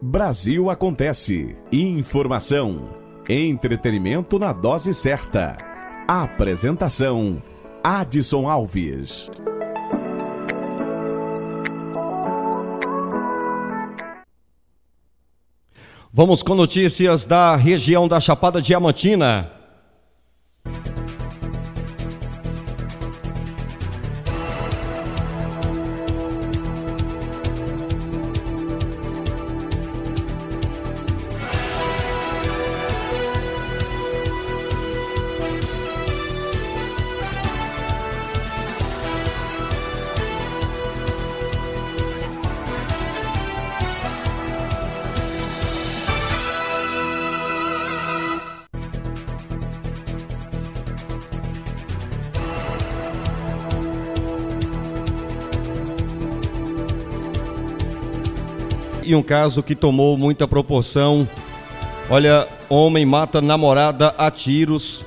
Brasil 0.00 0.70
Acontece. 0.70 1.56
Informação. 1.70 2.88
Entretenimento 3.28 4.38
na 4.38 4.52
dose 4.52 4.94
certa. 4.94 5.56
Apresentação: 6.06 7.42
Adson 7.84 8.48
Alves. 8.48 9.30
Vamos 16.18 16.42
com 16.42 16.52
notícias 16.52 17.24
da 17.24 17.54
região 17.54 18.08
da 18.08 18.20
Chapada 18.20 18.60
Diamantina. 18.60 19.57
Um 59.18 59.22
caso 59.22 59.62
que 59.62 59.74
tomou 59.74 60.16
muita 60.16 60.46
proporção. 60.46 61.28
Olha, 62.08 62.46
homem 62.68 63.04
mata 63.04 63.42
namorada 63.42 64.14
a 64.16 64.30
tiros 64.30 65.04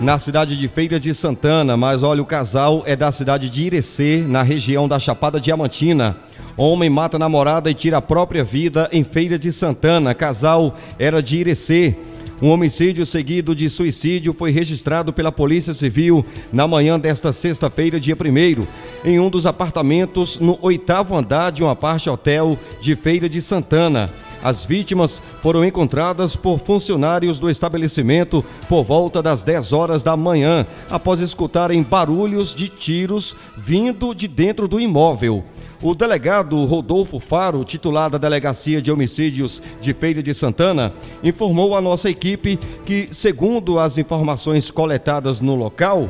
na 0.00 0.18
cidade 0.18 0.56
de 0.56 0.66
Feira 0.66 0.98
de 0.98 1.14
Santana, 1.14 1.76
mas 1.76 2.02
olha, 2.02 2.20
o 2.20 2.26
casal 2.26 2.82
é 2.86 2.96
da 2.96 3.12
cidade 3.12 3.48
de 3.48 3.62
Irecê, 3.64 4.24
na 4.26 4.42
região 4.42 4.88
da 4.88 4.98
Chapada 4.98 5.38
Diamantina. 5.38 6.16
Homem 6.56 6.90
mata 6.90 7.18
namorada 7.18 7.70
e 7.70 7.74
tira 7.74 7.98
a 7.98 8.02
própria 8.02 8.42
vida 8.42 8.88
em 8.92 9.04
Feira 9.04 9.38
de 9.38 9.52
Santana. 9.52 10.12
Casal 10.12 10.76
era 10.98 11.22
de 11.22 11.36
Irecê. 11.36 11.96
Um 12.42 12.48
homicídio 12.48 13.06
seguido 13.06 13.54
de 13.54 13.68
suicídio 13.68 14.32
foi 14.32 14.50
registrado 14.50 15.12
pela 15.12 15.30
Polícia 15.30 15.74
Civil 15.74 16.24
na 16.52 16.66
manhã 16.66 16.98
desta 16.98 17.32
sexta-feira, 17.32 18.00
dia 18.00 18.16
1 18.16 18.66
em 19.04 19.18
um 19.18 19.30
dos 19.30 19.46
apartamentos 19.46 20.38
no 20.38 20.58
oitavo 20.60 21.16
andar 21.16 21.50
de 21.50 21.62
uma 21.62 21.74
parte 21.74 22.10
hotel 22.10 22.58
de 22.80 22.94
Feira 22.94 23.28
de 23.28 23.40
Santana. 23.40 24.10
As 24.42 24.64
vítimas 24.64 25.22
foram 25.42 25.64
encontradas 25.64 26.34
por 26.34 26.58
funcionários 26.58 27.38
do 27.38 27.50
estabelecimento 27.50 28.42
por 28.68 28.82
volta 28.82 29.22
das 29.22 29.44
10 29.44 29.72
horas 29.72 30.02
da 30.02 30.16
manhã, 30.16 30.66
após 30.88 31.20
escutarem 31.20 31.82
barulhos 31.82 32.54
de 32.54 32.68
tiros 32.68 33.36
vindo 33.54 34.14
de 34.14 34.26
dentro 34.26 34.66
do 34.66 34.80
imóvel. 34.80 35.44
O 35.82 35.94
delegado 35.94 36.62
Rodolfo 36.64 37.18
Faro, 37.18 37.64
titular 37.64 38.10
da 38.10 38.18
Delegacia 38.18 38.80
de 38.82 38.90
Homicídios 38.90 39.62
de 39.80 39.94
Feira 39.94 40.22
de 40.22 40.32
Santana, 40.32 40.92
informou 41.22 41.74
à 41.74 41.80
nossa 41.80 42.10
equipe 42.10 42.58
que, 42.84 43.08
segundo 43.10 43.78
as 43.78 43.96
informações 43.98 44.70
coletadas 44.70 45.40
no 45.40 45.54
local, 45.54 46.08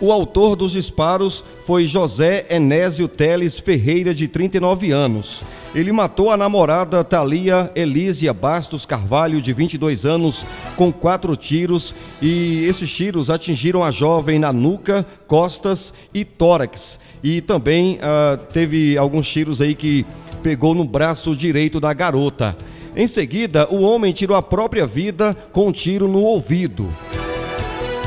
o 0.00 0.10
autor 0.10 0.56
dos 0.56 0.72
disparos 0.72 1.44
foi 1.66 1.86
José 1.86 2.46
Enésio 2.48 3.06
Teles 3.06 3.58
Ferreira, 3.58 4.14
de 4.14 4.26
39 4.26 4.90
anos. 4.90 5.42
Ele 5.74 5.92
matou 5.92 6.30
a 6.30 6.36
namorada 6.36 7.04
Thalia 7.04 7.70
Elísia 7.74 8.32
Bastos 8.32 8.84
Carvalho, 8.84 9.40
de 9.40 9.52
22 9.52 10.04
anos, 10.04 10.44
com 10.76 10.92
quatro 10.92 11.36
tiros 11.36 11.94
e 12.20 12.64
esses 12.66 12.90
tiros 12.90 13.30
atingiram 13.30 13.84
a 13.84 13.90
jovem 13.90 14.38
na 14.38 14.52
nuca, 14.52 15.06
costas 15.28 15.94
e 16.12 16.24
tórax 16.24 16.98
e 17.22 17.40
também 17.40 17.98
uh, 17.98 18.36
teve 18.52 18.96
alguns 18.96 19.28
tiros 19.28 19.60
aí 19.60 19.74
que 19.74 20.06
pegou 20.42 20.74
no 20.74 20.84
braço 20.84 21.36
direito 21.36 21.78
da 21.78 21.92
garota. 21.92 22.56
Em 22.96 23.06
seguida, 23.06 23.68
o 23.70 23.82
homem 23.82 24.12
tirou 24.12 24.36
a 24.36 24.42
própria 24.42 24.86
vida 24.86 25.36
com 25.52 25.68
um 25.68 25.72
tiro 25.72 26.08
no 26.08 26.22
ouvido. 26.22 26.88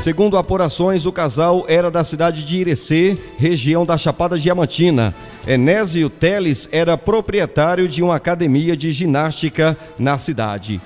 Segundo 0.04 0.36
apurações, 0.36 1.06
o 1.06 1.12
casal 1.12 1.64
era 1.66 1.90
da 1.90 2.04
cidade 2.04 2.44
de 2.44 2.58
Irecê, 2.58 3.16
região 3.38 3.86
da 3.86 3.96
Chapada 3.96 4.36
Diamantina. 4.38 5.14
Enésio 5.48 6.10
Teles 6.10 6.68
era 6.70 6.94
proprietário 6.98 7.88
de 7.88 8.02
uma 8.02 8.16
academia 8.16 8.76
de 8.76 8.90
ginástica 8.90 9.74
na 9.98 10.18
cidade. 10.18 10.78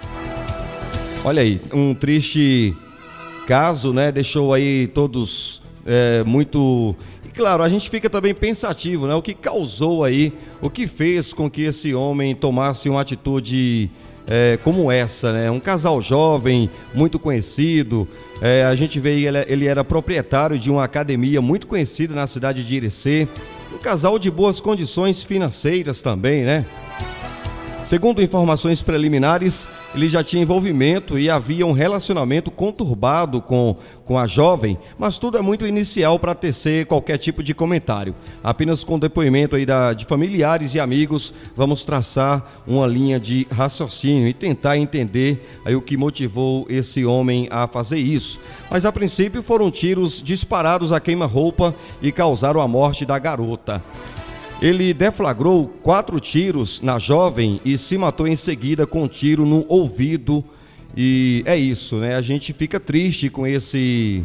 Olha 1.25 1.43
aí, 1.43 1.61
um 1.75 1.97
triste 1.97 2.77
caso, 3.45 3.93
né? 3.93 4.13
Deixou 4.13 4.55
aí 4.55 4.87
todos 4.87 5.61
é, 5.85 6.23
muito 6.23 6.95
claro, 7.35 7.65
a 7.65 7.69
gente 7.69 7.91
fica 7.91 8.09
também 8.09 8.33
pensativo, 8.33 9.09
né? 9.09 9.17
O 9.17 9.23
que 9.23 9.35
causou 9.35 10.05
aí, 10.05 10.33
o 10.63 10.71
que 10.71 10.87
fez 10.87 11.33
com 11.33 11.51
que 11.51 11.63
esse 11.63 11.93
homem 11.93 12.37
tomasse 12.37 12.89
uma 12.89 13.01
atitude 13.01 13.91
é, 14.29 14.59
como 14.63 14.93
essa, 14.93 15.33
né? 15.33 15.51
Um 15.51 15.59
casal 15.59 16.01
jovem, 16.03 16.71
muito 16.95 17.19
conhecido. 17.19 18.07
É, 18.41 18.65
a 18.65 18.75
gente 18.75 19.01
vê 19.01 19.19
ele, 19.21 19.39
ele 19.49 19.67
era 19.67 19.83
proprietário 19.83 20.59
de 20.59 20.71
uma 20.71 20.85
academia 20.85 21.41
muito 21.41 21.67
conhecida 21.67 22.15
na 22.15 22.27
cidade 22.27 22.65
de 22.65 22.75
Irecê. 22.77 23.27
Um 23.75 23.79
casal 23.79 24.19
de 24.19 24.31
boas 24.31 24.61
condições 24.61 25.23
financeiras 25.23 26.03
também, 26.03 26.45
né? 26.45 26.67
Segundo 27.83 28.23
informações 28.23 28.83
preliminares, 28.83 29.67
ele 29.95 30.09
já 30.09 30.23
tinha 30.23 30.43
envolvimento 30.43 31.19
e 31.19 31.31
havia 31.31 31.67
um 31.67 31.73
relacionamento 31.73 32.51
conturbado 32.51 33.41
com, 33.41 33.77
com 34.05 34.19
a 34.19 34.27
jovem, 34.27 34.79
mas 34.99 35.17
tudo 35.17 35.39
é 35.39 35.43
muito 35.43 35.67
inicial 35.67 36.19
para 36.19 36.35
tecer 36.35 36.87
qualquer 36.87 37.17
tipo 37.17 37.43
de 37.43 37.55
comentário. 37.55 38.15
Apenas 38.45 38.85
com 38.85 38.99
depoimento 38.99 39.57
aí 39.57 39.65
da, 39.65 39.93
de 39.93 40.05
familiares 40.05 40.75
e 40.75 40.81
amigos, 40.81 41.33
vamos 41.57 41.85
traçar 41.85 42.63
uma 42.67 42.87
linha 42.87 43.19
de 43.19 43.47
raciocínio 43.51 44.29
e 44.29 44.35
tentar 44.35 44.77
entender 44.77 45.61
aí 45.65 45.75
o 45.75 45.83
que 45.83 45.97
motivou 45.97 46.67
esse 46.69 47.05
homem 47.05 47.49
a 47.51 47.67
fazer 47.67 47.99
isso. 47.99 48.39
Mas 48.71 48.85
a 48.85 48.93
princípio 48.93 49.43
foram 49.43 49.71
tiros 49.71 50.23
disparados 50.23 50.93
a 50.93 51.01
queima-roupa 51.01 51.75
e 52.03 52.13
causaram 52.13 52.61
a 52.61 52.69
morte 52.69 53.07
da 53.07 53.19
garota. 53.19 53.83
Ele 54.61 54.93
deflagrou 54.93 55.69
quatro 55.83 56.19
tiros 56.19 56.81
na 56.81 56.99
jovem 56.99 57.61
e 57.65 57.79
se 57.79 57.97
matou 57.97 58.27
em 58.27 58.35
seguida 58.35 58.87
com 58.87 59.05
um 59.05 59.09
tiro 59.09 59.47
no 59.47 59.65
ouvido. 59.69 60.45
E 60.97 61.45
é 61.47 61.57
isso, 61.57 61.97
né? 61.97 62.17
A 62.17 62.21
gente 62.21 62.53
fica 62.53 62.81
triste 62.81 63.31
com 63.31 63.47
esse 63.47 64.25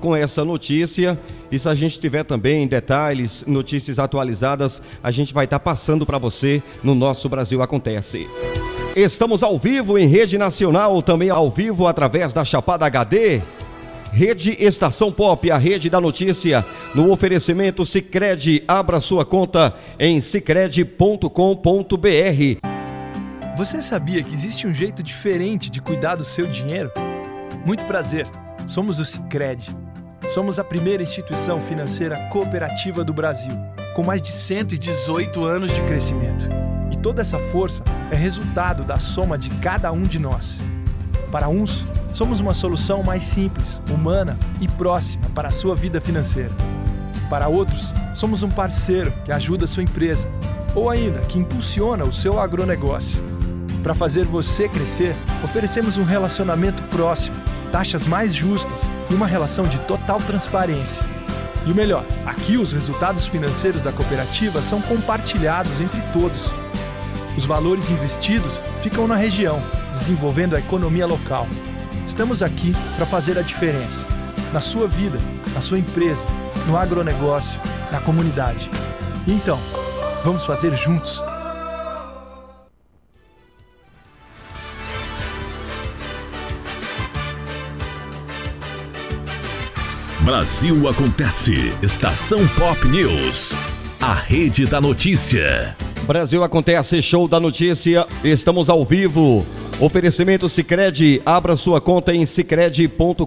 com 0.00 0.16
essa 0.16 0.42
notícia. 0.42 1.20
E 1.50 1.58
se 1.58 1.68
a 1.68 1.74
gente 1.74 2.00
tiver 2.00 2.24
também 2.24 2.66
detalhes, 2.66 3.44
notícias 3.46 3.98
atualizadas, 3.98 4.80
a 5.02 5.10
gente 5.10 5.34
vai 5.34 5.44
estar 5.44 5.58
tá 5.58 5.64
passando 5.64 6.06
para 6.06 6.16
você 6.16 6.62
no 6.82 6.94
nosso 6.94 7.28
Brasil 7.28 7.60
Acontece. 7.60 8.26
Estamos 8.96 9.42
ao 9.42 9.58
vivo 9.58 9.98
em 9.98 10.06
rede 10.06 10.38
nacional, 10.38 11.02
também 11.02 11.28
ao 11.28 11.50
vivo 11.50 11.86
através 11.86 12.32
da 12.32 12.42
Chapada 12.42 12.86
HD 12.86 13.42
Rede 14.12 14.54
Estação 14.62 15.10
Pop, 15.10 15.50
a 15.50 15.56
rede 15.56 15.88
da 15.88 15.98
notícia, 15.98 16.64
no 16.94 17.10
oferecimento 17.10 17.86
Sicredi, 17.86 18.62
abra 18.68 19.00
sua 19.00 19.24
conta 19.24 19.74
em 19.98 20.20
sicredi.com.br. 20.20 21.26
Você 23.56 23.80
sabia 23.80 24.22
que 24.22 24.34
existe 24.34 24.66
um 24.66 24.74
jeito 24.74 25.02
diferente 25.02 25.70
de 25.70 25.80
cuidar 25.80 26.16
do 26.16 26.24
seu 26.24 26.46
dinheiro? 26.46 26.92
Muito 27.64 27.86
prazer. 27.86 28.28
Somos 28.66 28.98
o 28.98 29.04
Sicredi. 29.04 29.74
Somos 30.28 30.58
a 30.58 30.64
primeira 30.64 31.02
instituição 31.02 31.58
financeira 31.58 32.28
cooperativa 32.30 33.02
do 33.02 33.14
Brasil, 33.14 33.52
com 33.94 34.02
mais 34.02 34.20
de 34.20 34.30
118 34.30 35.42
anos 35.42 35.74
de 35.74 35.80
crescimento. 35.82 36.50
E 36.90 36.98
toda 36.98 37.22
essa 37.22 37.38
força 37.38 37.82
é 38.10 38.14
resultado 38.14 38.84
da 38.84 38.98
soma 38.98 39.38
de 39.38 39.48
cada 39.56 39.90
um 39.90 40.02
de 40.02 40.18
nós. 40.18 40.60
Para 41.32 41.48
uns, 41.48 41.86
somos 42.12 42.40
uma 42.40 42.52
solução 42.52 43.02
mais 43.02 43.22
simples, 43.22 43.80
humana 43.90 44.38
e 44.60 44.68
próxima 44.68 45.24
para 45.34 45.48
a 45.48 45.50
sua 45.50 45.74
vida 45.74 45.98
financeira. 45.98 46.52
Para 47.30 47.48
outros, 47.48 47.94
somos 48.14 48.42
um 48.42 48.50
parceiro 48.50 49.10
que 49.24 49.32
ajuda 49.32 49.64
a 49.64 49.68
sua 49.68 49.82
empresa 49.82 50.28
ou 50.74 50.90
ainda 50.90 51.20
que 51.20 51.38
impulsiona 51.38 52.04
o 52.04 52.12
seu 52.12 52.38
agronegócio. 52.38 53.22
Para 53.82 53.94
fazer 53.94 54.26
você 54.26 54.68
crescer, 54.68 55.16
oferecemos 55.42 55.96
um 55.96 56.04
relacionamento 56.04 56.82
próximo, 56.84 57.36
taxas 57.72 58.06
mais 58.06 58.34
justas 58.34 58.82
e 59.08 59.14
uma 59.14 59.26
relação 59.26 59.64
de 59.64 59.78
total 59.80 60.18
transparência. 60.20 61.02
E 61.64 61.72
o 61.72 61.74
melhor, 61.74 62.04
aqui 62.26 62.58
os 62.58 62.74
resultados 62.74 63.26
financeiros 63.26 63.80
da 63.80 63.90
cooperativa 63.90 64.60
são 64.60 64.82
compartilhados 64.82 65.80
entre 65.80 66.02
todos. 66.12 66.50
Os 67.38 67.46
valores 67.46 67.90
investidos 67.90 68.60
ficam 68.82 69.08
na 69.08 69.16
região 69.16 69.62
desenvolvendo 69.92 70.56
a 70.56 70.58
economia 70.58 71.06
local. 71.06 71.46
Estamos 72.06 72.42
aqui 72.42 72.72
para 72.96 73.06
fazer 73.06 73.38
a 73.38 73.42
diferença 73.42 74.06
na 74.52 74.60
sua 74.60 74.86
vida, 74.86 75.18
na 75.54 75.60
sua 75.60 75.78
empresa, 75.78 76.26
no 76.66 76.76
agronegócio, 76.76 77.60
na 77.90 78.00
comunidade. 78.00 78.70
Então, 79.26 79.58
vamos 80.24 80.44
fazer 80.44 80.76
juntos. 80.76 81.22
Brasil 90.20 90.88
Acontece. 90.88 91.74
Estação 91.82 92.46
Pop 92.56 92.86
News. 92.86 93.71
A 94.02 94.14
rede 94.14 94.66
da 94.66 94.80
notícia. 94.80 95.76
Brasil 96.08 96.42
acontece 96.42 97.00
show 97.00 97.28
da 97.28 97.38
notícia. 97.38 98.04
Estamos 98.24 98.68
ao 98.68 98.84
vivo. 98.84 99.46
Oferecimento 99.78 100.48
Sicredi, 100.48 101.22
abra 101.24 101.54
sua 101.54 101.80
conta 101.80 102.12
em 102.12 102.26
sicredi.com.br. 102.26 103.24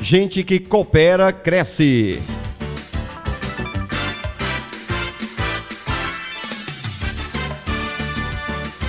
Gente 0.00 0.42
que 0.42 0.58
coopera 0.58 1.32
cresce. 1.32 2.20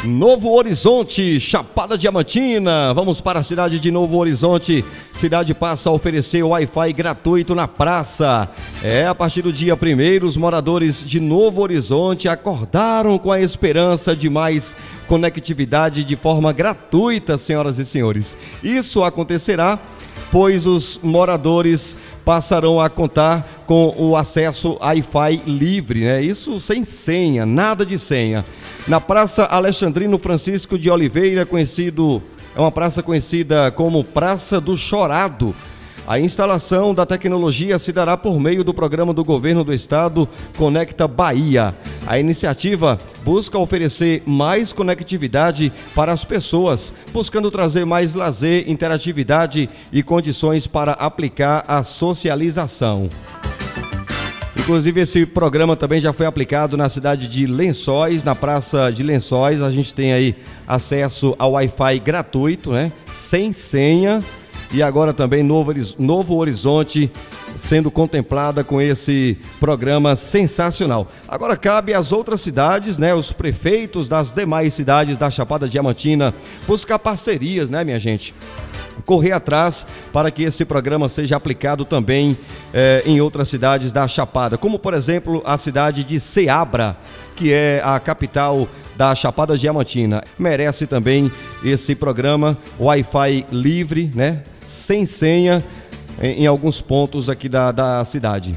Novo 0.05 0.51
Horizonte, 0.53 1.39
Chapada 1.39 1.97
Diamantina. 1.97 2.93
Vamos 2.93 3.21
para 3.21 3.39
a 3.39 3.43
cidade 3.43 3.79
de 3.79 3.89
Novo 3.89 4.17
Horizonte. 4.17 4.83
Cidade 5.13 5.53
passa 5.53 5.89
a 5.89 5.93
oferecer 5.93 6.43
Wi-Fi 6.43 6.91
gratuito 6.91 7.55
na 7.55 7.69
praça. 7.69 8.49
É, 8.83 9.07
a 9.07 9.15
partir 9.15 9.41
do 9.41 9.53
dia 9.53 9.75
1 9.75 10.25
os 10.25 10.35
moradores 10.35 11.05
de 11.05 11.21
Novo 11.21 11.61
Horizonte 11.61 12.27
acordaram 12.27 13.17
com 13.17 13.31
a 13.31 13.39
esperança 13.39 14.13
de 14.13 14.29
mais 14.29 14.75
conectividade 15.07 16.03
de 16.03 16.17
forma 16.17 16.51
gratuita, 16.51 17.37
senhoras 17.37 17.79
e 17.79 17.85
senhores. 17.85 18.35
Isso 18.61 19.05
acontecerá 19.05 19.79
pois 20.33 20.65
os 20.65 20.99
moradores 21.03 21.97
passarão 22.25 22.79
a 22.79 22.89
contar 22.89 23.47
com 23.65 23.93
o 23.97 24.15
acesso 24.15 24.77
Wi-Fi 24.81 25.41
livre, 25.45 26.05
né? 26.05 26.21
Isso 26.21 26.59
sem 26.59 26.83
senha, 26.83 27.45
nada 27.45 27.85
de 27.85 27.97
senha. 27.97 28.45
Na 28.87 28.99
Praça 28.99 29.43
Alexandrino 29.45 30.17
Francisco 30.17 30.77
de 30.77 30.89
Oliveira, 30.89 31.45
conhecido 31.45 32.21
é 32.55 32.59
uma 32.59 32.71
praça 32.71 33.01
conhecida 33.01 33.71
como 33.71 34.03
Praça 34.03 34.61
do 34.61 34.77
Chorado. 34.77 35.55
A 36.05 36.19
instalação 36.19 36.93
da 36.93 37.05
tecnologia 37.05 37.79
se 37.79 37.93
dará 37.93 38.17
por 38.17 38.37
meio 38.37 38.61
do 38.61 38.73
programa 38.73 39.13
do 39.13 39.23
governo 39.23 39.63
do 39.63 39.73
estado 39.73 40.27
Conecta 40.57 41.07
Bahia. 41.07 41.73
A 42.05 42.19
iniciativa 42.19 42.97
busca 43.23 43.57
oferecer 43.57 44.21
mais 44.25 44.73
conectividade 44.73 45.71
para 45.95 46.11
as 46.11 46.25
pessoas, 46.25 46.93
buscando 47.13 47.49
trazer 47.49 47.85
mais 47.85 48.13
lazer, 48.13 48.69
interatividade 48.69 49.69
e 49.93 50.03
condições 50.03 50.67
para 50.67 50.91
aplicar 50.91 51.63
a 51.69 51.81
socialização. 51.83 53.09
Inclusive, 54.57 55.01
esse 55.01 55.25
programa 55.25 55.75
também 55.75 56.01
já 56.01 56.11
foi 56.11 56.25
aplicado 56.25 56.75
na 56.75 56.89
cidade 56.89 57.29
de 57.29 57.45
Lençóis, 57.45 58.25
na 58.25 58.35
Praça 58.35 58.91
de 58.91 59.03
Lençóis. 59.03 59.61
A 59.61 59.71
gente 59.71 59.93
tem 59.93 60.11
aí 60.11 60.35
acesso 60.67 61.33
ao 61.39 61.53
Wi-Fi 61.53 61.99
gratuito, 61.99 62.71
né? 62.71 62.91
Sem 63.11 63.53
senha 63.53 64.21
e 64.73 64.81
agora 64.81 65.13
também 65.13 65.43
Novo, 65.43 65.71
Novo 65.99 66.35
Horizonte 66.35 67.11
sendo 67.55 67.91
contemplada 67.91 68.63
com 68.63 68.81
esse 68.81 69.37
programa 69.59 70.15
sensacional. 70.15 71.11
Agora 71.27 71.55
cabe 71.55 71.93
às 71.93 72.11
outras 72.11 72.41
cidades, 72.41 72.97
né, 72.97 73.13
os 73.13 73.31
prefeitos 73.31 74.09
das 74.09 74.31
demais 74.31 74.73
cidades 74.73 75.17
da 75.17 75.29
Chapada 75.29 75.69
Diamantina 75.69 76.33
buscar 76.67 76.97
parcerias, 76.97 77.69
né, 77.69 77.83
minha 77.83 77.99
gente? 77.99 78.33
correr 79.05 79.31
atrás 79.31 79.85
para 80.13 80.29
que 80.29 80.43
esse 80.43 80.63
programa 80.63 81.09
seja 81.09 81.35
aplicado 81.35 81.83
também 81.83 82.37
eh, 82.73 83.01
em 83.05 83.19
outras 83.19 83.47
cidades 83.47 83.91
da 83.91 84.07
Chapada, 84.07 84.57
como 84.57 84.77
por 84.77 84.93
exemplo 84.93 85.41
a 85.45 85.57
cidade 85.57 86.03
de 86.03 86.19
Ceabra, 86.19 86.95
que 87.35 87.51
é 87.51 87.81
a 87.83 87.99
capital 87.99 88.67
da 88.95 89.13
Chapada 89.15 89.57
Diamantina. 89.57 90.23
Merece 90.37 90.85
também 90.85 91.31
esse 91.63 91.95
programa 91.95 92.57
Wi-Fi 92.79 93.47
livre, 93.51 94.11
né? 94.13 94.43
Sem 94.65 95.05
senha 95.05 95.63
em, 96.21 96.43
em 96.43 96.47
alguns 96.47 96.81
pontos 96.81 97.29
aqui 97.29 97.49
da, 97.49 97.71
da 97.71 98.05
cidade. 98.05 98.55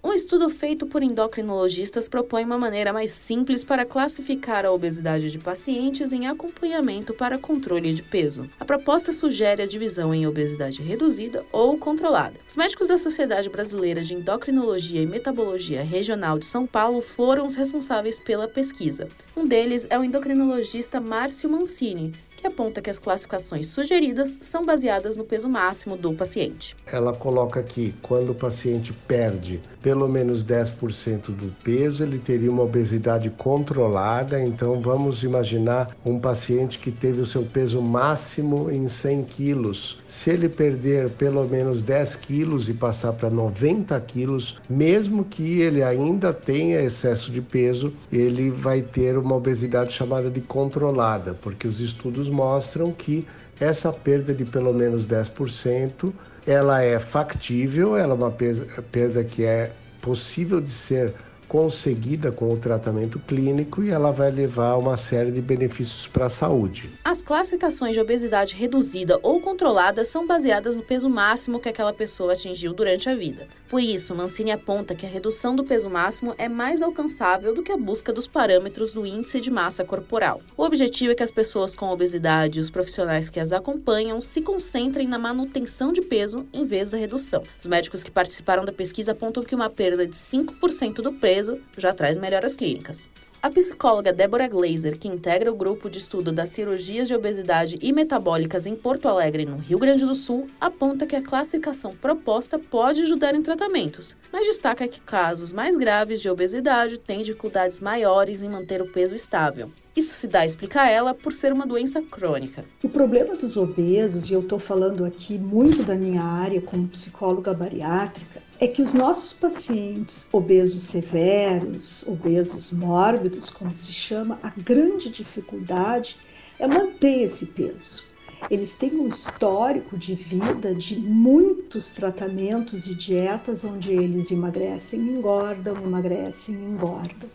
Um 0.00 0.12
estudo 0.12 0.48
feito 0.48 0.86
por 0.86 1.02
endocrinologistas 1.02 2.08
propõe 2.08 2.44
uma 2.44 2.56
maneira 2.56 2.92
mais 2.92 3.10
simples 3.10 3.64
para 3.64 3.84
classificar 3.84 4.64
a 4.64 4.70
obesidade 4.70 5.28
de 5.28 5.40
pacientes 5.40 6.12
em 6.12 6.28
acompanhamento 6.28 7.12
para 7.12 7.36
controle 7.36 7.92
de 7.92 8.04
peso. 8.04 8.48
A 8.60 8.64
proposta 8.64 9.12
sugere 9.12 9.60
a 9.60 9.66
divisão 9.66 10.14
em 10.14 10.24
obesidade 10.24 10.82
reduzida 10.82 11.44
ou 11.50 11.76
controlada. 11.76 12.38
Os 12.46 12.54
médicos 12.54 12.86
da 12.86 12.96
Sociedade 12.96 13.50
Brasileira 13.50 14.04
de 14.04 14.14
Endocrinologia 14.14 15.02
e 15.02 15.06
Metabologia 15.06 15.82
Regional 15.82 16.38
de 16.38 16.46
São 16.46 16.64
Paulo 16.64 17.00
foram 17.00 17.44
os 17.44 17.56
responsáveis 17.56 18.20
pela 18.20 18.46
pesquisa. 18.46 19.08
Um 19.36 19.48
deles 19.48 19.84
é 19.90 19.98
o 19.98 20.04
endocrinologista 20.04 21.00
Márcio 21.00 21.50
Mancini, 21.50 22.12
que 22.38 22.46
aponta 22.46 22.80
que 22.80 22.88
as 22.88 23.00
classificações 23.00 23.66
sugeridas 23.66 24.38
são 24.40 24.64
baseadas 24.64 25.16
no 25.16 25.24
peso 25.24 25.48
máximo 25.48 25.96
do 25.96 26.14
paciente. 26.14 26.76
Ela 26.86 27.12
coloca 27.12 27.60
que 27.64 27.92
quando 28.00 28.30
o 28.30 28.34
paciente 28.34 28.92
perde 28.92 29.60
pelo 29.82 30.08
menos 30.08 30.44
10% 30.44 31.26
do 31.26 31.54
peso, 31.62 32.02
ele 32.02 32.18
teria 32.18 32.50
uma 32.50 32.62
obesidade 32.62 33.30
controlada. 33.30 34.40
Então 34.42 34.80
vamos 34.80 35.22
imaginar 35.22 35.96
um 36.04 36.18
paciente 36.18 36.78
que 36.78 36.90
teve 36.90 37.20
o 37.20 37.26
seu 37.26 37.42
peso 37.42 37.80
máximo 37.80 38.70
em 38.70 38.88
100 38.88 39.24
quilos. 39.24 39.98
Se 40.08 40.30
ele 40.30 40.48
perder 40.48 41.10
pelo 41.10 41.46
menos 41.46 41.82
10 41.82 42.16
quilos 42.16 42.68
e 42.68 42.74
passar 42.74 43.12
para 43.12 43.30
90 43.30 43.98
quilos, 44.00 44.58
mesmo 44.68 45.24
que 45.24 45.60
ele 45.60 45.82
ainda 45.82 46.32
tenha 46.32 46.80
excesso 46.80 47.30
de 47.30 47.40
peso, 47.40 47.92
ele 48.12 48.50
vai 48.50 48.82
ter 48.82 49.16
uma 49.16 49.36
obesidade 49.36 49.92
chamada 49.92 50.30
de 50.30 50.40
controlada, 50.40 51.34
porque 51.34 51.68
os 51.68 51.80
estudos 51.80 52.28
mostram 52.28 52.92
que 52.92 53.26
essa 53.60 53.92
perda 53.92 54.32
de 54.32 54.44
pelo 54.44 54.72
menos 54.72 55.06
10%, 55.06 56.12
ela 56.48 56.82
é 56.82 56.98
factível, 56.98 57.94
ela 57.94 58.14
é 58.14 58.16
uma 58.16 58.30
perda 58.30 59.22
que 59.22 59.44
é 59.44 59.70
possível 60.00 60.62
de 60.62 60.70
ser 60.70 61.14
conseguida 61.48 62.30
com 62.30 62.52
o 62.52 62.56
tratamento 62.58 63.18
clínico 63.18 63.82
e 63.82 63.90
ela 63.90 64.12
vai 64.12 64.30
levar 64.30 64.76
uma 64.76 64.96
série 64.96 65.32
de 65.32 65.40
benefícios 65.40 66.06
para 66.06 66.26
a 66.26 66.30
saúde. 66.30 66.90
As 67.04 67.22
classificações 67.22 67.94
de 67.94 68.00
obesidade 68.00 68.54
reduzida 68.54 69.18
ou 69.22 69.40
controlada 69.40 70.04
são 70.04 70.26
baseadas 70.26 70.76
no 70.76 70.82
peso 70.82 71.08
máximo 71.08 71.58
que 71.58 71.68
aquela 71.68 71.92
pessoa 71.92 72.34
atingiu 72.34 72.72
durante 72.72 73.08
a 73.08 73.14
vida. 73.14 73.48
Por 73.68 73.82
isso, 73.82 74.14
Mancini 74.14 74.50
aponta 74.50 74.94
que 74.94 75.04
a 75.04 75.08
redução 75.08 75.54
do 75.54 75.62
peso 75.62 75.90
máximo 75.90 76.34
é 76.38 76.48
mais 76.48 76.80
alcançável 76.80 77.54
do 77.54 77.62
que 77.62 77.72
a 77.72 77.76
busca 77.76 78.12
dos 78.12 78.26
parâmetros 78.26 78.94
do 78.94 79.06
índice 79.06 79.40
de 79.40 79.50
massa 79.50 79.84
corporal. 79.84 80.40
O 80.56 80.62
objetivo 80.62 81.12
é 81.12 81.14
que 81.14 81.22
as 81.22 81.30
pessoas 81.30 81.74
com 81.74 81.90
obesidade 81.90 82.58
e 82.58 82.62
os 82.62 82.70
profissionais 82.70 83.28
que 83.28 83.40
as 83.40 83.52
acompanham 83.52 84.20
se 84.20 84.40
concentrem 84.40 85.06
na 85.06 85.18
manutenção 85.18 85.92
de 85.92 86.00
peso 86.00 86.46
em 86.52 86.64
vez 86.64 86.90
da 86.90 86.98
redução. 86.98 87.42
Os 87.60 87.66
médicos 87.66 88.02
que 88.02 88.10
participaram 88.10 88.64
da 88.64 88.72
pesquisa 88.72 89.12
apontam 89.12 89.42
que 89.42 89.54
uma 89.54 89.68
perda 89.68 90.06
de 90.06 90.16
5% 90.16 90.94
do 91.02 91.12
peso 91.12 91.37
já 91.76 91.92
traz 91.92 92.16
melhoras 92.16 92.56
clínicas. 92.56 93.08
A 93.40 93.48
psicóloga 93.48 94.12
Débora 94.12 94.48
Glazer, 94.48 94.98
que 94.98 95.06
integra 95.06 95.52
o 95.52 95.54
grupo 95.54 95.88
de 95.88 95.98
estudo 95.98 96.32
das 96.32 96.48
cirurgias 96.48 97.06
de 97.06 97.14
obesidade 97.14 97.78
e 97.80 97.92
metabólicas 97.92 98.66
em 98.66 98.74
Porto 98.74 99.06
Alegre, 99.06 99.46
no 99.46 99.58
Rio 99.58 99.78
Grande 99.78 100.04
do 100.04 100.14
Sul, 100.16 100.48
aponta 100.60 101.06
que 101.06 101.14
a 101.14 101.22
classificação 101.22 101.94
proposta 101.94 102.58
pode 102.58 103.02
ajudar 103.02 103.36
em 103.36 103.42
tratamentos, 103.42 104.16
mas 104.32 104.44
destaca 104.44 104.88
que 104.88 105.00
casos 105.00 105.52
mais 105.52 105.76
graves 105.76 106.20
de 106.20 106.28
obesidade 106.28 106.98
têm 106.98 107.22
dificuldades 107.22 107.78
maiores 107.78 108.42
em 108.42 108.48
manter 108.48 108.82
o 108.82 108.90
peso 108.90 109.14
estável. 109.14 109.70
Isso 109.94 110.14
se 110.14 110.26
dá, 110.26 110.44
explica 110.44 110.88
ela, 110.88 111.14
por 111.14 111.32
ser 111.32 111.52
uma 111.52 111.66
doença 111.66 112.02
crônica. 112.02 112.64
O 112.82 112.88
problema 112.88 113.36
dos 113.36 113.56
obesos, 113.56 114.28
e 114.28 114.32
eu 114.32 114.40
estou 114.40 114.58
falando 114.58 115.04
aqui 115.04 115.38
muito 115.38 115.84
da 115.84 115.94
minha 115.94 116.24
área 116.24 116.60
como 116.60 116.88
psicóloga 116.88 117.54
bariátrica, 117.54 118.47
é 118.60 118.66
que 118.66 118.82
os 118.82 118.92
nossos 118.92 119.32
pacientes 119.32 120.26
obesos 120.32 120.82
severos, 120.82 122.02
obesos 122.06 122.72
mórbidos, 122.72 123.48
como 123.50 123.70
se 123.70 123.92
chama, 123.92 124.38
a 124.42 124.50
grande 124.50 125.08
dificuldade 125.10 126.16
é 126.58 126.66
manter 126.66 127.22
esse 127.22 127.46
peso. 127.46 128.02
Eles 128.50 128.74
têm 128.74 128.94
um 128.94 129.08
histórico 129.08 129.96
de 129.96 130.14
vida 130.14 130.74
de 130.74 130.98
muitos 130.98 131.90
tratamentos 131.90 132.86
e 132.86 132.94
dietas 132.94 133.64
onde 133.64 133.90
eles 133.92 134.30
emagrecem, 134.30 135.00
engordam, 135.00 135.76
emagrecem, 135.76 136.54
engordam. 136.54 137.28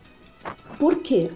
Por 0.78 0.98
quê? 0.98 1.30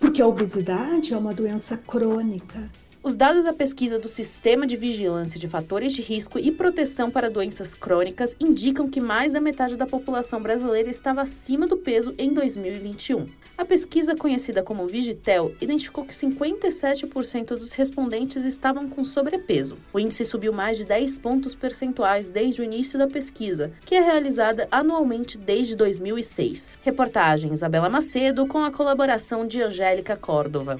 Porque 0.00 0.22
a 0.22 0.26
obesidade 0.26 1.12
é 1.12 1.16
uma 1.16 1.34
doença 1.34 1.76
crônica 1.76 2.70
os 3.02 3.14
dados 3.14 3.44
da 3.44 3.52
pesquisa 3.52 3.98
do 3.98 4.08
Sistema 4.08 4.66
de 4.66 4.76
Vigilância 4.76 5.38
de 5.38 5.46
Fatores 5.46 5.92
de 5.92 6.02
Risco 6.02 6.38
e 6.38 6.50
Proteção 6.50 7.10
para 7.10 7.30
Doenças 7.30 7.74
Crônicas 7.74 8.34
indicam 8.40 8.88
que 8.88 9.00
mais 9.00 9.32
da 9.32 9.40
metade 9.40 9.76
da 9.76 9.86
população 9.86 10.42
brasileira 10.42 10.90
estava 10.90 11.22
acima 11.22 11.66
do 11.66 11.76
peso 11.76 12.14
em 12.18 12.32
2021. 12.32 13.26
A 13.56 13.64
pesquisa, 13.64 14.16
conhecida 14.16 14.62
como 14.62 14.86
Vigitel, 14.86 15.54
identificou 15.60 16.04
que 16.04 16.14
57% 16.14 17.48
dos 17.48 17.72
respondentes 17.74 18.44
estavam 18.44 18.88
com 18.88 19.04
sobrepeso. 19.04 19.78
O 19.92 20.00
índice 20.00 20.24
subiu 20.24 20.52
mais 20.52 20.76
de 20.76 20.84
10 20.84 21.18
pontos 21.18 21.54
percentuais 21.54 22.28
desde 22.28 22.60
o 22.60 22.64
início 22.64 22.98
da 22.98 23.06
pesquisa, 23.06 23.72
que 23.84 23.94
é 23.94 24.00
realizada 24.00 24.66
anualmente 24.70 25.38
desde 25.38 25.76
2006. 25.76 26.78
Reportagem 26.82 27.52
Isabela 27.52 27.88
Macedo 27.88 28.46
com 28.46 28.58
a 28.58 28.70
colaboração 28.70 29.46
de 29.46 29.62
Angélica 29.62 30.16
Córdova. 30.16 30.78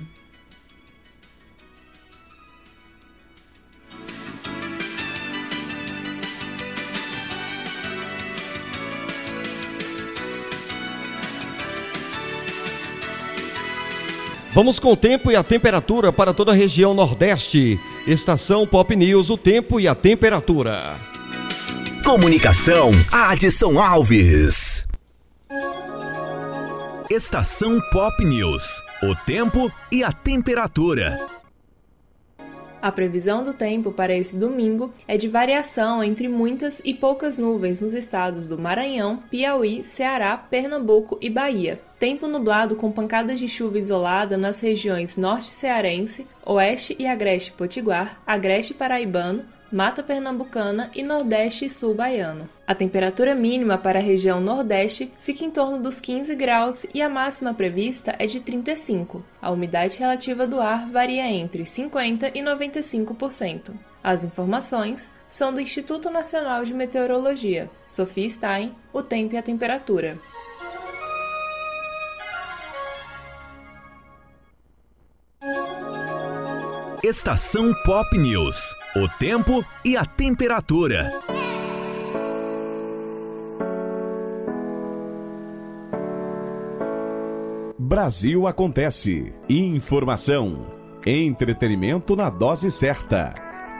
Vamos 14.59 14.80
com 14.80 14.90
o 14.90 14.97
tempo 14.97 15.30
e 15.30 15.36
a 15.36 15.44
temperatura 15.44 16.12
para 16.12 16.35
toda 16.35 16.51
a 16.51 16.55
região 16.55 16.93
Nordeste. 16.93 17.78
Estação 18.09 18.66
Pop 18.66 18.97
News, 18.97 19.30
o 19.30 19.39
tempo 19.39 19.78
e 19.78 19.86
a 19.86 19.94
temperatura. 19.94 20.97
Comunicação, 22.05 22.90
Adson 23.12 23.80
Alves. 23.80 24.85
Estação 27.09 27.80
Pop 27.93 28.24
News, 28.24 28.82
o 29.01 29.14
tempo 29.24 29.70
e 29.93 30.02
a 30.02 30.10
temperatura. 30.10 31.38
A 32.81 32.93
previsão 32.93 33.43
do 33.43 33.53
tempo 33.53 33.91
para 33.91 34.17
esse 34.17 34.37
domingo 34.37 34.93
é 35.07 35.17
de 35.17 35.27
variação 35.27 36.03
entre 36.03 36.29
muitas 36.29 36.81
e 36.85 36.95
poucas 36.95 37.37
nuvens 37.37 37.81
nos 37.81 37.93
estados 37.93 38.47
do 38.47 38.57
Maranhão, 38.57 39.23
Piauí, 39.29 39.83
Ceará, 39.83 40.37
Pernambuco 40.37 41.19
e 41.21 41.29
Bahia. 41.29 41.81
Tempo 41.99 42.29
nublado 42.29 42.77
com 42.77 42.93
pancadas 42.93 43.41
de 43.41 43.49
chuva 43.49 43.79
isolada 43.79 44.37
nas 44.37 44.61
regiões 44.61 45.17
norte 45.17 45.47
cearense, 45.47 46.25
oeste 46.47 46.95
e 46.99 47.07
agreste 47.07 47.51
potiguar, 47.53 48.23
agreste 48.25 48.73
paraibano, 48.73 49.45
Mata 49.70 50.03
Pernambucana 50.03 50.90
e 50.95 51.03
Nordeste 51.03 51.66
e 51.66 51.70
Sul 51.70 51.95
Baiano. 51.95 52.49
A 52.66 52.74
temperatura 52.74 53.35
mínima 53.35 53.77
para 53.77 53.99
a 53.99 54.03
região 54.03 54.40
Nordeste 54.40 55.12
fica 55.20 55.45
em 55.45 55.51
torno 55.51 55.78
dos 55.78 56.01
15 56.01 56.35
graus 56.36 56.86
e 56.95 57.03
a 57.03 57.09
máxima 57.09 57.53
prevista 57.53 58.16
é 58.19 58.27
de 58.27 58.40
35. 58.40 59.23
A 59.43 59.51
umidade 59.51 59.99
relativa 59.99 60.47
do 60.47 60.59
ar 60.61 60.89
varia 60.89 61.28
entre 61.31 61.65
50% 61.65 62.32
e 62.35 62.40
95%. 62.40 63.74
As 64.03 64.24
informações 64.24 65.11
são 65.28 65.53
do 65.53 65.61
Instituto 65.61 66.09
Nacional 66.09 66.65
de 66.65 66.73
Meteorologia. 66.73 67.69
Sofia 67.86 68.31
Stein, 68.31 68.74
o 68.90 69.03
tempo 69.03 69.35
e 69.35 69.39
a 69.39 69.43
temperatura. 69.43 70.19
Estação 77.03 77.73
Pop 77.85 78.19
News. 78.19 78.75
O 78.97 79.09
tempo 79.20 79.65
e 79.85 79.97
a 79.97 80.05
temperatura. 80.05 81.12
Brasil 87.79 88.49
acontece. 88.49 89.33
Informação. 89.49 90.66
Entretenimento 91.07 92.16
na 92.16 92.31
dose 92.31 92.69
certa. 92.69 93.33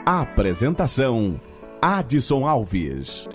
Apresentação: 0.05 1.41
Adson 1.81 2.47
Alves. 2.47 3.27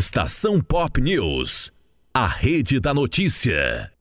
Estação 0.00 0.62
Pop 0.62 0.98
News. 0.98 1.70
A 2.14 2.26
rede 2.26 2.80
da 2.80 2.94
notícia. 2.94 3.92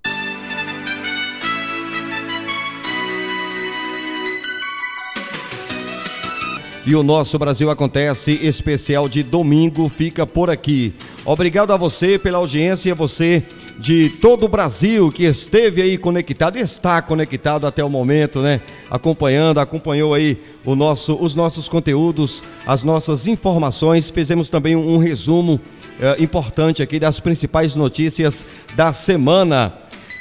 E 6.87 6.95
o 6.95 7.03
nosso 7.03 7.37
Brasil 7.37 7.69
Acontece 7.69 8.31
especial 8.31 9.09
de 9.09 9.23
domingo 9.23 9.89
fica 9.89 10.25
por 10.25 10.49
aqui. 10.49 10.93
Obrigado 11.25 11.73
a 11.73 11.77
você 11.77 12.17
pela 12.17 12.37
audiência, 12.37 12.95
você 12.95 13.43
de 13.77 14.09
todo 14.09 14.45
o 14.45 14.49
Brasil 14.49 15.11
que 15.11 15.25
esteve 15.25 15.81
aí 15.81 15.97
conectado 15.97 16.57
está 16.57 17.01
conectado 17.01 17.67
até 17.67 17.83
o 17.83 17.89
momento, 17.89 18.41
né? 18.41 18.61
Acompanhando, 18.89 19.59
acompanhou 19.59 20.13
aí 20.13 20.37
o 20.63 20.75
nosso, 20.75 21.17
os 21.19 21.35
nossos 21.35 21.67
conteúdos, 21.67 22.41
as 22.65 22.85
nossas 22.85 23.27
informações. 23.27 24.09
Fizemos 24.09 24.49
também 24.49 24.77
um 24.77 24.97
resumo 24.97 25.59
eh, 25.99 26.15
importante 26.19 26.81
aqui 26.81 26.99
das 26.99 27.19
principais 27.19 27.75
notícias 27.75 28.45
da 28.75 28.93
semana. 28.93 29.73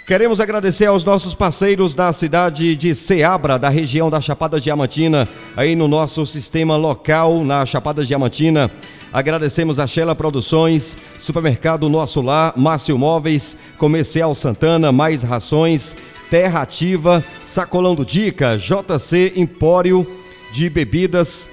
Queremos 0.09 0.41
agradecer 0.41 0.87
aos 0.87 1.05
nossos 1.05 1.35
parceiros 1.35 1.95
da 1.95 2.11
cidade 2.13 2.75
de 2.75 2.95
Ceabra, 2.95 3.59
da 3.59 3.69
região 3.69 4.09
da 4.09 4.21
Chapada 4.21 4.59
Diamantina, 4.59 5.29
aí 5.55 5.77
no 5.77 5.87
nosso 5.87 6.25
sistema 6.25 6.77
local 6.77 7.45
na 7.45 7.67
Chapada 7.67 8.05
Diamantina. 8.05 8.71
Agradecemos 9.13 9.79
a 9.79 9.87
Shella 9.87 10.15
Produções, 10.15 10.97
Supermercado 11.19 11.89
Nosso 11.89 12.23
Lar, 12.23 12.55
Márcio 12.57 12.99
Móveis, 12.99 13.57
Comercial 13.77 14.35
Santana, 14.35 14.91
Mais 14.91 15.23
Rações, 15.23 15.95
Terra 16.31 16.63
Ativa, 16.63 17.23
Sacolão 17.45 17.95
do 17.95 18.05
Dica, 18.05 18.57
JC 18.57 19.35
Empório 19.37 20.07
de 20.53 20.69
Bebidas. 20.69 21.49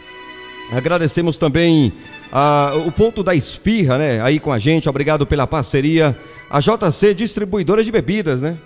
Agradecemos 0.72 1.38
também 1.38 1.94
ah, 2.38 2.74
o 2.86 2.92
ponto 2.92 3.24
da 3.24 3.34
esfirra, 3.34 3.98
né? 3.98 4.22
Aí 4.22 4.42
com 4.42 4.52
a 4.52 4.60
gente, 4.60 4.90
obrigado 4.90 5.26
pela 5.26 5.48
parceria. 5.48 6.14
A 6.50 6.60
JC 6.60 7.14
Distribuidora 7.14 7.82
de 7.82 7.90
Bebidas, 7.90 8.42
né? 8.42 8.58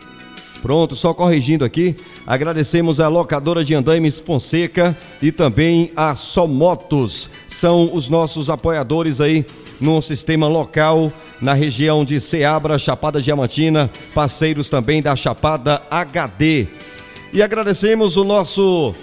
Pronto, 0.59 0.95
só 0.95 1.13
corrigindo 1.13 1.63
aqui. 1.63 1.95
Agradecemos 2.25 2.99
a 2.99 3.07
locadora 3.07 3.63
de 3.63 3.75
andaimes 3.75 4.19
Fonseca 4.19 4.97
e 5.21 5.31
também 5.31 5.91
a 5.95 6.15
Somotos. 6.15 7.29
São 7.47 7.93
os 7.93 8.09
nossos 8.09 8.49
apoiadores 8.49 9.21
aí 9.21 9.45
no 9.79 10.01
sistema 10.01 10.47
local 10.47 11.13
na 11.39 11.53
região 11.53 12.03
de 12.03 12.19
Ceabra, 12.19 12.79
Chapada 12.79 13.21
Diamantina, 13.21 13.87
parceiros 14.15 14.67
também 14.67 14.99
da 14.99 15.15
Chapada 15.15 15.79
HD. 15.91 16.65
E 17.31 17.43
agradecemos 17.43 18.17
o 18.17 18.23
nosso 18.23 18.95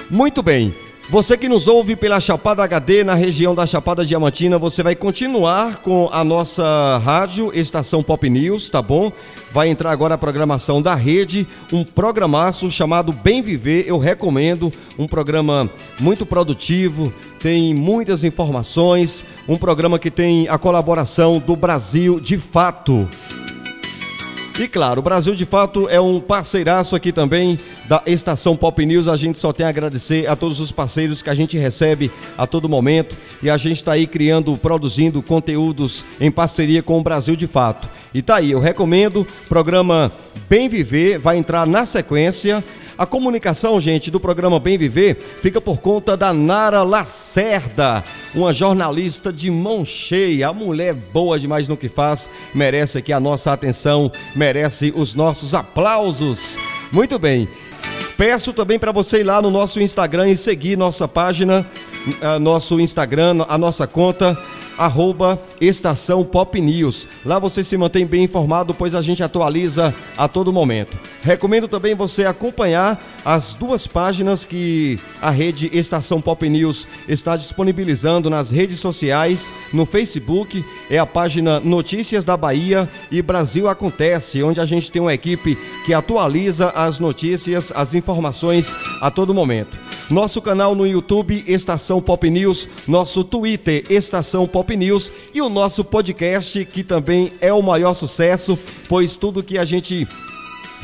Muito 0.10 0.41
bem. 0.41 0.73
Você 1.10 1.38
que 1.38 1.50
nos 1.50 1.68
ouve 1.68 1.96
pela 1.96 2.20
Chapada 2.20 2.64
HD 2.64 3.04
na 3.04 3.14
região 3.14 3.54
da 3.54 3.68
Chapada 3.68 4.06
Diamantina, 4.06 4.58
você 4.58 4.82
vai 4.82 4.96
continuar 4.96 5.78
com 5.78 6.10
a 6.12 6.24
nossa 6.24 6.98
rádio 7.04 7.52
Estação 7.54 8.02
Pop 8.02 8.28
News, 8.30 8.70
tá 8.70 8.82
bom? 8.82 9.12
Vai 9.52 9.68
entrar 9.68 9.92
agora 9.92 10.16
a 10.16 10.18
programação 10.18 10.82
da 10.82 10.96
rede, 10.96 11.46
um 11.72 11.84
programaço 11.84 12.72
chamado 12.72 13.12
Bem 13.12 13.42
Viver, 13.42 13.84
eu 13.86 14.00
recomendo, 14.00 14.72
um 14.98 15.06
programa 15.06 15.70
muito 16.00 16.26
produtivo, 16.26 17.14
tem 17.38 17.76
muitas 17.76 18.24
informações, 18.24 19.26
um 19.48 19.58
programa 19.58 20.00
que 20.00 20.10
tem 20.10 20.48
a 20.48 20.58
colaboração 20.58 21.38
do 21.38 21.56
Brasil 21.56 22.20
de 22.20 22.38
fato. 22.38 23.08
E 24.60 24.68
claro, 24.68 25.00
o 25.00 25.04
Brasil 25.04 25.34
de 25.34 25.46
fato 25.46 25.90
é 25.90 26.00
um 26.00 26.20
parceiraço 26.20 26.96
aqui 26.96 27.12
também 27.12 27.60
da 27.90 28.04
Estação 28.06 28.56
Pop 28.56 28.86
News. 28.86 29.08
A 29.08 29.16
gente 29.16 29.40
só 29.40 29.52
tem 29.52 29.66
a 29.66 29.70
agradecer 29.70 30.30
a 30.30 30.36
todos 30.36 30.60
os 30.60 30.72
parceiros 30.72 31.24
que 31.24 31.30
a 31.30 31.34
gente 31.34 31.58
recebe 31.58 32.12
a 32.38 32.46
todo 32.46 32.70
momento 32.70 33.18
e 33.42 33.50
a 33.50 33.58
gente 33.58 33.78
está 33.78 33.94
aí 33.94 34.06
criando, 34.06 34.56
produzindo 34.56 35.24
conteúdos 35.24 36.06
em 36.22 36.30
parceria 36.30 36.84
com 36.84 37.00
o 37.00 37.04
Brasil 37.04 37.36
de 37.36 37.48
fato. 37.48 37.90
E 38.14 38.22
tá 38.22 38.36
aí, 38.36 38.52
eu 38.52 38.60
recomendo, 38.60 39.26
programa 39.50 40.12
Bem 40.48 40.70
Viver 40.70 41.18
vai 41.18 41.38
entrar 41.38 41.66
na 41.66 41.84
sequência. 41.84 42.64
A 42.98 43.06
comunicação, 43.06 43.82
gente, 43.82 44.11
do 44.11 44.20
programa 44.20 44.60
Bem 44.60 44.78
Viver 44.78 45.18
fica 45.41 45.60
por 45.60 45.80
conta 45.80 46.15
da 46.15 46.32
Nara 46.32 46.84
Lacerda, 46.84 48.03
uma 48.36 48.53
jornalista 48.53 49.34
de 49.34 49.49
mão 49.49 49.84
cheia. 49.84 50.49
A 50.49 50.53
mulher 50.53 50.94
boa 50.94 51.40
demais 51.40 51.68
no 51.68 51.76
que 51.76 51.90
faz, 51.90 52.30
merece 52.53 52.99
aqui 52.99 53.11
a 53.11 53.20
nossa 53.20 53.52
atenção, 53.52 54.11
merece 54.36 54.94
os 54.95 55.15
nossos 55.15 55.56
aplausos. 55.56 56.60
Muito 56.91 57.18
bem. 57.18 57.48
Peço 58.15 58.53
também 58.53 58.78
para 58.78 58.91
você 58.91 59.22
ir 59.22 59.24
lá 59.24 59.41
no 59.41 59.49
nosso 59.49 59.82
Instagram 59.82 60.30
e 60.30 60.38
seguir 60.38 60.78
nossa 60.78 61.07
página, 61.07 61.65
uh, 62.07 62.40
nosso 62.40 62.80
Instagram, 62.80 63.44
a 63.49 63.57
nossa 63.57 63.88
conta 63.88 64.38
arroba 64.78 65.40
Estação 65.60 66.24
Pop 66.24 66.60
News. 66.60 67.08
Lá 67.26 67.40
você 67.40 67.64
se 67.64 67.78
mantém 67.78 68.06
bem 68.06 68.24
informado, 68.24 68.74
pois 68.74 68.95
a 68.95 69.02
gente 69.02 69.24
atualiza 69.24 69.94
a 70.18 70.28
todo 70.28 70.54
momento. 70.54 70.98
Recomendo 71.22 71.68
também 71.68 71.95
você 71.95 72.26
acompanhar 72.26 73.02
as 73.26 73.54
duas 73.54 73.88
páginas 73.88 74.44
que 74.44 75.00
a 75.22 75.30
rede 75.30 75.70
Estação 75.74 76.22
Pop 76.22 76.48
News 76.48 76.86
está 77.08 77.38
disponibilizando 77.38 78.30
nas 78.30 78.52
redes 78.52 78.80
sociais, 78.80 79.52
no 79.72 79.86
Facebook, 79.86 80.64
é 80.90 80.98
a 80.98 81.06
página 81.06 81.60
Notícias 81.60 82.26
da 82.26 82.36
Bahia 82.36 82.90
e 83.10 83.22
Brasil 83.22 83.70
Acontece, 83.70 84.44
onde 84.44 84.60
a 84.60 84.66
gente 84.66 84.91
tem 84.91 85.02
uma 85.02 85.14
equipe 85.14 85.58
que 85.86 85.94
atualiza 85.94 86.70
as 86.70 87.00
notícias, 87.00 87.72
as 87.74 87.94
informações 87.94 88.76
a 89.02 89.10
todo 89.10 89.34
momento. 89.34 89.78
Nosso 90.10 90.41
canal 90.41 90.76
no 90.76 90.86
YouTube 90.86 91.44
Estação 91.48 92.02
Pop 92.02 92.30
News, 92.30 92.68
nosso 92.88 93.24
Twitter 93.24 93.84
Estação 93.90 94.45
Pop 94.45 94.62
News 94.72 95.11
e 95.34 95.41
o 95.41 95.49
nosso 95.49 95.84
podcast 95.84 96.64
que 96.65 96.84
também 96.84 97.34
é 97.41 97.52
o 97.52 97.61
maior 97.61 97.94
sucesso, 97.94 98.57
pois 98.88 99.15
tudo 99.15 99.44
que 99.44 99.57
a 99.57 99.65
gente 99.65 100.07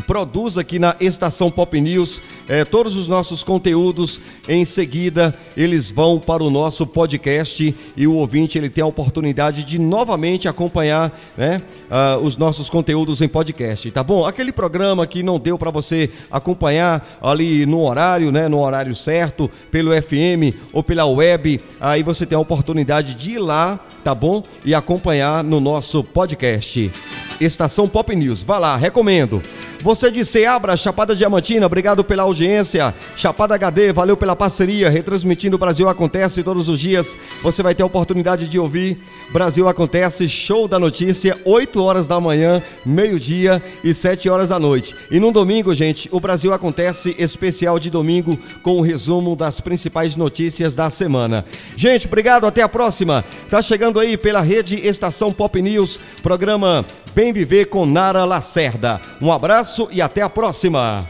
produz 0.06 0.58
aqui 0.58 0.80
na 0.80 0.96
Estação 1.00 1.50
Pop 1.50 1.80
News. 1.80 2.22
É, 2.50 2.66
todos 2.66 2.98
os 2.98 3.08
nossos 3.08 3.44
conteúdos, 3.44 4.20
em 4.48 4.66
seguida, 4.66 5.36
eles 5.56 5.92
vão 5.92 6.18
para 6.18 6.44
o 6.44 6.50
nosso 6.50 6.88
podcast 6.88 7.76
e 7.96 8.08
o 8.08 8.16
ouvinte 8.16 8.58
ele 8.58 8.72
tem 8.72 8.84
a 8.84 8.88
oportunidade 8.88 9.64
de 9.64 9.78
novamente 9.78 10.48
acompanhar 10.48 11.22
né, 11.38 11.62
uh, 11.92 12.18
os 12.18 12.38
nossos 12.38 12.68
conteúdos 12.68 13.22
em 13.22 13.28
podcast, 13.28 13.92
tá 13.92 14.04
bom? 14.04 14.26
Aquele 14.26 14.52
programa 14.52 15.06
que 15.06 15.22
não 15.22 15.38
deu 15.38 15.60
para 15.60 15.70
você 15.70 16.10
acompanhar 16.32 17.20
ali 17.22 17.68
no 17.68 17.84
horário, 17.86 18.32
né, 18.32 18.48
no 18.48 18.60
horário 18.60 18.96
certo, 18.96 19.48
pelo 19.70 19.92
FM 19.92 20.58
ou 20.74 20.82
pela 20.82 21.06
web, 21.06 21.62
aí 21.80 22.02
você 22.02 22.26
tem 22.26 22.36
a 22.36 22.42
oportunidade 22.42 23.14
de 23.14 23.34
ir 23.34 23.40
lá, 23.40 23.80
tá 24.04 24.16
bom? 24.16 24.42
E 24.66 24.74
acompanhar 24.74 25.44
no 25.44 25.60
nosso 25.60 26.04
podcast. 26.04 26.92
Estação 27.40 27.88
Pop 27.88 28.14
News. 28.16 28.42
Vá 28.42 28.58
lá, 28.58 28.76
recomendo. 28.76 29.40
Você 29.82 30.12
de 30.12 30.26
Seabra, 30.26 30.76
Chapada 30.76 31.16
Diamantina, 31.16 31.66
obrigado 31.66 32.04
pela 32.04 32.24
audiência. 32.24 32.94
Chapada 33.16 33.56
HD, 33.56 33.94
valeu 33.94 34.18
pela 34.18 34.36
parceria, 34.36 34.90
retransmitindo 34.90 35.56
o 35.56 35.60
Brasil 35.60 35.88
Acontece 35.88 36.44
todos 36.44 36.68
os 36.68 36.82
dias. 36.82 37.18
Você 37.42 37.64
vai 37.64 37.74
ter 37.74 37.84
a 37.84 37.86
oportunidade 37.86 38.50
de 38.50 38.60
ouvir 38.60 38.98
Brasil 39.32 39.68
Acontece, 39.68 40.28
show 40.28 40.68
da 40.68 40.80
notícia, 40.80 41.38
8 41.46 41.82
horas 41.82 42.08
da 42.08 42.20
manhã, 42.20 42.62
meio-dia 42.86 43.62
e 43.84 43.94
7 43.94 44.30
horas 44.30 44.50
da 44.50 44.60
noite. 44.60 44.96
E 45.12 45.20
no 45.20 45.32
domingo, 45.32 45.74
gente, 45.74 46.10
o 46.12 46.20
Brasil 46.20 46.52
Acontece 46.52 47.16
especial 47.18 47.80
de 47.80 47.90
domingo 47.90 48.38
com 48.64 48.78
o 48.78 48.82
resumo 48.82 49.36
das 49.36 49.60
principais 49.60 50.16
notícias 50.16 50.76
da 50.76 50.90
semana. 50.90 51.46
Gente, 51.76 52.08
obrigado, 52.08 52.48
até 52.48 52.62
a 52.62 52.70
próxima. 52.70 53.24
Tá 53.50 53.62
chegando 53.62 54.00
aí 54.00 54.18
pela 54.18 54.42
rede 54.42 54.76
Estação 54.76 55.32
Pop 55.32 55.62
News, 55.62 56.00
programa 56.24 56.84
Bem 57.14 57.32
Viver 57.32 57.66
com 57.66 57.86
Nara 57.86 58.26
Lacerda. 58.26 59.00
Um 59.22 59.32
abraço 59.32 59.88
e 59.92 60.02
até 60.02 60.22
a 60.22 60.30
próxima. 60.30 61.08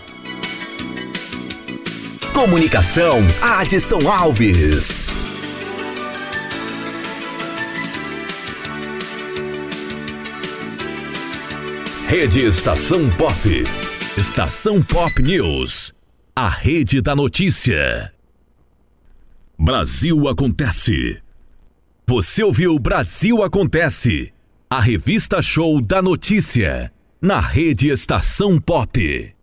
Comunicação 2.33 3.17
Adson 3.41 4.09
Alves. 4.09 5.18
Rede 12.09 12.41
Estação 12.43 13.07
Pop. 13.11 13.35
Estação 14.17 14.81
Pop 14.81 15.21
News. 15.21 15.93
A 16.35 16.49
rede 16.49 17.01
da 17.01 17.15
notícia. 17.15 18.11
Brasil 19.55 20.27
Acontece. 20.27 21.21
Você 22.07 22.43
ouviu 22.43 22.79
Brasil 22.79 23.43
Acontece? 23.43 24.33
A 24.67 24.79
revista 24.79 25.39
show 25.39 25.79
da 25.79 26.01
notícia. 26.01 26.91
Na 27.21 27.39
rede 27.39 27.89
Estação 27.91 28.59
Pop. 28.59 29.35